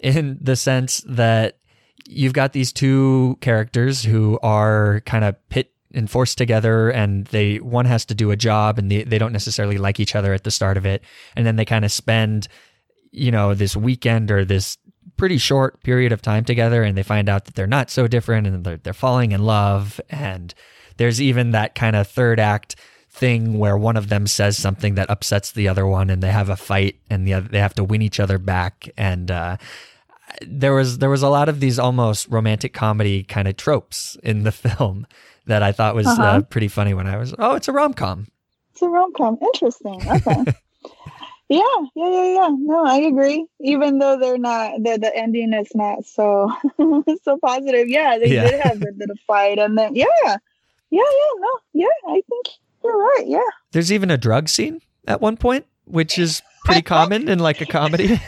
in 0.00 0.38
the 0.40 0.56
sense 0.56 1.04
that 1.08 1.58
you've 2.06 2.32
got 2.32 2.52
these 2.52 2.72
two 2.72 3.38
characters 3.40 4.02
who 4.02 4.38
are 4.42 5.00
kind 5.06 5.24
of 5.24 5.36
pit 5.48 5.72
and 5.94 6.10
forced 6.10 6.38
together 6.38 6.90
and 6.90 7.26
they 7.26 7.56
one 7.56 7.84
has 7.84 8.04
to 8.06 8.14
do 8.14 8.30
a 8.30 8.36
job 8.36 8.78
and 8.78 8.90
they, 8.90 9.02
they 9.04 9.18
don't 9.18 9.32
necessarily 9.32 9.76
like 9.76 10.00
each 10.00 10.14
other 10.14 10.32
at 10.32 10.44
the 10.44 10.50
start 10.50 10.76
of 10.76 10.86
it. 10.86 11.02
And 11.36 11.46
then 11.46 11.56
they 11.56 11.64
kind 11.64 11.84
of 11.84 11.92
spend 11.92 12.48
you 13.12 13.30
know 13.30 13.54
this 13.54 13.76
weekend 13.76 14.30
or 14.30 14.44
this 14.44 14.78
pretty 15.16 15.38
short 15.38 15.82
period 15.82 16.12
of 16.12 16.22
time 16.22 16.44
together 16.44 16.82
and 16.82 16.96
they 16.96 17.02
find 17.02 17.28
out 17.28 17.44
that 17.44 17.54
they're 17.54 17.66
not 17.66 17.90
so 17.90 18.08
different 18.08 18.46
and 18.46 18.64
they're, 18.64 18.78
they're 18.78 18.92
falling 18.92 19.32
in 19.32 19.44
love. 19.44 20.00
And 20.10 20.52
there's 20.96 21.20
even 21.20 21.52
that 21.52 21.74
kind 21.74 21.94
of 21.94 22.08
third 22.08 22.40
act 22.40 22.76
thing 23.10 23.58
where 23.58 23.76
one 23.76 23.96
of 23.96 24.08
them 24.08 24.26
says 24.26 24.56
something 24.56 24.94
that 24.94 25.10
upsets 25.10 25.52
the 25.52 25.68
other 25.68 25.86
one 25.86 26.08
and 26.10 26.22
they 26.22 26.30
have 26.30 26.48
a 26.48 26.56
fight 26.56 26.96
and 27.10 27.26
the 27.26 27.34
other, 27.34 27.48
they 27.48 27.58
have 27.58 27.74
to 27.74 27.84
win 27.84 28.02
each 28.02 28.18
other 28.18 28.38
back. 28.38 28.88
And 28.96 29.30
uh, 29.30 29.58
there 30.40 30.74
was 30.74 30.98
there 30.98 31.10
was 31.10 31.22
a 31.22 31.28
lot 31.28 31.48
of 31.48 31.60
these 31.60 31.78
almost 31.78 32.26
romantic 32.30 32.72
comedy 32.72 33.22
kind 33.24 33.46
of 33.48 33.56
tropes 33.56 34.16
in 34.22 34.44
the 34.44 34.52
film 34.64 35.06
that 35.46 35.62
I 35.62 35.72
thought 35.72 35.94
was 35.94 36.06
uh 36.06 36.10
Uh-huh. 36.12 36.42
pretty 36.42 36.68
funny 36.68 36.94
when 36.94 37.06
I 37.06 37.16
was 37.18 37.34
oh 37.38 37.54
it's 37.54 37.68
a 37.68 37.72
rom 37.72 37.94
com 37.94 38.26
It's 38.72 38.82
a 38.82 38.88
rom 38.88 39.12
com. 39.14 39.38
Interesting. 39.42 40.00
Okay. 40.08 40.44
yeah, 41.48 41.60
yeah, 41.94 42.08
yeah, 42.08 42.24
yeah. 42.34 42.48
No, 42.58 42.84
I 42.86 42.96
agree. 42.98 43.44
Even 43.60 43.98
though 43.98 44.18
they're 44.18 44.38
not, 44.38 44.82
the 44.82 44.98
the 44.98 45.14
ending 45.14 45.52
is 45.52 45.68
not 45.74 46.04
so 46.06 46.50
so 47.24 47.38
positive. 47.44 47.88
Yeah, 47.88 48.18
they 48.18 48.34
Yeah. 48.34 48.50
did 48.50 48.60
have 48.60 48.80
the, 48.80 48.92
little 48.96 49.16
fight, 49.26 49.58
and 49.58 49.76
then 49.76 49.94
yeah, 49.94 50.06
yeah, 50.24 50.36
yeah. 50.90 51.32
No, 51.40 51.50
yeah. 51.74 51.86
I 52.08 52.22
think 52.28 52.46
you're 52.82 52.96
right. 52.98 53.24
Yeah. 53.26 53.40
There's 53.72 53.92
even 53.92 54.10
a 54.10 54.16
drug 54.16 54.48
scene 54.48 54.80
at 55.06 55.20
one 55.20 55.36
point, 55.36 55.66
which 55.84 56.18
is 56.18 56.40
pretty 56.64 56.82
common 56.82 57.28
in 57.28 57.38
like 57.38 57.60
a 57.60 57.66
comedy. 57.66 58.18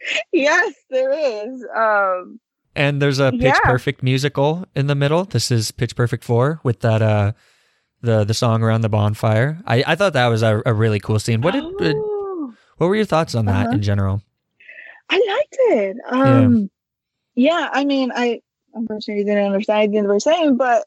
Yes, 0.32 0.74
there 0.90 1.12
is. 1.12 1.64
Um. 1.76 2.40
and 2.76 3.00
there's 3.02 3.18
a 3.18 3.30
pitch 3.32 3.40
Yeah. 3.42 3.58
perfect 3.64 4.02
musical 4.02 4.64
in 4.76 4.86
the 4.86 4.94
middle. 4.94 5.24
This 5.24 5.50
is 5.50 5.70
Pitch 5.72 5.96
Perfect 5.96 6.24
4 6.24 6.60
with 6.62 6.80
that 6.80 7.02
uh 7.02 7.32
the 8.02 8.22
the 8.24 8.34
song 8.34 8.62
around 8.62 8.82
the 8.82 8.88
bonfire. 8.88 9.60
I, 9.66 9.82
I 9.86 9.94
thought 9.96 10.12
that 10.12 10.28
was 10.28 10.42
a, 10.42 10.62
a 10.64 10.72
really 10.72 11.00
cool 11.00 11.18
scene. 11.18 11.40
What 11.40 11.52
did 11.54 11.64
oh, 11.64 12.54
what 12.76 12.86
were 12.86 12.94
your 12.96 13.04
thoughts 13.06 13.34
on 13.34 13.46
that 13.46 13.66
Uh-huh. 13.66 13.74
in 13.76 13.82
general? 13.82 14.22
I 15.10 15.16
liked 15.16 15.56
it. 15.80 15.96
Um. 16.10 16.70
Yeah. 17.34 17.68
I 17.72 17.84
mean, 17.84 18.12
I 18.14 18.40
unfortunately 18.74 19.24
didn't 19.24 19.46
understand 19.46 19.78
anything 19.84 20.02
they 20.02 20.08
were 20.08 20.20
saying, 20.20 20.56
but 20.56 20.86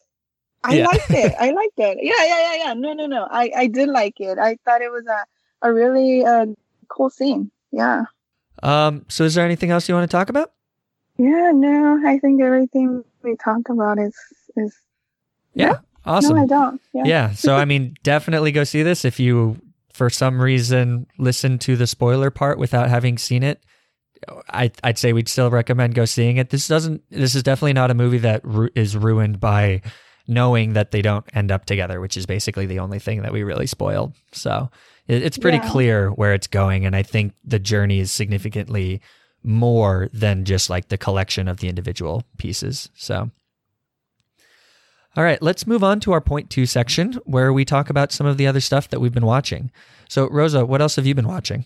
I 0.63 0.76
Yeah. 0.76 0.86
liked 0.86 1.10
it. 1.10 1.34
I 1.39 1.52
liked 1.62 1.78
it. 1.80 1.97
Yeah, 2.02 2.13
yeah, 2.24 2.39
yeah, 2.54 2.56
yeah. 2.65 2.74
No, 2.76 2.93
no, 2.93 3.08
no. 3.08 3.28
I, 3.30 3.52
I 3.58 3.67
did 3.67 3.89
like 3.89 4.19
it. 4.19 4.38
I 4.38 4.58
thought 4.63 4.82
it 4.82 4.91
was 4.91 5.06
a, 5.08 5.26
a 5.68 5.74
really 5.74 6.24
uh, 6.24 6.45
cool 6.88 7.09
scene. 7.09 7.51
Yeah. 7.72 8.03
Um 8.64 9.05
so 9.09 9.24
is 9.24 9.36
there 9.36 9.45
anything 9.45 9.72
else 9.72 9.88
you 9.89 9.95
want 9.95 10.09
to 10.09 10.16
talk 10.16 10.30
about? 10.30 10.51
Yeah, 11.18 11.51
no, 11.53 12.01
I 12.05 12.20
think 12.20 12.41
everything 12.41 13.03
we 13.24 13.36
talked 13.36 13.70
about 13.70 13.99
is 13.99 14.16
is 14.57 14.76
Yeah. 15.53 15.80
Awesome. 16.05 16.36
no, 16.36 16.43
I 16.43 16.47
don't. 16.47 16.82
Yeah. 16.93 17.03
yeah. 17.05 17.32
So 17.32 17.55
I 17.55 17.66
mean, 17.66 17.95
definitely 18.03 18.51
go 18.51 18.64
see 18.64 18.82
this 18.82 19.05
if 19.05 19.20
you, 19.20 19.62
for 19.93 20.09
some 20.09 20.41
reason, 20.41 21.05
listen 21.20 21.59
to 21.59 21.76
the 21.76 21.86
spoiler 21.86 22.32
part 22.32 22.57
without 22.57 22.89
having 22.89 23.20
seen 23.20 23.43
it. 23.43 23.62
I 24.49 24.72
I'd 24.84 24.97
say 24.97 25.14
we'd 25.14 25.30
still 25.30 25.51
recommend 25.51 25.93
go 25.93 26.05
seeing 26.05 26.38
it. 26.38 26.49
This 26.49 26.68
doesn't. 26.68 27.03
This 27.12 27.36
is 27.36 27.43
definitely 27.43 27.74
not 27.74 27.91
a 27.91 27.93
movie 27.95 28.20
that 28.20 28.41
ru- 28.43 28.70
is 28.76 28.97
ruined 28.97 29.39
by 29.39 29.82
knowing 30.28 30.74
that 30.74 30.91
they 30.91 31.01
don't 31.01 31.26
end 31.36 31.51
up 31.51 31.66
together, 31.66 31.99
which 32.01 32.18
is 32.18 32.26
basically 32.26 32.66
the 32.66 32.80
only 32.80 32.99
thing 32.99 33.22
that 33.24 33.34
we 33.34 33.43
really 33.43 33.68
spoiled. 33.68 34.14
So 34.32 34.70
it's 35.12 35.38
pretty 35.38 35.57
Yeah. 35.57 35.70
clear 35.70 36.09
where 36.09 36.34
it's 36.34 36.47
going, 36.47 36.86
and 36.86 36.95
I 36.95 37.03
think 37.03 37.34
the 37.43 37.59
journey 37.59 37.99
is 37.99 38.12
significantly 38.12 39.01
more 39.43 40.09
than 40.14 40.45
just 40.45 40.70
like 40.70 40.89
the 40.89 40.97
collection 40.97 41.47
of 41.47 41.59
the 41.59 41.68
individual 41.68 42.24
pieces. 42.38 42.89
So. 42.93 43.32
All 45.18 45.24
right, 45.26 45.41
let's 45.41 45.68
move 45.68 45.84
on 45.84 45.99
to 46.01 46.14
our 46.14 46.22
point 46.22 46.49
two 46.49 46.66
section 46.66 47.14
where 47.26 47.51
we 47.51 47.66
talk 47.66 47.89
about 47.89 48.14
some 48.14 48.26
of 48.26 48.38
the 48.38 48.47
other 48.47 48.62
stuff 48.62 48.88
that 48.89 49.01
we've 49.01 49.14
been 49.14 49.26
watching. 49.26 49.70
So, 50.07 50.30
Rosa, 50.30 50.66
what 50.66 50.82
else 50.82 50.95
have 50.95 51.05
you 51.05 51.14
been 51.16 51.28
watching? 51.28 51.66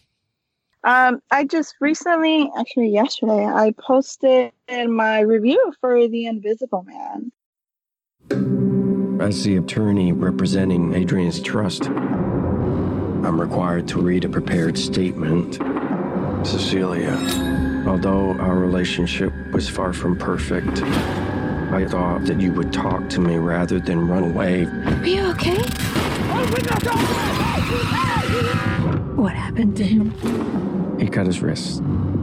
Um, 0.83 1.19
I 1.31 1.45
just 1.45 1.75
recently, 1.79 2.49
actually 2.57 2.89
yesterday, 2.89 3.45
I 3.45 3.73
posted 3.79 4.51
my 4.87 5.19
review 5.19 5.73
for 5.81 6.07
The 6.07 6.25
Invisible 6.25 6.85
Man. 6.87 7.31
As 9.21 9.43
the 9.43 9.57
attorney 9.57 10.11
representing 10.11 10.93
Adrian's 10.93 11.39
trust, 11.41 11.83
I'm 13.25 13.41
required 13.41 13.87
to 13.87 13.99
read 13.99 14.23
a 14.23 14.29
prepared 14.29 14.77
statement. 14.77 15.55
Cecilia, 16.45 17.17
although 17.87 18.33
our 18.33 18.55
relationship 18.55 19.33
was 19.51 19.67
far 19.67 19.93
from 19.93 20.15
perfect, 20.15 20.83
I 21.73 21.87
thought 21.89 22.25
that 22.25 22.39
you 22.39 22.53
would 22.53 22.71
talk 22.71 23.09
to 23.09 23.19
me 23.19 23.37
rather 23.37 23.79
than 23.79 24.07
run 24.07 24.25
away. 24.25 24.65
Are 24.65 25.05
you 25.07 25.25
okay? 25.31 25.57
What 29.15 29.33
happened 29.33 29.75
to 29.77 29.83
him? 29.83 30.99
He 30.99 31.07
cut 31.07 31.25
his 31.25 31.41
wrist. 31.41 31.81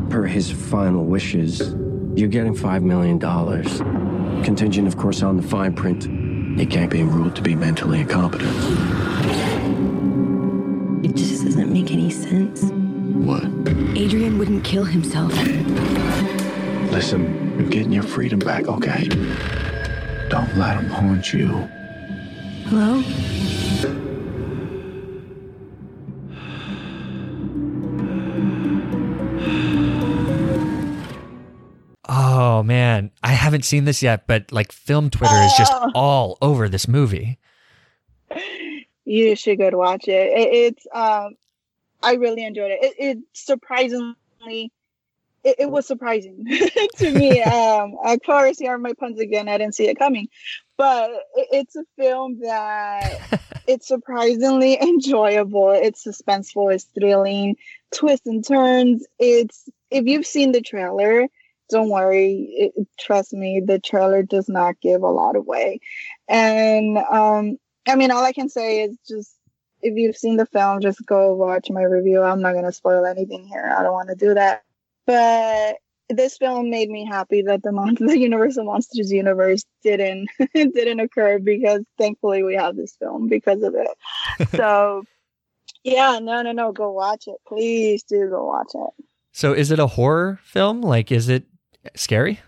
Per 0.08 0.24
his 0.24 0.52
final 0.52 1.04
wishes, 1.04 1.74
you're 2.14 2.28
getting 2.28 2.54
$5 2.54 2.82
million. 2.82 3.18
Contingent, 4.44 4.86
of 4.86 4.96
course, 4.96 5.24
on 5.24 5.36
the 5.36 5.42
fine 5.42 5.74
print. 5.74 6.04
He 6.60 6.64
can't 6.64 6.92
be 6.92 7.02
ruled 7.02 7.34
to 7.34 7.42
be 7.42 7.56
mentally 7.56 8.02
incompetent. 8.02 9.61
It 11.02 11.14
just 11.16 11.44
doesn't 11.44 11.72
make 11.72 11.90
any 11.90 12.10
sense. 12.10 12.62
What? 12.62 13.44
Adrian 13.96 14.38
wouldn't 14.38 14.64
kill 14.64 14.84
himself. 14.84 15.32
Listen, 16.92 17.58
you're 17.58 17.68
getting 17.68 17.92
your 17.92 18.02
freedom 18.02 18.38
back, 18.38 18.68
okay? 18.68 19.08
Don't 20.28 20.56
let 20.56 20.76
him 20.78 20.88
haunt 20.88 21.32
you. 21.32 21.48
Hello? 22.68 23.02
Oh 32.08 32.62
man, 32.62 33.10
I 33.22 33.32
haven't 33.32 33.64
seen 33.64 33.84
this 33.84 34.02
yet, 34.02 34.26
but 34.26 34.50
like 34.52 34.72
film 34.72 35.08
Twitter 35.10 35.34
is 35.44 35.52
just 35.56 35.72
Oh. 35.72 35.90
all 35.94 36.38
over 36.42 36.68
this 36.68 36.88
movie. 36.88 37.38
You 39.12 39.36
should 39.36 39.58
go 39.58 39.68
to 39.68 39.76
watch 39.76 40.08
it. 40.08 40.32
it 40.32 40.48
it's 40.54 40.86
um, 40.90 41.34
I 42.02 42.14
really 42.14 42.46
enjoyed 42.46 42.70
it. 42.70 42.82
It, 42.82 42.94
it 42.98 43.18
surprisingly, 43.34 44.72
it, 45.44 45.56
it 45.58 45.70
was 45.70 45.86
surprising 45.86 46.46
to 46.96 47.10
me. 47.10 47.42
um, 47.42 47.96
of 48.02 48.20
course, 48.24 48.58
here 48.58 48.72
are 48.72 48.78
my 48.78 48.94
puns 48.98 49.20
again. 49.20 49.50
I 49.50 49.58
didn't 49.58 49.74
see 49.74 49.86
it 49.86 49.98
coming, 49.98 50.28
but 50.78 51.10
it, 51.36 51.48
it's 51.52 51.76
a 51.76 51.84
film 51.98 52.40
that 52.40 53.18
it's 53.66 53.86
surprisingly 53.86 54.80
enjoyable. 54.80 55.72
It's 55.72 56.06
suspenseful. 56.06 56.74
It's 56.74 56.88
thrilling. 56.98 57.56
Twists 57.94 58.26
and 58.26 58.42
turns. 58.46 59.06
It's 59.18 59.68
if 59.90 60.06
you've 60.06 60.24
seen 60.24 60.52
the 60.52 60.62
trailer, 60.62 61.26
don't 61.68 61.90
worry. 61.90 62.72
It, 62.74 62.88
trust 62.98 63.34
me, 63.34 63.60
the 63.62 63.78
trailer 63.78 64.22
does 64.22 64.48
not 64.48 64.80
give 64.80 65.02
a 65.02 65.10
lot 65.10 65.36
away. 65.36 65.80
And 66.28 66.96
um, 66.96 67.58
I 67.86 67.96
mean, 67.96 68.10
all 68.10 68.24
I 68.24 68.32
can 68.32 68.48
say 68.48 68.82
is 68.82 68.96
just 69.08 69.36
if 69.82 69.96
you've 69.96 70.16
seen 70.16 70.36
the 70.36 70.46
film, 70.46 70.80
just 70.80 71.04
go 71.06 71.34
watch 71.34 71.68
my 71.70 71.82
review. 71.82 72.22
I'm 72.22 72.40
not 72.40 72.54
gonna 72.54 72.72
spoil 72.72 73.04
anything 73.04 73.46
here. 73.46 73.74
I 73.76 73.82
don't 73.82 73.92
want 73.92 74.08
to 74.10 74.14
do 74.14 74.34
that. 74.34 74.62
But 75.06 75.76
this 76.08 76.36
film 76.36 76.70
made 76.70 76.90
me 76.90 77.04
happy 77.04 77.42
that 77.42 77.62
the 77.62 77.72
mon- 77.72 77.94
the 78.00 78.18
Universal 78.18 78.64
Monsters 78.64 79.10
universe 79.10 79.64
didn't 79.82 80.28
didn't 80.54 81.00
occur 81.00 81.38
because 81.38 81.82
thankfully 81.98 82.42
we 82.42 82.54
have 82.54 82.76
this 82.76 82.94
film 82.96 83.28
because 83.28 83.62
of 83.62 83.74
it. 83.74 84.48
so 84.56 85.02
yeah, 85.84 86.20
no, 86.22 86.42
no, 86.42 86.52
no, 86.52 86.72
go 86.72 86.92
watch 86.92 87.24
it. 87.26 87.36
Please 87.46 88.04
do 88.04 88.28
go 88.28 88.46
watch 88.46 88.72
it. 88.74 89.04
So 89.32 89.52
is 89.52 89.70
it 89.70 89.78
a 89.78 89.86
horror 89.88 90.38
film? 90.44 90.80
Like 90.80 91.10
is 91.10 91.28
it 91.28 91.44
scary? 91.96 92.40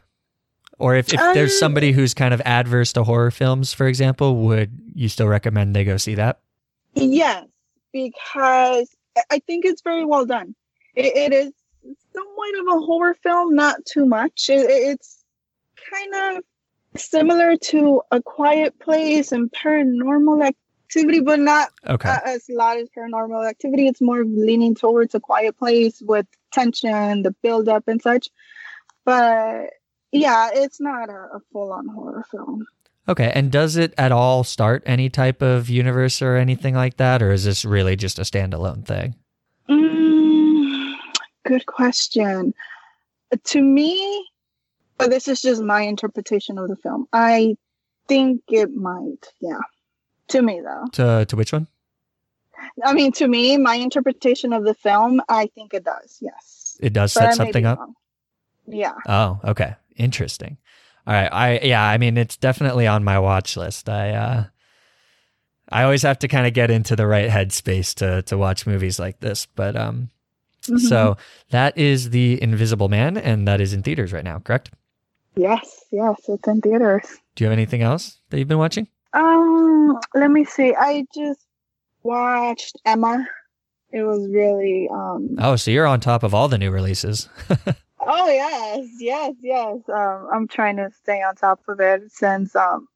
Or 0.79 0.97
if, 0.97 1.13
if 1.13 1.21
there's 1.35 1.53
Um, 1.53 1.59
somebody 1.59 1.93
who's 1.93 2.15
kind 2.15 2.35
of 2.35 2.41
adverse 2.45 2.93
to 2.95 3.05
horror 3.05 3.31
films, 3.31 3.73
for 3.73 3.87
example, 3.87 4.37
would 4.37 4.71
you 4.95 5.09
still 5.09 5.29
recommend 5.29 5.75
they 5.75 5.85
go 5.85 5.97
see 5.97 6.15
that? 6.17 6.41
Yes, 6.95 7.47
because 7.93 8.89
I- 9.17 9.23
I 9.31 9.39
think 9.41 9.65
it's 9.65 9.83
very 9.83 10.05
well 10.05 10.27
done. 10.27 10.55
It, 10.97 11.07
it 11.17 11.33
is 11.33 11.53
somewhat 12.13 12.59
of 12.61 12.77
a 12.77 12.81
horror 12.87 13.15
film, 13.15 13.55
not 13.55 13.85
too 13.87 14.07
much. 14.07 14.49
It, 14.49 14.67
it's 14.69 15.25
kind 15.93 16.37
of 16.37 16.45
similar 17.01 17.57
to 17.57 18.03
A 18.11 18.21
Quiet 18.23 18.79
Place 18.81 19.33
and 19.33 19.51
Paranormal 19.53 20.47
Activity, 20.47 21.21
but 21.21 21.41
not 21.41 21.71
Okay. 21.89 22.09
uh, 22.09 22.19
as 22.25 22.47
loud 22.49 22.79
as 22.79 22.89
Paranormal 22.97 23.49
Activity. 23.49 23.87
It's 23.89 24.01
more 24.01 24.25
leaning 24.25 24.75
towards 24.75 25.15
A 25.15 25.21
Quiet 25.21 25.57
Place 25.59 26.01
with 26.03 26.27
tension, 26.53 27.23
the 27.23 27.33
build 27.43 27.69
up, 27.69 27.87
and 27.89 28.01
such. 28.01 28.29
But 29.05 29.71
yeah, 30.15 30.51
it's 30.53 30.81
not 30.81 31.09
a, 31.11 31.29
a 31.35 31.41
full 31.53 31.73
on 31.73 31.89
horror 31.89 32.25
film. 32.31 32.67
Okay. 33.09 33.31
And 33.35 33.53
does 33.53 33.77
it 33.77 33.93
at 33.99 34.13
all 34.13 34.45
start 34.45 34.83
any 34.87 35.11
type 35.11 35.43
of 35.43 35.69
universe 35.69 36.23
or 36.23 36.37
anything 36.37 36.75
like 36.75 36.97
that? 36.97 37.23
Or 37.23 37.33
is 37.33 37.45
this 37.45 37.65
really 37.65 37.97
just 37.97 38.19
a 38.19 38.23
standalone 38.23 38.87
thing? 38.87 39.15
Mm, 39.69 40.95
good 41.45 41.67
question. 41.67 42.55
To 43.45 43.63
me, 43.63 44.27
but 44.97 45.11
this 45.11 45.29
is 45.29 45.43
just 45.43 45.61
my 45.63 45.83
interpretation 45.83 46.57
of 46.57 46.69
the 46.69 46.77
film. 46.77 47.07
I 47.13 47.57
think 48.09 48.43
it 48.49 48.73
might, 48.75 49.33
yeah. 49.41 49.59
To 50.29 50.41
me, 50.41 50.63
though. 50.63 50.85
To, 50.93 51.27
to 51.27 51.37
which 51.37 51.53
one? 51.53 51.67
I 52.85 52.95
mean, 52.95 53.13
to 53.13 53.29
me, 53.29 53.57
my 53.59 53.75
interpretation 53.75 54.53
of 54.53 54.65
the 54.65 54.75
film, 54.75 55.21
I 55.29 55.47
think 55.55 55.75
it 55.75 55.85
does, 55.85 56.19
yes. 56.21 56.79
It 56.81 56.93
does 56.93 57.13
But 57.13 57.21
set 57.21 57.35
something 57.35 57.67
up? 57.67 57.79
wrong. 57.79 57.95
Yeah. 58.67 58.95
Oh, 59.07 59.41
okay. 59.45 59.75
Interesting. 59.97 60.59
All 61.07 61.15
right. 61.15 61.29
I 61.33 61.59
yeah, 61.63 61.83
I 61.85 61.99
mean 61.99 62.17
it's 62.17 62.37
definitely 62.37 62.87
on 62.87 63.05
my 63.05 63.19
watch 63.19 63.57
list. 63.57 63.89
I 63.89 64.11
uh 64.13 64.45
I 65.71 65.83
always 65.83 66.03
have 66.03 66.19
to 66.21 66.29
kind 66.29 66.47
of 66.47 66.53
get 66.55 66.71
into 66.71 66.95
the 66.97 67.07
right 67.07 67.31
headspace 67.31 67.95
to 67.97 68.23
to 68.23 68.37
watch 68.39 68.67
movies 68.67 68.99
like 68.99 69.21
this. 69.21 69.47
But 69.47 69.77
um 69.77 70.11
Mhm. 70.67 70.81
so 70.81 71.17
that 71.51 71.77
is 71.77 72.09
The 72.09 72.43
Invisible 72.43 72.89
Man 72.89 73.19
and 73.19 73.47
that 73.47 73.61
is 73.61 73.75
in 73.75 73.83
theaters 73.83 74.15
right 74.15 74.25
now, 74.25 74.39
correct? 74.39 74.71
Yes, 75.37 75.85
yes, 75.93 76.19
it's 76.27 76.49
in 76.49 76.63
theaters. 76.63 77.05
Do 77.35 77.45
you 77.45 77.51
have 77.51 77.59
anything 77.59 77.83
else 77.83 78.19
that 78.31 78.39
you've 78.39 78.49
been 78.49 78.57
watching? 78.57 78.89
Um, 79.13 79.99
let 80.15 80.31
me 80.31 80.45
see. 80.47 80.75
I 80.75 81.05
just 81.15 81.41
watched 82.03 82.77
Emma. 82.87 83.27
It 83.93 84.05
was 84.05 84.27
really 84.29 84.89
um 84.91 85.37
Oh, 85.39 85.57
so 85.57 85.71
you're 85.71 85.87
on 85.87 86.01
top 86.01 86.23
of 86.23 86.33
all 86.35 86.49
the 86.49 86.57
new 86.59 86.71
releases. 86.71 87.29
Oh 88.07 88.29
yes, 88.29 88.87
yes, 88.99 89.35
yes. 89.43 89.79
Um, 89.89 90.29
I'm 90.33 90.49
trying 90.49 90.77
to 90.77 90.91
stay 91.03 91.23
on 91.23 91.35
top 91.37 91.61
of 91.69 91.81
it 91.81 92.11
since 92.11 92.55
um, 92.57 92.87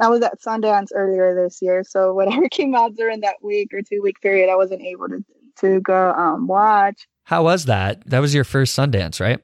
I 0.00 0.08
was 0.08 0.22
at 0.22 0.40
Sundance 0.40 0.88
earlier 0.94 1.34
this 1.34 1.60
year. 1.62 1.84
So 1.84 2.12
whatever 2.14 2.48
came 2.48 2.74
out 2.74 2.94
during 2.94 3.20
that 3.20 3.42
week 3.42 3.72
or 3.72 3.82
two 3.82 4.02
week 4.02 4.20
period, 4.20 4.50
I 4.50 4.56
wasn't 4.56 4.82
able 4.82 5.08
to 5.08 5.24
to 5.56 5.80
go 5.80 6.12
um 6.12 6.46
watch. 6.46 7.06
How 7.24 7.44
was 7.44 7.64
that? 7.66 8.04
That 8.06 8.18
was 8.18 8.34
your 8.34 8.44
first 8.44 8.76
Sundance, 8.76 9.20
right? 9.20 9.40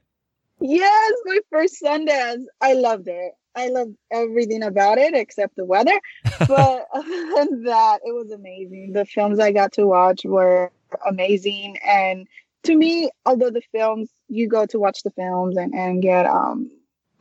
Yes, 0.61 1.13
my 1.25 1.39
first 1.51 1.77
Sundance. 1.83 2.45
I 2.61 2.75
loved 2.75 3.09
it. 3.09 3.33
I 3.57 3.69
loved 3.69 3.95
everything 4.13 4.63
about 4.63 4.99
it 4.99 5.15
except 5.15 5.57
the 5.57 5.65
weather. 5.65 5.99
But 6.47 6.87
other 6.95 7.35
than 7.37 7.65
that, 7.65 8.01
it 8.05 8.15
was 8.15 8.31
amazing. 8.33 8.93
The 8.93 9.05
films 9.05 9.39
I 9.39 9.53
got 9.53 9.73
to 9.75 9.87
watch 9.87 10.25
were 10.25 10.73
amazing. 11.07 11.77
And 11.87 12.27
to 12.65 12.77
me, 12.77 13.11
although 13.27 13.51
the 13.51 13.63
films 13.73 14.11
you 14.31 14.49
go 14.49 14.67
to 14.67 14.79
watch 14.79 15.03
the 15.03 15.11
films 15.11 15.57
and, 15.57 15.75
and 15.75 16.03
get 16.03 16.27
um 16.27 16.71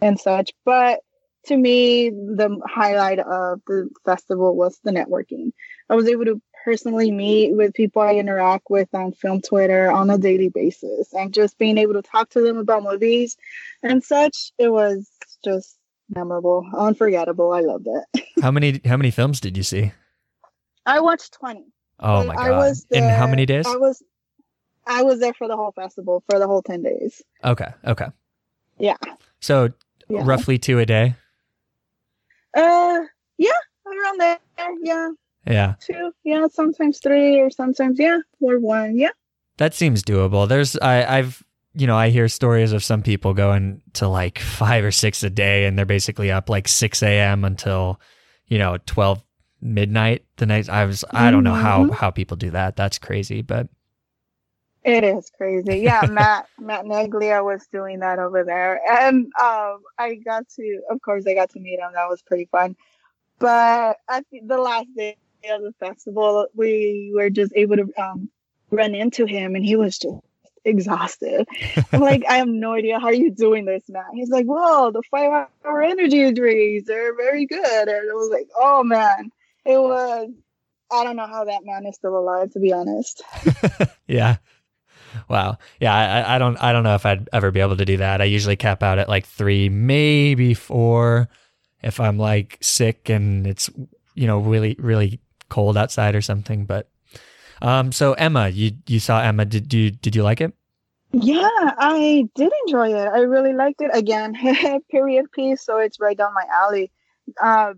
and 0.02 0.20
such, 0.20 0.52
but 0.64 1.02
to 1.46 1.58
me 1.58 2.10
the 2.10 2.60
highlight 2.66 3.20
of 3.20 3.62
the 3.68 3.90
festival 4.06 4.56
was 4.56 4.80
the 4.84 4.92
networking. 4.92 5.52
I 5.90 5.96
was 5.96 6.08
able 6.08 6.26
to 6.26 6.42
personally 6.64 7.12
meet 7.12 7.56
with 7.56 7.74
people 7.74 8.02
I 8.02 8.16
interact 8.16 8.66
with 8.70 8.94
on 8.94 9.14
film 9.14 9.42
Twitter 9.42 9.92
on 9.92 10.10
a 10.10 10.18
daily 10.18 10.50
basis 10.50 11.14
and 11.14 11.34
just 11.34 11.58
being 11.58 11.78
able 11.78 11.94
to 11.94 12.02
talk 12.02 12.30
to 12.32 12.42
them 12.42 12.58
about 12.58 12.84
movies 12.84 13.38
and 13.84 14.04
such, 14.04 14.52
it 14.58 14.70
was 14.70 15.10
just 15.44 15.78
memorable, 16.14 16.70
unforgettable. 16.78 17.52
I 17.52 17.62
loved 17.62 17.88
it. 17.88 18.24
How 18.42 18.52
many 18.52 18.82
how 18.86 18.98
many 18.98 19.12
films 19.12 19.40
did 19.40 19.58
you 19.58 19.64
see? 19.64 19.92
I 20.86 21.02
watched 21.02 21.34
20. 21.34 21.66
Oh 22.00 22.24
my 22.24 22.36
I 22.36 22.50
god. 22.50 22.58
was 22.58 22.88
In 22.92 23.04
how 23.04 23.28
many 23.28 23.46
days? 23.46 23.68
I 23.68 23.76
was 23.76 24.02
I 24.90 25.04
was 25.04 25.20
there 25.20 25.34
for 25.34 25.48
the 25.48 25.56
whole 25.56 25.72
festival 25.72 26.24
for 26.30 26.40
the 26.40 26.48
whole 26.48 26.62
10 26.62 26.82
days. 26.84 27.22
Okay, 27.46 27.68
okay. 27.86 28.08
Yeah. 28.78 28.98
So 29.40 29.70
Yeah. 30.10 30.24
roughly 30.26 30.58
2 30.58 30.80
a 30.80 30.86
day? 30.86 31.16
Uh 32.56 33.02
yeah, 33.38 33.52
around 33.86 34.20
there. 34.20 34.40
Yeah. 34.84 35.10
Yeah. 35.48 35.74
Two. 35.80 36.12
Yeah, 36.24 36.48
sometimes 36.52 37.00
three 37.00 37.40
or 37.40 37.50
sometimes 37.50 38.00
yeah, 38.00 38.20
or 38.42 38.60
one. 38.60 38.98
Yeah. 38.98 39.12
That 39.58 39.74
seems 39.74 40.04
doable. 40.04 40.48
There's 40.48 40.76
I 40.78 41.20
I've 41.20 41.44
you 41.76 41.86
know, 41.86 41.96
I 41.96 42.10
hear 42.10 42.28
stories 42.28 42.74
of 42.74 42.84
some 42.84 43.04
people 43.04 43.34
going 43.36 43.82
to 43.94 44.08
like 44.08 44.40
five 44.40 44.84
or 44.84 44.92
six 44.92 45.24
a 45.24 45.30
day 45.30 45.66
and 45.66 45.78
they're 45.78 45.86
basically 45.86 46.32
up 46.32 46.50
like 46.50 46.68
six 46.68 47.04
AM 47.04 47.46
until, 47.46 48.02
you 48.48 48.58
know, 48.58 48.78
twelve 48.86 49.24
midnight 49.62 50.26
the 50.38 50.46
night 50.48 50.68
I 50.70 50.86
was 50.86 51.06
I 51.12 51.30
don't 51.32 51.44
know 51.44 51.54
how 51.54 51.86
Mhm. 51.86 51.94
how 51.94 52.10
people 52.10 52.38
do 52.38 52.50
that. 52.52 52.76
That's 52.76 52.98
crazy. 52.98 53.42
But 53.44 53.68
It 54.84 55.04
is 55.04 55.30
crazy. 55.36 55.80
Yeah, 55.80 56.06
Matt 56.10 56.48
Matt 56.60 56.86
Neglia 56.86 57.44
was 57.44 57.68
doing 57.72 58.00
that 58.00 58.20
over 58.20 58.44
there, 58.44 58.80
and 58.90 59.26
um, 59.42 59.82
I 59.98 60.16
got 60.24 60.48
to, 60.56 60.82
of 60.90 61.02
course, 61.02 61.26
I 61.28 61.34
got 61.34 61.50
to 61.52 61.60
meet 61.60 61.80
him. 61.80 61.92
That 61.94 62.10
was 62.10 62.22
pretty 62.22 62.46
fun. 62.46 62.76
But 63.40 63.98
at 64.10 64.26
the, 64.32 64.58
last 64.58 64.88
day 64.96 65.16
of 65.50 65.62
the 65.62 65.74
festival, 65.80 66.48
we 66.54 67.12
were 67.14 67.30
just 67.30 67.54
able 67.56 67.78
to 67.78 68.02
um, 68.02 68.30
run 68.70 68.96
into 68.96 69.26
him, 69.26 69.56
and 69.56 69.66
he 69.66 69.76
was 69.76 69.98
just 69.98 70.18
exhausted. 70.66 71.48
I'm 71.92 72.02
like, 72.02 72.24
I 72.28 72.38
have 72.38 72.48
no 72.48 72.74
idea 72.74 73.00
how 73.00 73.10
you're 73.10 73.32
doing 73.32 73.66
this, 73.66 73.84
Matt. 73.90 74.08
He's 74.14 74.30
like, 74.30 74.46
well, 74.48 74.92
the 74.92 75.02
five 75.10 75.48
hour 75.66 75.82
energy 75.82 76.32
drinks 76.32 76.90
are 76.90 77.16
very 77.16 77.46
good, 77.46 77.88
and 77.88 78.12
I 78.12 78.14
was 78.14 78.30
like, 78.32 78.48
oh 78.56 78.84
man, 78.84 79.32
it 79.66 79.80
was. 79.80 80.30
I 80.92 81.04
don't 81.04 81.16
know 81.16 81.28
how 81.28 81.46
that 81.46 81.64
man 81.66 81.86
is 81.86 81.96
still 81.96 82.18
alive, 82.18 82.52
to 82.54 82.60
be 82.60 82.74
honest. 82.74 83.22
yeah. 84.08 84.38
Wow. 85.28 85.58
Yeah, 85.80 85.96
I, 85.96 86.36
I 86.36 86.38
don't 86.38 86.58
I 86.58 86.72
don't 86.72 86.84
know 86.84 86.96
if 86.96 87.06
I'd 87.06 87.30
ever 87.34 87.52
be 87.52 87.60
able 87.60 87.78
to 87.78 87.86
do 87.86 87.98
that. 87.98 88.22
I 88.22 88.26
usually 88.26 88.56
cap 88.56 88.84
out 88.84 89.00
at 89.00 89.10
like 89.10 89.26
three, 89.26 89.70
maybe 89.70 90.54
four 90.54 91.30
if 91.82 92.00
I'm 92.00 92.18
like 92.18 92.58
sick 92.62 93.10
and 93.10 93.48
it's 93.48 93.70
you 94.16 94.28
know, 94.28 94.40
really, 94.40 94.76
really 94.80 95.20
cold 95.50 95.78
outside 95.78 96.16
or 96.16 96.22
something. 96.22 96.66
But 96.66 96.90
um 97.62 97.92
so 97.92 98.14
Emma, 98.14 98.50
you 98.50 98.72
you 98.88 99.00
saw 99.00 99.22
Emma. 99.22 99.46
Did 99.46 99.74
you 99.74 99.92
did 99.92 100.16
you 100.16 100.24
like 100.24 100.42
it? 100.42 100.54
Yeah, 101.12 101.50
I 101.52 102.28
did 102.36 102.52
enjoy 102.68 102.94
it. 102.94 103.08
I 103.08 103.22
really 103.22 103.54
liked 103.54 103.82
it. 103.82 103.90
Again, 103.94 104.36
period 104.92 105.32
piece, 105.32 105.64
so 105.64 105.80
it's 105.80 106.00
right 106.00 106.18
down 106.18 106.34
my 106.36 106.46
alley. 106.54 106.92
Uh, 107.42 107.74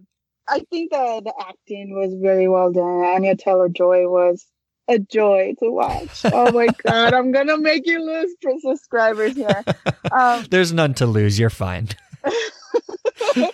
I 0.50 0.60
think 0.70 0.92
that 0.92 1.24
the 1.24 1.34
acting 1.40 1.96
was 1.96 2.14
very 2.22 2.50
well 2.50 2.72
done. 2.74 2.84
Anya 2.84 3.38
Taylor 3.38 3.70
Joy 3.70 4.08
was 4.10 4.46
a 4.92 5.00
joy 5.00 5.54
to 5.60 5.72
watch. 5.72 6.26
Oh 6.26 6.52
my 6.52 6.68
god, 6.84 7.14
I'm 7.14 7.32
gonna 7.32 7.58
make 7.58 7.86
you 7.86 8.04
lose 8.04 8.36
subscribers 8.62 9.36
here. 9.36 9.64
Um, 10.12 10.46
There's 10.50 10.74
none 10.74 10.94
to 10.96 11.06
lose. 11.06 11.39
You're 11.39 11.50
fine. 11.50 11.88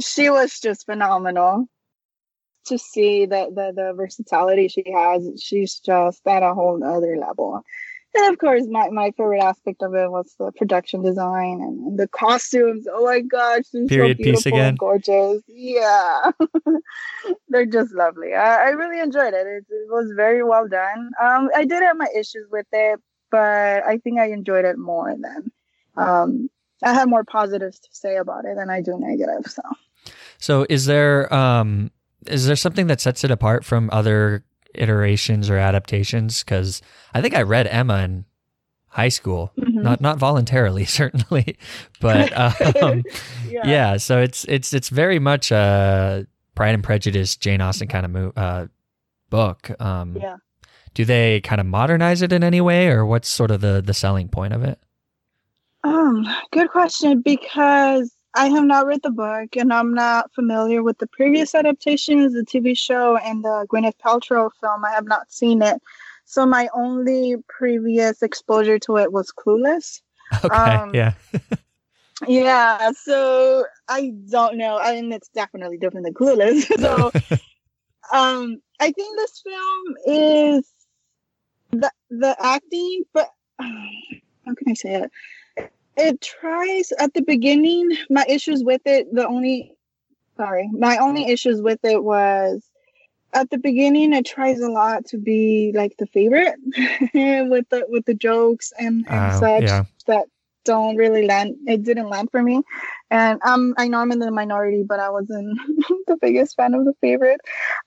she 0.00 0.28
was 0.28 0.58
just 0.58 0.86
phenomenal. 0.86 1.66
To 2.66 2.78
see 2.78 3.26
the, 3.26 3.46
the 3.54 3.72
the 3.76 3.92
versatility 3.94 4.66
she 4.66 4.84
has, 4.92 5.40
she's 5.40 5.78
just 5.78 6.26
at 6.26 6.42
a 6.42 6.52
whole 6.52 6.82
other 6.82 7.16
level. 7.16 7.62
And 8.16 8.32
of 8.32 8.38
course, 8.38 8.64
my, 8.68 8.88
my 8.90 9.10
favorite 9.16 9.42
aspect 9.42 9.82
of 9.82 9.94
it 9.94 10.10
was 10.10 10.34
the 10.38 10.52
production 10.52 11.02
design 11.02 11.60
and, 11.60 11.78
and 11.86 11.98
the 11.98 12.08
costumes. 12.08 12.86
Oh 12.90 13.04
my 13.04 13.20
gosh, 13.20 13.64
Period 13.88 14.18
so 14.18 14.24
piece 14.24 14.46
again. 14.46 14.76
gorgeous. 14.76 15.42
Yeah, 15.48 16.30
they're 17.48 17.66
just 17.66 17.92
lovely. 17.92 18.34
I, 18.34 18.66
I 18.66 18.70
really 18.70 19.00
enjoyed 19.00 19.34
it. 19.34 19.46
it. 19.46 19.64
It 19.68 19.90
was 19.90 20.12
very 20.16 20.44
well 20.44 20.68
done. 20.68 21.10
Um, 21.20 21.50
I 21.56 21.64
did 21.64 21.82
have 21.82 21.96
my 21.96 22.08
issues 22.16 22.46
with 22.50 22.66
it, 22.72 23.00
but 23.30 23.84
I 23.84 23.98
think 23.98 24.20
I 24.20 24.30
enjoyed 24.30 24.64
it 24.64 24.78
more 24.78 25.12
than 25.18 25.50
um, 25.96 26.48
I 26.82 26.92
had 26.92 27.08
more 27.08 27.24
positives 27.24 27.80
to 27.80 27.88
say 27.92 28.16
about 28.16 28.44
it 28.44 28.56
than 28.56 28.70
I 28.70 28.80
do 28.80 28.98
negative. 28.98 29.46
So 29.46 29.62
So 30.38 30.66
is 30.68 30.86
there 30.86 31.32
um 31.32 31.90
is 32.26 32.46
there 32.46 32.56
something 32.56 32.86
that 32.86 33.00
sets 33.00 33.24
it 33.24 33.30
apart 33.30 33.64
from 33.64 33.90
other 33.92 34.44
iterations 34.74 35.48
or 35.50 35.56
adaptations? 35.58 36.42
Because 36.44 36.82
I 37.14 37.20
think 37.20 37.34
I 37.34 37.42
read 37.42 37.66
Emma 37.66 37.98
in 38.02 38.24
high 38.88 39.08
school, 39.08 39.52
Mhm. 39.58 39.82
not 39.82 40.00
not 40.00 40.18
voluntarily 40.18 40.84
certainly, 41.00 41.56
but 42.00 42.32
um, 42.82 43.02
yeah. 43.48 43.62
yeah. 43.66 43.96
So 43.96 44.20
it's 44.20 44.44
it's 44.44 44.72
it's 44.72 44.88
very 44.88 45.18
much 45.18 45.50
a 45.50 46.26
Pride 46.54 46.74
and 46.74 46.84
Prejudice 46.84 47.36
Jane 47.36 47.60
Austen 47.60 47.88
kind 47.88 48.04
of 48.06 48.12
mo- 48.12 48.32
uh, 48.36 48.66
book. 49.30 49.70
Um, 49.80 50.16
Yeah. 50.16 50.36
Do 50.94 51.04
they 51.04 51.40
kind 51.40 51.60
of 51.60 51.66
modernize 51.66 52.22
it 52.22 52.32
in 52.32 52.44
any 52.44 52.60
way, 52.60 52.86
or 52.86 53.04
what's 53.04 53.28
sort 53.28 53.50
of 53.50 53.60
the 53.60 53.82
the 53.84 53.92
selling 53.94 54.28
point 54.28 54.52
of 54.52 54.62
it? 54.62 54.78
Um, 55.82 56.24
good 56.52 56.70
question 56.70 57.20
because 57.20 58.12
I 58.34 58.48
have 58.48 58.64
not 58.64 58.86
read 58.86 59.02
the 59.02 59.10
book 59.10 59.56
and 59.56 59.72
I'm 59.72 59.94
not 59.94 60.32
familiar 60.34 60.82
with 60.82 60.98
the 60.98 61.06
previous 61.06 61.54
adaptations, 61.54 62.34
the 62.34 62.42
TV 62.42 62.76
show 62.76 63.16
and 63.16 63.44
the 63.44 63.66
Gwyneth 63.70 63.98
Paltrow 64.04 64.50
film. 64.60 64.84
I 64.84 64.90
have 64.90 65.06
not 65.06 65.32
seen 65.32 65.62
it. 65.62 65.80
So 66.24 66.44
my 66.44 66.68
only 66.74 67.36
previous 67.48 68.22
exposure 68.22 68.78
to 68.80 68.96
it 68.96 69.12
was 69.12 69.32
Clueless. 69.32 70.00
Okay, 70.44 70.56
Um, 70.56 70.94
yeah, 70.94 71.12
Yeah, 72.26 72.92
so 72.92 73.64
I 73.88 74.12
don't 74.30 74.56
know. 74.56 74.78
I 74.78 75.00
mean, 75.00 75.12
it's 75.12 75.28
definitely 75.28 75.78
different 75.78 76.04
than 76.06 76.14
Clueless. 76.14 76.70
So, 76.80 77.10
um, 78.12 78.60
I 78.80 78.92
think 78.92 79.16
this 79.16 79.42
film 79.42 79.96
is 80.06 80.70
the 81.72 81.90
the 82.10 82.36
acting, 82.40 83.04
but 83.12 83.28
how 83.60 84.54
can 84.54 84.68
I 84.68 84.74
say 84.74 84.94
it? 84.94 85.10
It 85.96 86.20
tries 86.20 86.92
at 86.98 87.14
the 87.14 87.22
beginning. 87.22 87.90
My 88.10 88.24
issues 88.28 88.62
with 88.64 88.82
it, 88.86 89.12
the 89.12 89.26
only, 89.26 89.74
sorry, 90.36 90.68
my 90.72 90.96
only 90.98 91.28
issues 91.28 91.60
with 91.62 91.80
it 91.84 92.02
was 92.02 92.62
at 93.32 93.50
the 93.50 93.58
beginning. 93.58 94.12
It 94.12 94.24
tries 94.26 94.60
a 94.60 94.70
lot 94.70 95.06
to 95.06 95.18
be 95.18 95.72
like 95.74 95.96
the 95.98 96.06
favorite 96.06 96.56
with 97.14 97.68
the 97.70 97.86
with 97.88 98.04
the 98.06 98.14
jokes 98.14 98.72
and, 98.78 99.06
and 99.10 99.32
Uh, 99.32 99.38
such 99.38 99.64
yeah. 99.64 99.84
that 100.06 100.26
don't 100.64 100.96
really 100.96 101.26
land 101.26 101.54
it 101.66 101.82
didn't 101.82 102.08
land 102.08 102.28
for 102.30 102.42
me 102.42 102.62
and 103.10 103.40
um 103.44 103.74
i 103.78 103.86
know 103.88 103.98
i'm 103.98 104.12
in 104.12 104.18
the 104.18 104.30
minority 104.30 104.82
but 104.82 104.98
i 105.00 105.08
wasn't 105.10 105.58
the 106.06 106.16
biggest 106.20 106.56
fan 106.56 106.74
of 106.74 106.84
the 106.84 106.94
favorite 107.00 107.40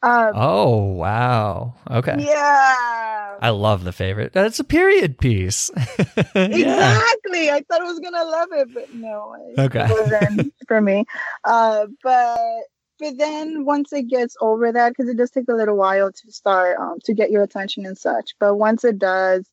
um 0.03 0.31
Oh 0.35 0.77
wow, 0.93 1.73
okay. 1.89 2.15
yeah 2.17 2.75
I 3.39 3.49
love 3.49 3.83
the 3.83 3.91
favorite. 3.93 4.33
That's 4.33 4.59
a 4.59 4.63
period 4.63 5.19
piece. 5.19 5.69
yeah. 6.35 6.47
exactly 6.47 7.49
i 7.51 7.63
thought 7.67 7.81
i 7.81 7.83
was 7.83 7.99
gonna 7.99 8.23
love 8.23 8.49
it 8.51 8.67
but 8.73 8.85
no 8.91 9.35
it 9.49 9.59
Okay. 9.59 9.87
wasn't 9.89 10.53
for 10.67 10.81
me 10.81 11.05
uh 11.43 11.85
but 12.03 12.39
but 12.99 13.17
then 13.17 13.63
once 13.65 13.93
it 13.93 14.07
gets 14.07 14.35
over 14.41 14.71
that 14.71 14.89
because 14.89 15.07
it 15.09 15.17
does 15.17 15.29
take 15.31 15.47
a 15.49 15.53
little 15.53 15.77
while 15.77 16.11
to 16.11 16.31
start 16.31 16.77
um, 16.79 16.97
to 17.03 17.13
get 17.13 17.29
your 17.31 17.43
attention 17.43 17.85
and 17.85 17.97
such 17.97 18.31
but 18.39 18.55
once 18.55 18.83
it 18.83 18.97
does 18.97 19.47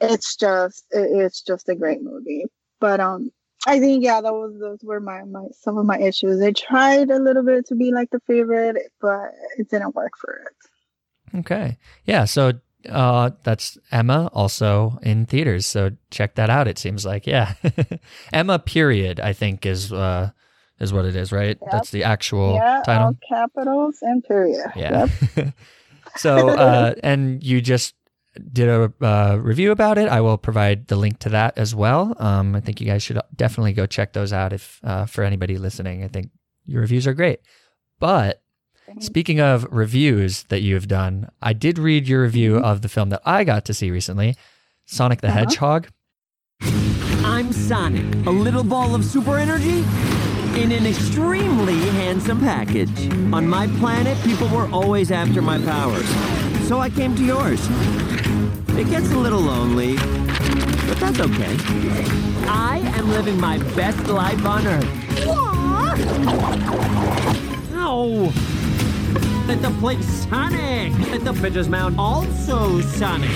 it's 0.00 0.36
just 0.36 0.84
it, 0.90 1.08
it's 1.10 1.42
just 1.42 1.68
a 1.68 1.74
great 1.74 2.02
movie 2.02 2.44
but 2.82 2.98
um 3.00 3.30
I 3.66 3.78
think 3.78 4.02
yeah, 4.02 4.20
that 4.20 4.32
was 4.32 4.58
those 4.58 4.80
were 4.82 5.00
my, 5.00 5.22
my 5.22 5.46
some 5.60 5.78
of 5.78 5.86
my 5.86 5.98
issues. 5.98 6.40
They 6.40 6.52
tried 6.52 7.10
a 7.10 7.20
little 7.20 7.44
bit 7.44 7.66
to 7.66 7.76
be 7.76 7.92
like 7.92 8.10
the 8.10 8.20
favorite, 8.26 8.76
but 9.00 9.30
it 9.56 9.70
didn't 9.70 9.94
work 9.94 10.14
for 10.20 10.34
it. 10.34 11.38
Okay. 11.38 11.78
Yeah. 12.04 12.24
So 12.24 12.54
uh, 12.88 13.30
that's 13.44 13.78
Emma 13.92 14.28
also 14.32 14.98
in 15.02 15.26
theaters. 15.26 15.64
So 15.64 15.92
check 16.10 16.34
that 16.34 16.50
out. 16.50 16.66
It 16.66 16.78
seems 16.78 17.06
like 17.06 17.26
yeah, 17.26 17.54
Emma. 18.32 18.58
Period. 18.58 19.20
I 19.20 19.32
think 19.32 19.64
is 19.64 19.92
uh, 19.92 20.30
is 20.80 20.92
what 20.92 21.04
it 21.04 21.14
is, 21.14 21.30
right? 21.30 21.56
Yep. 21.62 21.70
That's 21.70 21.90
the 21.90 22.02
actual 22.02 22.54
yeah, 22.54 22.82
title. 22.84 23.06
all 23.06 23.16
capitals 23.28 23.98
and 24.02 24.24
period. 24.24 24.72
Yeah. 24.74 25.06
Yep. 25.36 25.54
so 26.16 26.48
uh, 26.48 26.94
and 27.04 27.44
you 27.44 27.60
just 27.60 27.94
did 28.52 28.68
a 28.68 28.92
uh, 29.04 29.36
review 29.36 29.72
about 29.72 29.98
it. 29.98 30.08
I 30.08 30.20
will 30.20 30.38
provide 30.38 30.86
the 30.88 30.96
link 30.96 31.18
to 31.20 31.28
that 31.30 31.58
as 31.58 31.74
well. 31.74 32.14
Um, 32.18 32.54
I 32.56 32.60
think 32.60 32.80
you 32.80 32.86
guys 32.86 33.02
should 33.02 33.20
definitely 33.36 33.72
go 33.72 33.86
check 33.86 34.12
those 34.12 34.32
out 34.32 34.52
if 34.52 34.80
uh, 34.84 35.06
for 35.06 35.22
anybody 35.24 35.58
listening. 35.58 36.02
I 36.04 36.08
think 36.08 36.30
your 36.64 36.80
reviews 36.80 37.06
are 37.06 37.14
great. 37.14 37.40
But 38.00 38.42
speaking 39.00 39.40
of 39.40 39.66
reviews 39.70 40.44
that 40.44 40.60
you 40.62 40.74
have 40.74 40.88
done, 40.88 41.28
I 41.40 41.52
did 41.52 41.78
read 41.78 42.08
your 42.08 42.22
review 42.22 42.56
of 42.58 42.82
the 42.82 42.88
film 42.88 43.10
that 43.10 43.20
I 43.24 43.44
got 43.44 43.64
to 43.66 43.74
see 43.74 43.90
recently, 43.90 44.36
Sonic 44.86 45.20
the 45.20 45.28
Uh-huh. 45.28 45.38
Hedgehog. 45.40 45.88
I'm 47.24 47.52
Sonic, 47.52 48.26
a 48.26 48.30
little 48.30 48.64
ball 48.64 48.94
of 48.94 49.04
super 49.04 49.38
energy 49.38 49.84
in 50.60 50.70
an 50.72 50.86
extremely 50.86 51.78
handsome 51.90 52.40
package. 52.40 53.08
On 53.32 53.46
my 53.48 53.66
planet, 53.78 54.16
people 54.24 54.48
were 54.48 54.68
always 54.70 55.10
after 55.10 55.40
my 55.40 55.58
powers, 55.58 56.04
so 56.72 56.78
I 56.78 56.88
came 56.88 57.14
to 57.16 57.22
yours. 57.22 57.60
It 58.78 58.88
gets 58.88 59.12
a 59.12 59.18
little 59.18 59.42
lonely, 59.42 59.96
but 59.96 60.96
that's 60.98 61.20
okay. 61.20 61.54
I 62.48 62.80
am 62.96 63.10
living 63.10 63.38
my 63.38 63.58
best 63.76 64.06
life 64.06 64.42
on 64.46 64.66
Earth. 64.66 64.88
Ow! 67.74 68.32
Let 69.46 69.60
the 69.60 69.70
plate 69.80 70.02
Sonic! 70.02 70.98
Let 71.10 71.24
the 71.26 71.34
bitches 71.34 71.68
mount 71.68 71.98
also 71.98 72.80
Sonic! 72.80 73.28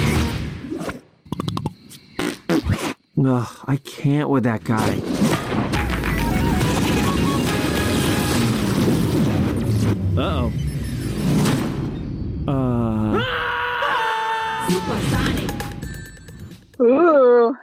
Ugh, 3.23 3.49
I 3.67 3.77
can't 3.85 4.31
with 4.31 4.45
that 4.45 4.65
guy. 4.65 5.26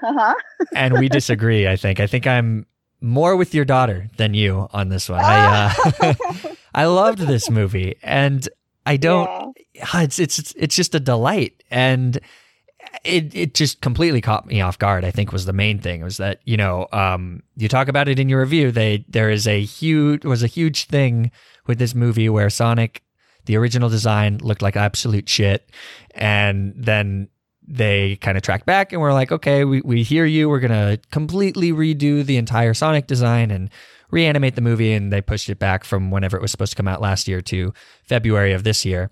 Uh-huh. 0.03 0.33
and 0.75 0.99
we 0.99 1.09
disagree. 1.09 1.67
I 1.67 1.75
think. 1.75 1.99
I 1.99 2.07
think 2.07 2.27
I'm 2.27 2.65
more 3.01 3.35
with 3.35 3.53
your 3.53 3.65
daughter 3.65 4.09
than 4.17 4.33
you 4.33 4.67
on 4.73 4.89
this 4.89 5.09
one. 5.09 5.21
I 5.23 5.73
uh, 6.01 6.13
I 6.75 6.85
loved 6.85 7.19
this 7.19 7.49
movie, 7.49 7.95
and 8.03 8.47
I 8.85 8.97
don't. 8.97 9.55
Yeah. 9.73 9.85
ah, 9.93 10.01
It's 10.03 10.19
it's 10.19 10.39
it's- 10.39 10.53
it's 10.57 10.75
just 10.75 10.93
a 10.95 10.99
delight, 10.99 11.63
and 11.71 12.19
it 13.03 13.33
it 13.35 13.53
just 13.53 13.81
completely 13.81 14.21
caught 14.21 14.45
me 14.45 14.61
off 14.61 14.77
guard. 14.77 15.03
I 15.05 15.11
think 15.11 15.31
was 15.31 15.45
the 15.45 15.53
main 15.53 15.79
thing 15.79 16.03
was 16.03 16.17
that 16.17 16.41
you 16.45 16.57
know 16.57 16.87
um, 16.91 17.43
you 17.55 17.67
talk 17.67 17.87
about 17.87 18.07
it 18.07 18.19
in 18.19 18.29
your 18.29 18.39
review. 18.41 18.71
They 18.71 19.05
there 19.07 19.29
is 19.29 19.47
a 19.47 19.61
huge 19.61 20.25
was 20.25 20.43
a 20.43 20.47
huge 20.47 20.85
thing 20.85 21.31
with 21.65 21.79
this 21.79 21.95
movie 21.95 22.29
where 22.29 22.49
Sonic, 22.49 23.01
the 23.45 23.55
original 23.57 23.89
design 23.89 24.37
looked 24.39 24.61
like 24.61 24.75
absolute 24.75 25.27
shit, 25.29 25.69
and 26.13 26.73
then 26.75 27.29
they 27.67 28.17
kind 28.17 28.37
of 28.37 28.43
tracked 28.43 28.65
back 28.65 28.91
and 28.91 29.01
were 29.01 29.13
like, 29.13 29.31
okay, 29.31 29.65
we 29.65 29.81
we 29.81 30.03
hear 30.03 30.25
you. 30.25 30.49
We're 30.49 30.59
gonna 30.59 30.97
completely 31.11 31.71
redo 31.71 32.25
the 32.25 32.37
entire 32.37 32.73
Sonic 32.73 33.07
design 33.07 33.51
and 33.51 33.69
reanimate 34.11 34.55
the 34.55 34.61
movie, 34.61 34.93
and 34.93 35.11
they 35.11 35.21
pushed 35.21 35.49
it 35.49 35.59
back 35.59 35.83
from 35.83 36.11
whenever 36.11 36.37
it 36.37 36.41
was 36.41 36.51
supposed 36.51 36.71
to 36.71 36.75
come 36.75 36.87
out 36.87 37.01
last 37.01 37.27
year 37.27 37.41
to 37.41 37.73
February 38.03 38.53
of 38.53 38.63
this 38.63 38.85
year. 38.85 39.09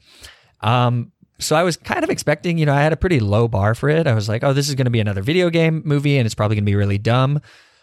Um, 0.62 1.12
so 1.42 1.56
I 1.56 1.64
was 1.64 1.76
kind 1.76 2.04
of 2.04 2.10
expecting, 2.10 2.58
you 2.58 2.66
know, 2.66 2.74
I 2.74 2.82
had 2.82 2.94
a 2.94 2.98
pretty 2.98 3.20
low 3.20 3.48
bar 3.48 3.74
for 3.74 3.90
it. 3.90 4.08
I 4.08 4.14
was 4.14 4.30
like, 4.30 4.44
oh, 4.44 4.54
this 4.54 4.70
is 4.70 4.76
going 4.76 4.86
to 4.86 4.92
be 4.92 5.00
another 5.00 5.22
video 5.24 5.50
game 5.50 5.82
movie 5.86 6.18
and 6.18 6.26
it's 6.26 6.36
probably 6.36 6.56
going 6.56 6.66
to 6.66 6.72
be 6.72 6.76
really 6.76 7.00
dumb. 7.00 7.42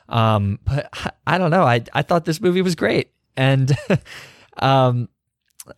Um, 0.09 0.61
but 0.65 0.89
I 1.27 1.39
don't 1.39 1.51
know. 1.51 1.65
I, 1.65 1.83
I 1.93 2.03
thought 2.03 2.25
this 2.25 2.41
movie 2.41 2.63
was 2.63 2.77
great. 2.77 3.11
And, 3.37 3.77
um, 4.59 5.09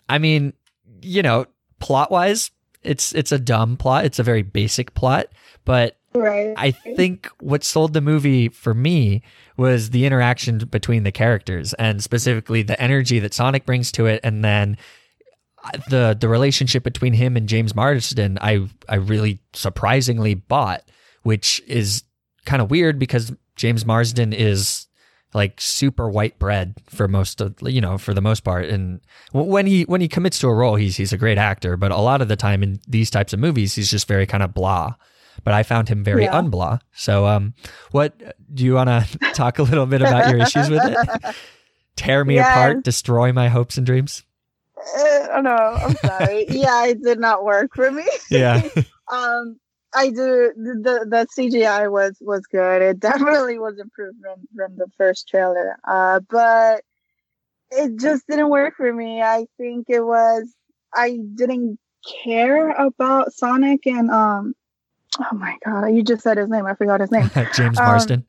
I 0.09 0.19
mean, 0.19 0.53
you 1.01 1.23
know, 1.23 1.47
plot 1.79 2.11
wise, 2.11 2.51
it's, 2.83 3.13
it's 3.15 3.33
a 3.33 3.39
dumb 3.39 3.77
plot. 3.77 4.05
It's 4.05 4.19
a 4.19 4.23
very 4.25 4.43
basic 4.43 4.95
plot, 4.95 5.27
but 5.65 5.97
Right. 6.13 6.55
I 6.57 6.73
think 6.73 7.29
what 7.39 7.63
sold 7.63 7.93
the 7.93 8.01
movie 8.01 8.49
for 8.49 8.75
me 8.75 9.23
was 9.57 9.91
the 9.91 10.07
interaction 10.07 10.59
between 10.59 11.05
the 11.05 11.13
characters 11.13 11.73
and 11.75 12.03
specifically 12.03 12.63
the 12.63 12.81
energy 12.81 13.21
that 13.21 13.33
Sonic 13.33 13.65
brings 13.65 13.93
to 13.93 14.07
it 14.07 14.21
and 14.25 14.45
then 14.45 14.77
uh, 15.63 15.79
the 15.89 16.17
the 16.19 16.29
relationship 16.29 16.83
between 16.83 17.13
him 17.13 17.37
and 17.37 17.49
James 17.49 17.77
Marsden 17.77 18.39
I 18.41 18.67
I 18.89 18.97
really 18.97 19.41
surprisingly 19.53 20.35
bought 20.35 20.83
which 21.23 21.63
is 21.69 22.03
kind 22.45 22.61
of 22.61 22.71
weird 22.71 22.99
because 22.99 23.33
James 23.55 23.87
Marsden 23.87 24.33
is 24.33 24.80
like 25.33 25.61
super 25.61 26.09
white 26.09 26.39
bread 26.39 26.75
for 26.89 27.07
most 27.07 27.41
of 27.41 27.55
you 27.63 27.81
know 27.81 27.99
for 27.99 28.13
the 28.15 28.21
most 28.21 28.41
part. 28.45 28.67
And 28.67 29.01
when 29.33 29.67
he 29.67 29.83
when 29.85 30.01
he 30.01 30.09
commits 30.09 30.39
to 30.41 30.49
a 30.49 30.55
role 30.55 30.75
he's 30.77 30.97
he's 30.97 31.13
a 31.13 31.19
great 31.19 31.39
actor 31.39 31.77
but 31.77 31.93
a 31.93 31.99
lot 31.99 32.21
of 32.21 32.29
the 32.29 32.37
time 32.37 32.63
in 32.63 32.81
these 32.89 33.11
types 33.11 33.33
of 33.33 33.39
movies 33.41 33.75
he's 33.75 33.91
just 33.91 34.09
very 34.09 34.27
kind 34.27 34.43
of 34.43 34.53
blah. 34.55 34.95
But 35.45 35.55
I 35.55 35.63
found 35.63 35.89
him 35.89 36.03
very 36.05 36.25
Yeah. 36.25 36.33
unblah. 36.41 36.81
So 36.93 37.27
um 37.27 37.55
what 37.93 38.15
do 38.53 38.65
you 38.65 38.75
want 38.75 38.89
to 38.89 39.19
talk 39.35 39.59
a 39.59 39.63
little 39.63 39.87
bit 39.87 40.03
about 40.03 40.29
your 40.31 40.39
issues 40.41 40.69
with 40.69 40.83
it? 40.85 41.35
Tear 41.97 42.25
me 42.25 42.39
apart 42.39 42.83
destroy 42.83 43.33
my 43.33 43.49
hopes 43.49 43.77
and 43.77 43.87
dreams? 43.87 44.25
Uh, 44.99 45.41
no, 45.43 45.51
I'm 45.55 45.95
sorry. 45.97 46.47
yeah, 46.49 46.87
it 46.87 47.03
did 47.03 47.21
not 47.21 47.45
work 47.45 47.75
for 47.75 47.91
me. 47.91 48.05
yeah. 48.31 48.63
Um 49.13 49.59
i 49.95 50.09
do 50.11 50.53
the 50.57 51.07
the 51.09 51.27
cgi 51.37 51.91
was 51.91 52.17
was 52.21 52.47
good. 52.47 52.83
It 52.83 53.01
definitely 53.09 53.59
was 53.59 53.79
improved 53.79 54.19
from 54.23 54.41
from 54.57 54.77
the 54.77 54.87
first 54.97 55.29
trailer. 55.29 55.77
Uh 55.87 56.21
but 56.29 56.83
it 57.71 57.99
just 58.01 58.27
didn't 58.29 58.51
work 58.51 58.75
for 58.77 58.93
me. 58.93 59.23
I 59.23 59.47
think 59.59 59.87
it 59.89 60.01
was 60.03 60.53
i 60.95 61.19
didn't 61.35 61.79
care 62.25 62.71
about 62.71 63.33
sonic 63.33 63.87
and 63.87 64.11
um 64.11 64.55
oh 65.21 65.37
my 65.37 65.57
god 65.65 65.87
you 65.89 66.03
just 66.03 66.23
said 66.23 66.39
his 66.39 66.49
name. 66.49 66.67
I 66.67 66.75
forgot 66.75 67.01
his 67.01 67.11
name. 67.11 67.31
James 67.55 67.79
Um, 67.79 67.87
Marsden? 67.87 68.27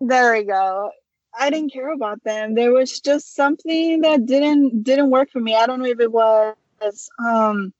there 0.00 0.32
we 0.32 0.44
go. 0.44 0.90
I 1.38 1.50
didn't 1.50 1.72
care 1.72 1.92
about 1.92 2.22
them. 2.24 2.54
There 2.54 2.72
was 2.72 3.00
just 3.00 3.34
something 3.34 4.00
that 4.02 4.26
didn't 4.26 4.82
didn't 4.82 5.10
work 5.10 5.30
for 5.30 5.40
me. 5.40 5.54
I 5.54 5.66
don't 5.66 5.80
know 5.80 5.88
if 5.88 6.00
it 6.00 6.12
was 6.12 7.10
um 7.24 7.72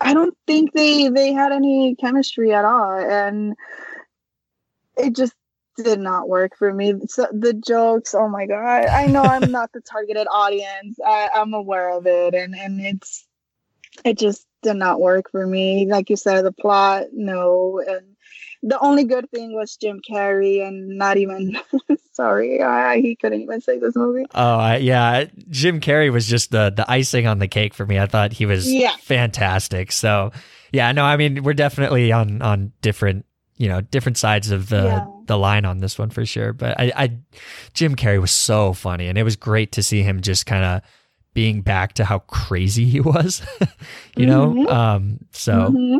i 0.00 0.14
don't 0.14 0.36
think 0.46 0.72
they 0.72 1.08
they 1.08 1.32
had 1.32 1.52
any 1.52 1.94
chemistry 1.96 2.52
at 2.52 2.64
all 2.64 2.92
and 2.98 3.54
it 4.96 5.14
just 5.14 5.34
did 5.76 6.00
not 6.00 6.28
work 6.28 6.56
for 6.56 6.72
me. 6.72 6.94
So 7.06 7.26
the 7.32 7.52
jokes 7.52 8.14
oh 8.14 8.28
my 8.28 8.46
god. 8.46 8.88
I 8.88 9.06
know 9.08 9.26
i'm 9.26 9.50
not 9.50 9.72
the 9.72 9.80
targeted 9.80 10.26
audience. 10.30 10.98
I, 11.04 11.28
i'm 11.34 11.54
aware 11.54 11.90
of 11.90 12.06
it 12.06 12.34
and 12.34 12.54
and 12.54 12.80
it's 12.80 13.26
it 14.04 14.18
just 14.18 14.46
did 14.62 14.76
not 14.76 15.00
work 15.00 15.30
for 15.30 15.46
me. 15.46 15.86
Like 15.86 16.10
you 16.10 16.16
said 16.16 16.42
the 16.42 16.52
plot 16.52 17.06
no 17.12 17.80
and 17.86 18.15
the 18.68 18.78
only 18.80 19.04
good 19.04 19.30
thing 19.30 19.54
was 19.54 19.76
Jim 19.76 20.00
Carrey, 20.08 20.66
and 20.66 20.98
not 20.98 21.16
even 21.16 21.56
sorry, 22.12 22.60
I, 22.62 22.98
he 23.00 23.14
couldn't 23.16 23.40
even 23.42 23.60
say 23.60 23.78
this 23.78 23.94
movie. 23.96 24.26
Oh, 24.34 24.56
I, 24.58 24.76
yeah. 24.78 25.24
Jim 25.50 25.80
Carrey 25.80 26.12
was 26.12 26.26
just 26.26 26.50
the 26.50 26.70
the 26.74 26.84
icing 26.90 27.26
on 27.26 27.38
the 27.38 27.48
cake 27.48 27.74
for 27.74 27.86
me. 27.86 27.98
I 27.98 28.06
thought 28.06 28.32
he 28.32 28.44
was 28.46 28.70
Yeah. 28.72 28.94
fantastic. 29.00 29.92
So, 29.92 30.32
yeah, 30.72 30.90
no, 30.92 31.04
I 31.04 31.16
mean, 31.16 31.42
we're 31.44 31.54
definitely 31.54 32.10
on 32.12 32.42
on 32.42 32.72
different, 32.82 33.24
you 33.56 33.68
know, 33.68 33.80
different 33.80 34.18
sides 34.18 34.50
of 34.50 34.68
the 34.68 34.82
Yeah. 34.84 35.06
the 35.26 35.38
line 35.38 35.64
on 35.64 35.78
this 35.78 35.98
one 35.98 36.10
for 36.10 36.24
sure. 36.26 36.52
But 36.52 36.78
I, 36.80 36.92
I 36.96 37.18
Jim 37.74 37.94
Carrey 37.96 38.20
was 38.20 38.30
so 38.32 38.72
funny, 38.72 39.06
and 39.08 39.16
it 39.16 39.22
was 39.22 39.36
great 39.36 39.72
to 39.72 39.82
see 39.82 40.02
him 40.02 40.20
just 40.22 40.46
kind 40.46 40.64
of 40.64 40.82
being 41.34 41.60
back 41.60 41.92
to 41.94 42.04
how 42.04 42.20
crazy 42.20 42.86
he 42.86 42.98
was. 43.00 43.42
you 44.16 44.26
know, 44.26 44.46
Mhm. 44.48 44.70
um, 44.72 45.18
so 45.32 45.52
Mhm. 45.52 45.98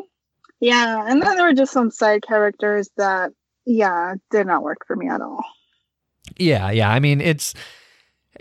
Yeah, 0.60 1.04
and 1.06 1.22
then 1.22 1.36
there 1.36 1.46
were 1.46 1.52
just 1.52 1.72
some 1.72 1.90
side 1.90 2.22
characters 2.26 2.88
that, 2.96 3.32
yeah, 3.66 4.14
did 4.30 4.46
not 4.46 4.62
work 4.62 4.78
for 4.86 4.96
me 4.96 5.08
at 5.08 5.20
all. 5.20 5.44
Yeah, 6.38 6.70
yeah. 6.70 6.90
I 6.90 6.98
mean, 7.00 7.20
it's 7.20 7.54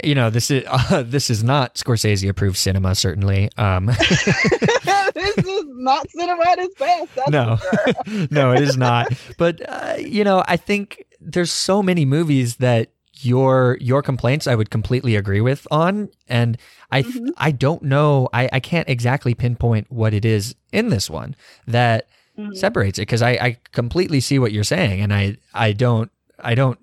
you 0.03 0.15
know 0.15 0.29
this 0.29 0.51
is 0.51 0.63
uh, 0.67 1.03
this 1.05 1.29
is 1.29 1.43
not 1.43 1.75
Scorsese 1.75 2.27
approved 2.27 2.57
cinema. 2.57 2.95
Certainly, 2.95 3.49
um, 3.57 3.85
this 3.87 5.37
is 5.37 5.63
not 5.67 6.09
cinema 6.09 6.43
at 6.47 6.59
its 6.59 6.75
best. 6.75 7.15
That's 7.15 7.29
no, 7.29 7.57
sure. 7.57 8.27
no, 8.31 8.51
it 8.51 8.61
is 8.61 8.77
not. 8.77 9.11
But 9.37 9.61
uh, 9.67 9.95
you 9.99 10.23
know, 10.23 10.43
I 10.47 10.57
think 10.57 11.05
there's 11.19 11.51
so 11.51 11.81
many 11.81 12.05
movies 12.05 12.57
that 12.57 12.89
your 13.25 13.77
your 13.81 14.01
complaints 14.01 14.47
I 14.47 14.55
would 14.55 14.69
completely 14.69 15.15
agree 15.15 15.41
with 15.41 15.67
on, 15.71 16.09
and 16.27 16.57
I 16.91 17.01
th- 17.01 17.15
Mhm. 17.15 17.29
I 17.37 17.51
don't 17.51 17.83
know. 17.83 18.29
I 18.33 18.49
I 18.53 18.59
can't 18.59 18.87
exactly 18.89 19.33
pinpoint 19.33 19.91
what 19.91 20.13
it 20.13 20.25
is 20.25 20.55
in 20.71 20.89
this 20.89 21.09
one 21.09 21.35
that 21.67 22.07
Mhm. 22.37 22.55
separates 22.55 22.99
it 22.99 23.03
because 23.03 23.21
I 23.21 23.31
I 23.31 23.57
completely 23.71 24.19
see 24.19 24.39
what 24.39 24.51
you're 24.51 24.63
saying, 24.63 25.01
and 25.01 25.13
I 25.13 25.37
I 25.53 25.71
don't 25.73 26.11
I 26.39 26.55
don't. 26.55 26.77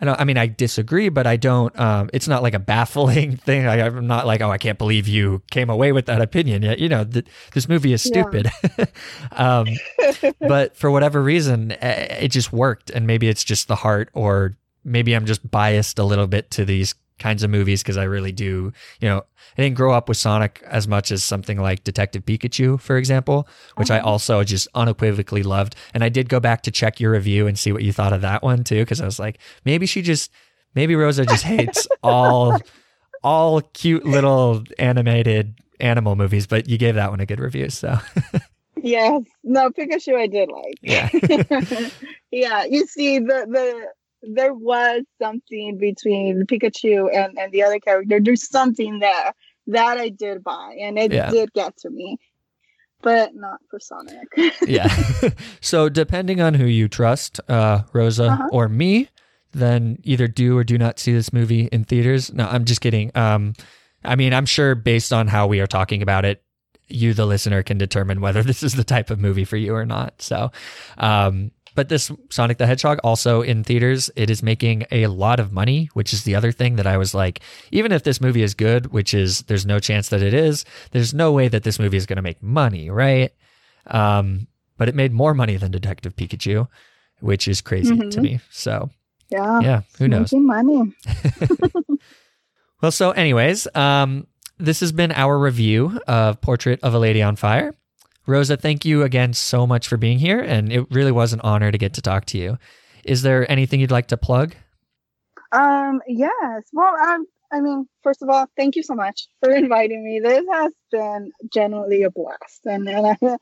I 0.00 0.06
don't. 0.06 0.20
I 0.20 0.24
mean, 0.24 0.36
I 0.36 0.48
disagree, 0.48 1.08
but 1.08 1.24
I 1.24 1.36
don't. 1.36 1.78
Um, 1.78 2.10
it's 2.12 2.26
not 2.26 2.42
like 2.42 2.52
a 2.54 2.58
baffling 2.58 3.36
thing. 3.46 3.64
I, 3.68 3.86
I'm 3.86 4.08
not 4.08 4.26
like, 4.26 4.40
oh, 4.40 4.50
I 4.50 4.58
can't 4.58 4.76
believe 4.76 5.06
you 5.06 5.40
came 5.52 5.70
away 5.70 5.92
with 5.92 6.06
that 6.06 6.20
opinion. 6.20 6.62
Yet, 6.62 6.80
you 6.80 6.88
know, 6.88 7.04
th- 7.04 7.24
this 7.52 7.68
movie 7.68 7.92
is 7.92 8.04
Yeah. 8.04 8.24
stupid. 8.24 8.50
um, 9.32 9.68
but 10.40 10.76
for 10.76 10.90
whatever 10.90 11.22
reason, 11.22 11.72
eh, 11.80 12.24
it 12.24 12.28
just 12.32 12.52
worked. 12.52 12.90
And 12.90 13.06
maybe 13.06 13.28
it's 13.28 13.44
just 13.44 13.68
the 13.68 13.76
heart, 13.76 14.10
or 14.14 14.56
maybe 14.84 15.14
I'm 15.14 15.26
just 15.26 15.48
biased 15.50 15.98
a 15.98 16.04
little 16.04 16.26
bit 16.26 16.50
to 16.52 16.64
these 16.64 16.94
kinds 17.18 17.42
of 17.44 17.50
movies 17.50 17.82
because 17.82 17.96
I 17.96 18.04
really 18.04 18.32
do. 18.32 18.72
You 19.00 19.08
know, 19.08 19.18
I 19.56 19.62
didn't 19.62 19.76
grow 19.76 19.92
up 19.92 20.08
with 20.08 20.18
Sonic 20.18 20.60
as 20.66 20.88
much 20.88 21.12
as 21.12 21.22
something 21.22 21.58
like 21.60 21.84
Detective 21.84 22.24
Pikachu, 22.24 22.80
for 22.80 22.96
example, 22.96 23.46
which 23.76 23.90
I 23.90 23.98
Uh-huh. 23.98 24.08
also 24.10 24.42
just 24.44 24.66
unequivocally 24.74 25.44
loved. 25.44 25.76
And 25.94 26.02
I 26.02 26.08
did 26.08 26.28
go 26.28 26.40
back 26.40 26.62
to 26.62 26.70
check 26.72 26.98
your 26.98 27.12
review 27.12 27.46
and 27.46 27.56
see 27.58 27.70
what 27.72 27.82
you 27.84 27.92
thought 27.92 28.12
of 28.12 28.20
that 28.22 28.42
one 28.42 28.64
too, 28.64 28.80
because 28.80 29.00
I 29.00 29.04
was 29.04 29.18
like, 29.20 29.38
maybe 29.64 29.86
she 29.86 30.02
just, 30.02 30.32
maybe 30.74 30.96
Rosa 30.96 31.24
just 31.24 31.44
hates 31.44 31.86
all, 32.02 32.58
all 33.22 33.60
cute 33.60 34.04
little 34.04 34.64
animated 34.80 35.54
animal 35.78 36.16
movies. 36.16 36.48
But 36.48 36.68
you 36.68 36.78
gave 36.78 36.96
that 36.96 37.10
one 37.10 37.20
a 37.20 37.26
good 37.26 37.38
review, 37.40 37.70
so 37.70 37.96
yes, 38.82 39.22
no, 39.44 39.70
Pikachu 39.70 40.16
I 40.16 40.26
did 40.26 40.48
like. 40.50 40.78
yeah. 40.82 41.08
yeah, 42.32 42.64
you 42.64 42.86
see, 42.86 43.18
the 43.20 43.46
the 43.48 43.86
there 44.32 44.54
was 44.54 45.02
something 45.20 45.78
between 45.78 46.44
Pikachu 46.46 47.14
and 47.14 47.38
and 47.38 47.52
the 47.52 47.62
other 47.62 47.78
character. 47.78 48.20
There's 48.20 48.48
something 48.48 48.98
there 49.00 49.32
that 49.68 49.98
I 49.98 50.08
did 50.10 50.42
buy, 50.44 50.76
and 50.80 50.98
it 50.98 51.12
Yeah. 51.12 51.30
did 51.30 51.52
get 51.52 51.76
to 51.78 51.90
me, 51.90 52.18
but 53.02 53.34
not 53.34 53.60
for 53.70 53.78
Sonic. 53.80 54.28
yeah. 54.66 54.88
so 55.60 55.88
depending 55.88 56.40
on 56.40 56.54
who 56.54 56.66
you 56.66 56.88
trust, 56.88 57.40
uh, 57.48 57.82
Rosa 57.92 58.26
Uh-huh. 58.26 58.48
or 58.52 58.68
me, 58.68 59.08
then 59.52 59.98
either 60.04 60.26
do 60.28 60.56
or 60.58 60.64
do 60.64 60.76
not 60.78 60.98
see 60.98 61.12
this 61.12 61.32
movie 61.32 61.68
in 61.72 61.84
theaters. 61.84 62.32
No, 62.32 62.46
I'm 62.46 62.64
just 62.64 62.80
kidding. 62.80 63.10
Um, 63.14 63.54
I 64.04 64.16
mean, 64.16 64.34
I'm 64.34 64.46
sure 64.46 64.74
based 64.74 65.12
on 65.12 65.28
how 65.28 65.46
we 65.46 65.60
are 65.60 65.66
talking 65.66 66.02
about 66.02 66.24
it, 66.24 66.42
you, 66.88 67.14
the 67.14 67.24
listener, 67.24 67.62
can 67.62 67.78
determine 67.78 68.20
whether 68.20 68.42
this 68.50 68.62
is 68.62 68.74
the 68.74 68.84
type 68.84 69.10
of 69.10 69.18
movie 69.18 69.44
for 69.44 69.56
you 69.56 69.74
or 69.74 69.86
not. 69.86 70.20
So, 70.20 70.50
um, 70.98 71.52
but 71.74 71.88
this 71.88 72.10
Sonic 72.30 72.58
the 72.58 72.66
Hedgehog 72.66 72.98
also 73.04 73.42
in 73.42 73.64
theaters, 73.64 74.10
it 74.16 74.30
is 74.30 74.42
making 74.42 74.84
a 74.90 75.06
lot 75.08 75.40
of 75.40 75.52
money, 75.52 75.90
which 75.94 76.12
is 76.12 76.24
the 76.24 76.34
other 76.34 76.52
thing 76.52 76.76
that 76.76 76.86
I 76.86 76.96
was 76.96 77.14
like, 77.14 77.40
even 77.72 77.92
if 77.92 78.02
this 78.04 78.20
movie 78.20 78.42
is 78.42 78.54
good, 78.54 78.86
which 78.92 79.12
is 79.14 79.42
there's 79.42 79.66
no 79.66 79.78
chance 79.78 80.08
that 80.10 80.22
it 80.22 80.34
is, 80.34 80.64
there's 80.92 81.12
no 81.14 81.32
way 81.32 81.48
that 81.48 81.62
this 81.64 81.78
movie 81.78 81.96
is 81.96 82.06
going 82.06 82.16
to 82.16 82.22
make 82.22 82.42
money, 82.42 82.90
right? 82.90 83.32
Um, 83.88 84.46
but 84.78 84.88
it 84.88 84.94
made 84.94 85.12
more 85.12 85.34
money 85.34 85.56
than 85.56 85.70
Detective 85.70 86.16
Pikachu, 86.16 86.68
which 87.20 87.46
is 87.48 87.60
crazy 87.60 87.96
to 87.96 88.04
Mhm. 88.04 88.22
me. 88.22 88.40
So, 88.50 88.90
yeah, 89.30 89.60
yeah, 89.60 89.80
who 89.98 90.08
knows? 90.08 90.32
making 90.32 90.46
money. 90.46 90.92
Well, 92.82 92.92
so 92.92 93.12
anyways, 93.12 93.66
um, 93.74 94.26
this 94.58 94.80
has 94.80 94.92
been 94.92 95.10
our 95.12 95.38
review 95.38 95.98
of 96.06 96.40
Portrait 96.42 96.80
of 96.82 96.92
a 96.92 96.98
Lady 96.98 97.22
on 97.22 97.34
Fire. 97.36 97.72
Rosa, 98.26 98.56
thank 98.56 98.84
you 98.84 99.02
again 99.02 99.32
so 99.34 99.66
much 99.66 99.88
for 99.88 99.96
being 99.96 100.18
here. 100.18 100.40
And 100.40 100.72
it 100.72 100.90
really 100.90 101.12
was 101.12 101.32
an 101.32 101.40
honor 101.40 101.70
to 101.70 101.78
get 101.78 101.94
to 101.94 102.02
talk 102.02 102.24
to 102.26 102.38
you. 102.38 102.58
Is 103.04 103.22
there 103.22 103.50
anything 103.50 103.80
you'd 103.80 103.90
like 103.90 104.08
to 104.08 104.16
plug? 104.16 104.54
Um, 105.52 106.00
yes. 106.08 106.64
Well, 106.72 106.94
um, 106.96 107.26
I 107.52 107.60
mean, 107.60 107.86
first 108.02 108.22
of 108.22 108.28
all, 108.28 108.46
thank 108.56 108.76
you 108.76 108.82
so 108.82 108.94
much 108.94 109.28
for 109.40 109.52
inviting 109.52 110.04
me. 110.04 110.20
This 110.20 110.44
has 110.50 110.72
been 110.90 111.30
genuinely 111.52 112.02
a 112.02 112.10
blast, 112.10 112.64
and 112.64 112.88
and 112.88 113.06
I, 113.22 113.36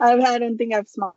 I've 0.00 0.20
I 0.20 0.38
don't 0.38 0.56
think 0.56 0.74
I've 0.74 0.88
smiled 0.88 1.14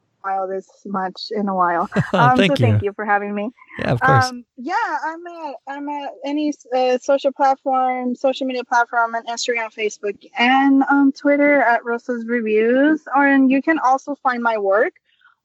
this 0.48 0.68
much 0.86 1.32
in 1.32 1.48
a 1.48 1.56
while. 1.56 1.90
Um, 2.12 2.38
thank 2.38 2.58
so 2.58 2.66
you. 2.66 2.72
thank 2.72 2.84
you 2.84 2.94
for 2.94 3.06
having 3.06 3.36
me. 3.36 3.52
Yeah, 3.78 3.92
of 3.92 4.00
course. 4.02 4.26
Um, 4.26 4.44
yeah, 4.58 4.74
I'm 5.06 5.26
at 5.28 5.56
I'm 5.68 5.90
at 5.90 6.12
any 6.26 6.54
uh, 6.76 6.98
social 6.98 7.32
platform, 7.32 8.16
social 8.16 8.48
media 8.48 8.64
platform, 8.64 9.16
and 9.16 9.26
Instagram, 9.28 9.72
Facebook, 9.74 10.18
and 10.38 10.84
um, 10.90 11.12
Twitter 11.12 11.62
at 11.62 11.86
Rosa's 11.86 12.26
Reviews. 12.26 13.04
Or 13.16 13.28
and 13.28 13.52
you 13.52 13.62
can 13.62 13.80
also 13.80 14.16
find 14.16 14.42
my 14.42 14.58
work 14.58 14.94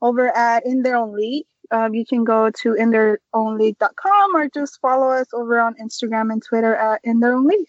over 0.00 0.34
at 0.36 0.64
In 0.64 0.82
Their 0.82 0.96
Own 0.96 1.14
League. 1.14 1.46
Um, 1.70 1.94
you 1.94 2.04
can 2.06 2.24
go 2.24 2.50
to 2.50 2.74
in 2.74 2.90
their 2.90 3.20
intheirownleague.com 3.34 4.36
or 4.36 4.48
just 4.48 4.80
follow 4.80 5.08
us 5.08 5.26
over 5.32 5.60
on 5.60 5.74
Instagram 5.74 6.32
and 6.32 6.42
Twitter 6.42 6.74
at 6.74 7.00
In 7.04 7.20
Their 7.20 7.34
Own 7.34 7.46
League. 7.46 7.68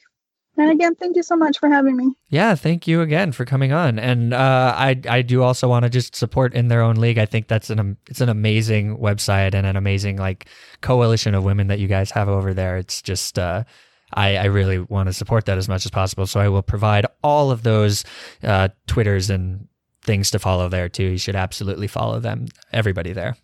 And 0.58 0.72
again, 0.72 0.96
thank 0.96 1.16
you 1.16 1.24
so 1.24 1.36
much 1.36 1.60
for 1.60 1.70
having 1.70 1.98
me. 1.98 2.14
Yeah, 2.30 2.56
thank 2.56 2.88
you 2.88 3.02
again 3.02 3.32
for 3.32 3.44
coming 3.44 3.74
on. 3.74 4.00
And 4.00 4.34
uh, 4.34 4.74
I 4.76 5.00
I 5.10 5.22
do 5.22 5.44
also 5.44 5.68
want 5.68 5.84
to 5.84 5.90
just 5.90 6.16
support 6.16 6.54
in 6.54 6.70
their 6.70 6.82
own 6.82 6.96
league. 6.96 7.18
I 7.18 7.26
think 7.26 7.48
that's 7.48 7.70
an 7.70 7.98
it's 8.10 8.22
an 8.22 8.30
amazing 8.30 8.98
website 8.98 9.54
and 9.54 9.68
an 9.68 9.76
amazing 9.76 10.18
like 10.18 10.48
coalition 10.82 11.36
of 11.36 11.44
women 11.44 11.68
that 11.68 11.80
you 11.80 11.88
guys 11.88 12.12
have 12.12 12.30
over 12.30 12.54
there. 12.54 12.78
It's 12.78 13.02
just 13.02 13.38
uh, 13.38 13.66
I 14.14 14.38
I 14.38 14.46
really 14.46 14.80
want 14.80 15.08
to 15.08 15.14
support 15.14 15.46
that 15.46 15.58
as 15.58 15.68
much 15.68 15.86
as 15.86 15.92
possible. 15.92 16.26
So 16.26 16.40
I 16.40 16.48
will 16.48 16.64
provide 16.64 17.06
all 17.22 17.52
of 17.52 17.64
those 17.64 18.06
uh, 18.44 18.70
twitters 18.88 19.30
and 19.30 19.68
things 20.04 20.32
to 20.32 20.40
follow 20.40 20.70
there 20.70 20.88
too. 20.88 21.04
You 21.04 21.18
should 21.18 21.36
absolutely 21.36 21.88
follow 21.88 22.20
them. 22.20 22.46
Everybody 22.72 23.12
there. 23.12 23.36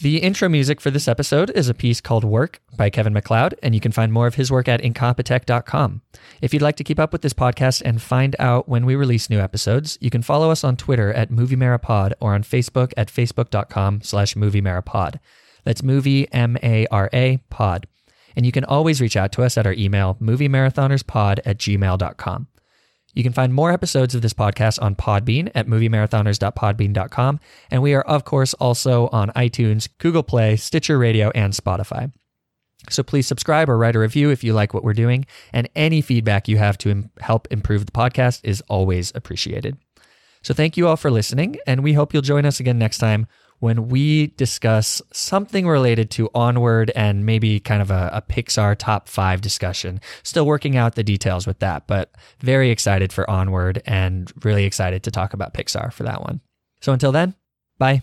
The 0.00 0.18
intro 0.18 0.48
music 0.48 0.80
for 0.80 0.90
this 0.90 1.06
episode 1.06 1.50
is 1.50 1.68
a 1.68 1.74
piece 1.74 2.00
called 2.00 2.24
Work 2.24 2.60
by 2.76 2.90
Kevin 2.90 3.12
MacLeod, 3.12 3.54
and 3.62 3.76
you 3.76 3.80
can 3.80 3.92
find 3.92 4.12
more 4.12 4.26
of 4.26 4.34
his 4.34 4.50
work 4.50 4.66
at 4.66 4.82
incompetech.com. 4.82 6.02
If 6.42 6.52
you'd 6.52 6.62
like 6.62 6.74
to 6.76 6.84
keep 6.84 6.98
up 6.98 7.12
with 7.12 7.22
this 7.22 7.32
podcast 7.32 7.80
and 7.84 8.02
find 8.02 8.34
out 8.40 8.68
when 8.68 8.86
we 8.86 8.96
release 8.96 9.30
new 9.30 9.38
episodes, 9.38 9.96
you 10.00 10.10
can 10.10 10.22
follow 10.22 10.50
us 10.50 10.64
on 10.64 10.76
Twitter 10.76 11.12
at 11.12 11.30
MovieMarapod 11.30 12.12
or 12.20 12.34
on 12.34 12.42
Facebook 12.42 12.92
at 12.96 13.06
facebook.com 13.08 14.02
slash 14.02 14.34
MovieMarapod. 14.34 15.20
That's 15.62 15.82
movie 15.84 16.30
M-A-R-A 16.32 17.36
pod. 17.48 17.86
And 18.34 18.44
you 18.44 18.50
can 18.50 18.64
always 18.64 19.00
reach 19.00 19.16
out 19.16 19.30
to 19.32 19.44
us 19.44 19.56
at 19.56 19.66
our 19.66 19.74
email, 19.74 20.16
moviemarathonerspod 20.20 21.38
at 21.44 21.58
gmail.com. 21.58 22.48
You 23.14 23.22
can 23.22 23.32
find 23.32 23.54
more 23.54 23.70
episodes 23.72 24.14
of 24.14 24.22
this 24.22 24.32
podcast 24.32 24.82
on 24.82 24.96
Podbean 24.96 25.50
at 25.54 25.66
moviemarathoners.podbean.com. 25.66 27.40
And 27.70 27.82
we 27.82 27.94
are, 27.94 28.02
of 28.02 28.24
course, 28.24 28.54
also 28.54 29.08
on 29.08 29.30
iTunes, 29.30 29.88
Google 29.98 30.22
Play, 30.22 30.56
Stitcher 30.56 30.98
Radio, 30.98 31.30
and 31.34 31.52
Spotify. 31.52 32.12
So 32.90 33.02
please 33.02 33.26
subscribe 33.26 33.70
or 33.70 33.78
write 33.78 33.96
a 33.96 34.00
review 34.00 34.30
if 34.30 34.44
you 34.44 34.52
like 34.52 34.74
what 34.74 34.84
we're 34.84 34.92
doing. 34.92 35.24
And 35.52 35.68
any 35.74 36.00
feedback 36.00 36.48
you 36.48 36.58
have 36.58 36.76
to 36.78 36.90
im- 36.90 37.10
help 37.20 37.48
improve 37.50 37.86
the 37.86 37.92
podcast 37.92 38.40
is 38.44 38.62
always 38.68 39.12
appreciated. 39.14 39.78
So 40.42 40.52
thank 40.52 40.76
you 40.76 40.86
all 40.86 40.96
for 40.96 41.10
listening. 41.10 41.56
And 41.66 41.82
we 41.82 41.94
hope 41.94 42.12
you'll 42.12 42.20
join 42.20 42.44
us 42.44 42.60
again 42.60 42.78
next 42.78 42.98
time 42.98 43.26
when 43.64 43.88
we 43.88 44.26
discuss 44.36 45.00
something 45.10 45.66
related 45.66 46.10
to 46.10 46.28
Onward 46.34 46.92
and 46.94 47.24
maybe 47.24 47.58
kind 47.58 47.80
of 47.80 47.90
a, 47.90 48.10
a, 48.12 48.20
Pixar 48.20 48.76
top 48.76 49.08
five 49.08 49.40
discussion. 49.40 50.02
Still 50.22 50.44
working 50.44 50.76
out 50.76 50.96
the 50.96 51.02
details 51.02 51.46
with 51.46 51.60
that, 51.60 51.86
but 51.86 52.12
very 52.40 52.68
excited 52.68 53.10
for 53.10 53.28
Onward 53.30 53.82
and 53.86 54.30
really 54.44 54.64
excited 54.64 55.02
to 55.04 55.10
talk 55.10 55.32
about 55.32 55.54
Pixar 55.54 55.94
for 55.94 56.02
that 56.02 56.20
one. 56.20 56.42
So 56.82 56.92
until 56.92 57.10
then, 57.10 57.36
bye. 57.78 58.02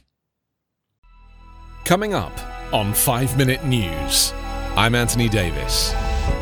Coming 1.86 2.16
up 2.16 2.34
on 2.74 2.96
5 2.96 3.38
Minute 3.38 3.64
News, 3.64 4.34
I'm 4.76 4.96
Anthony 4.96 5.30
Davis. 5.30 5.94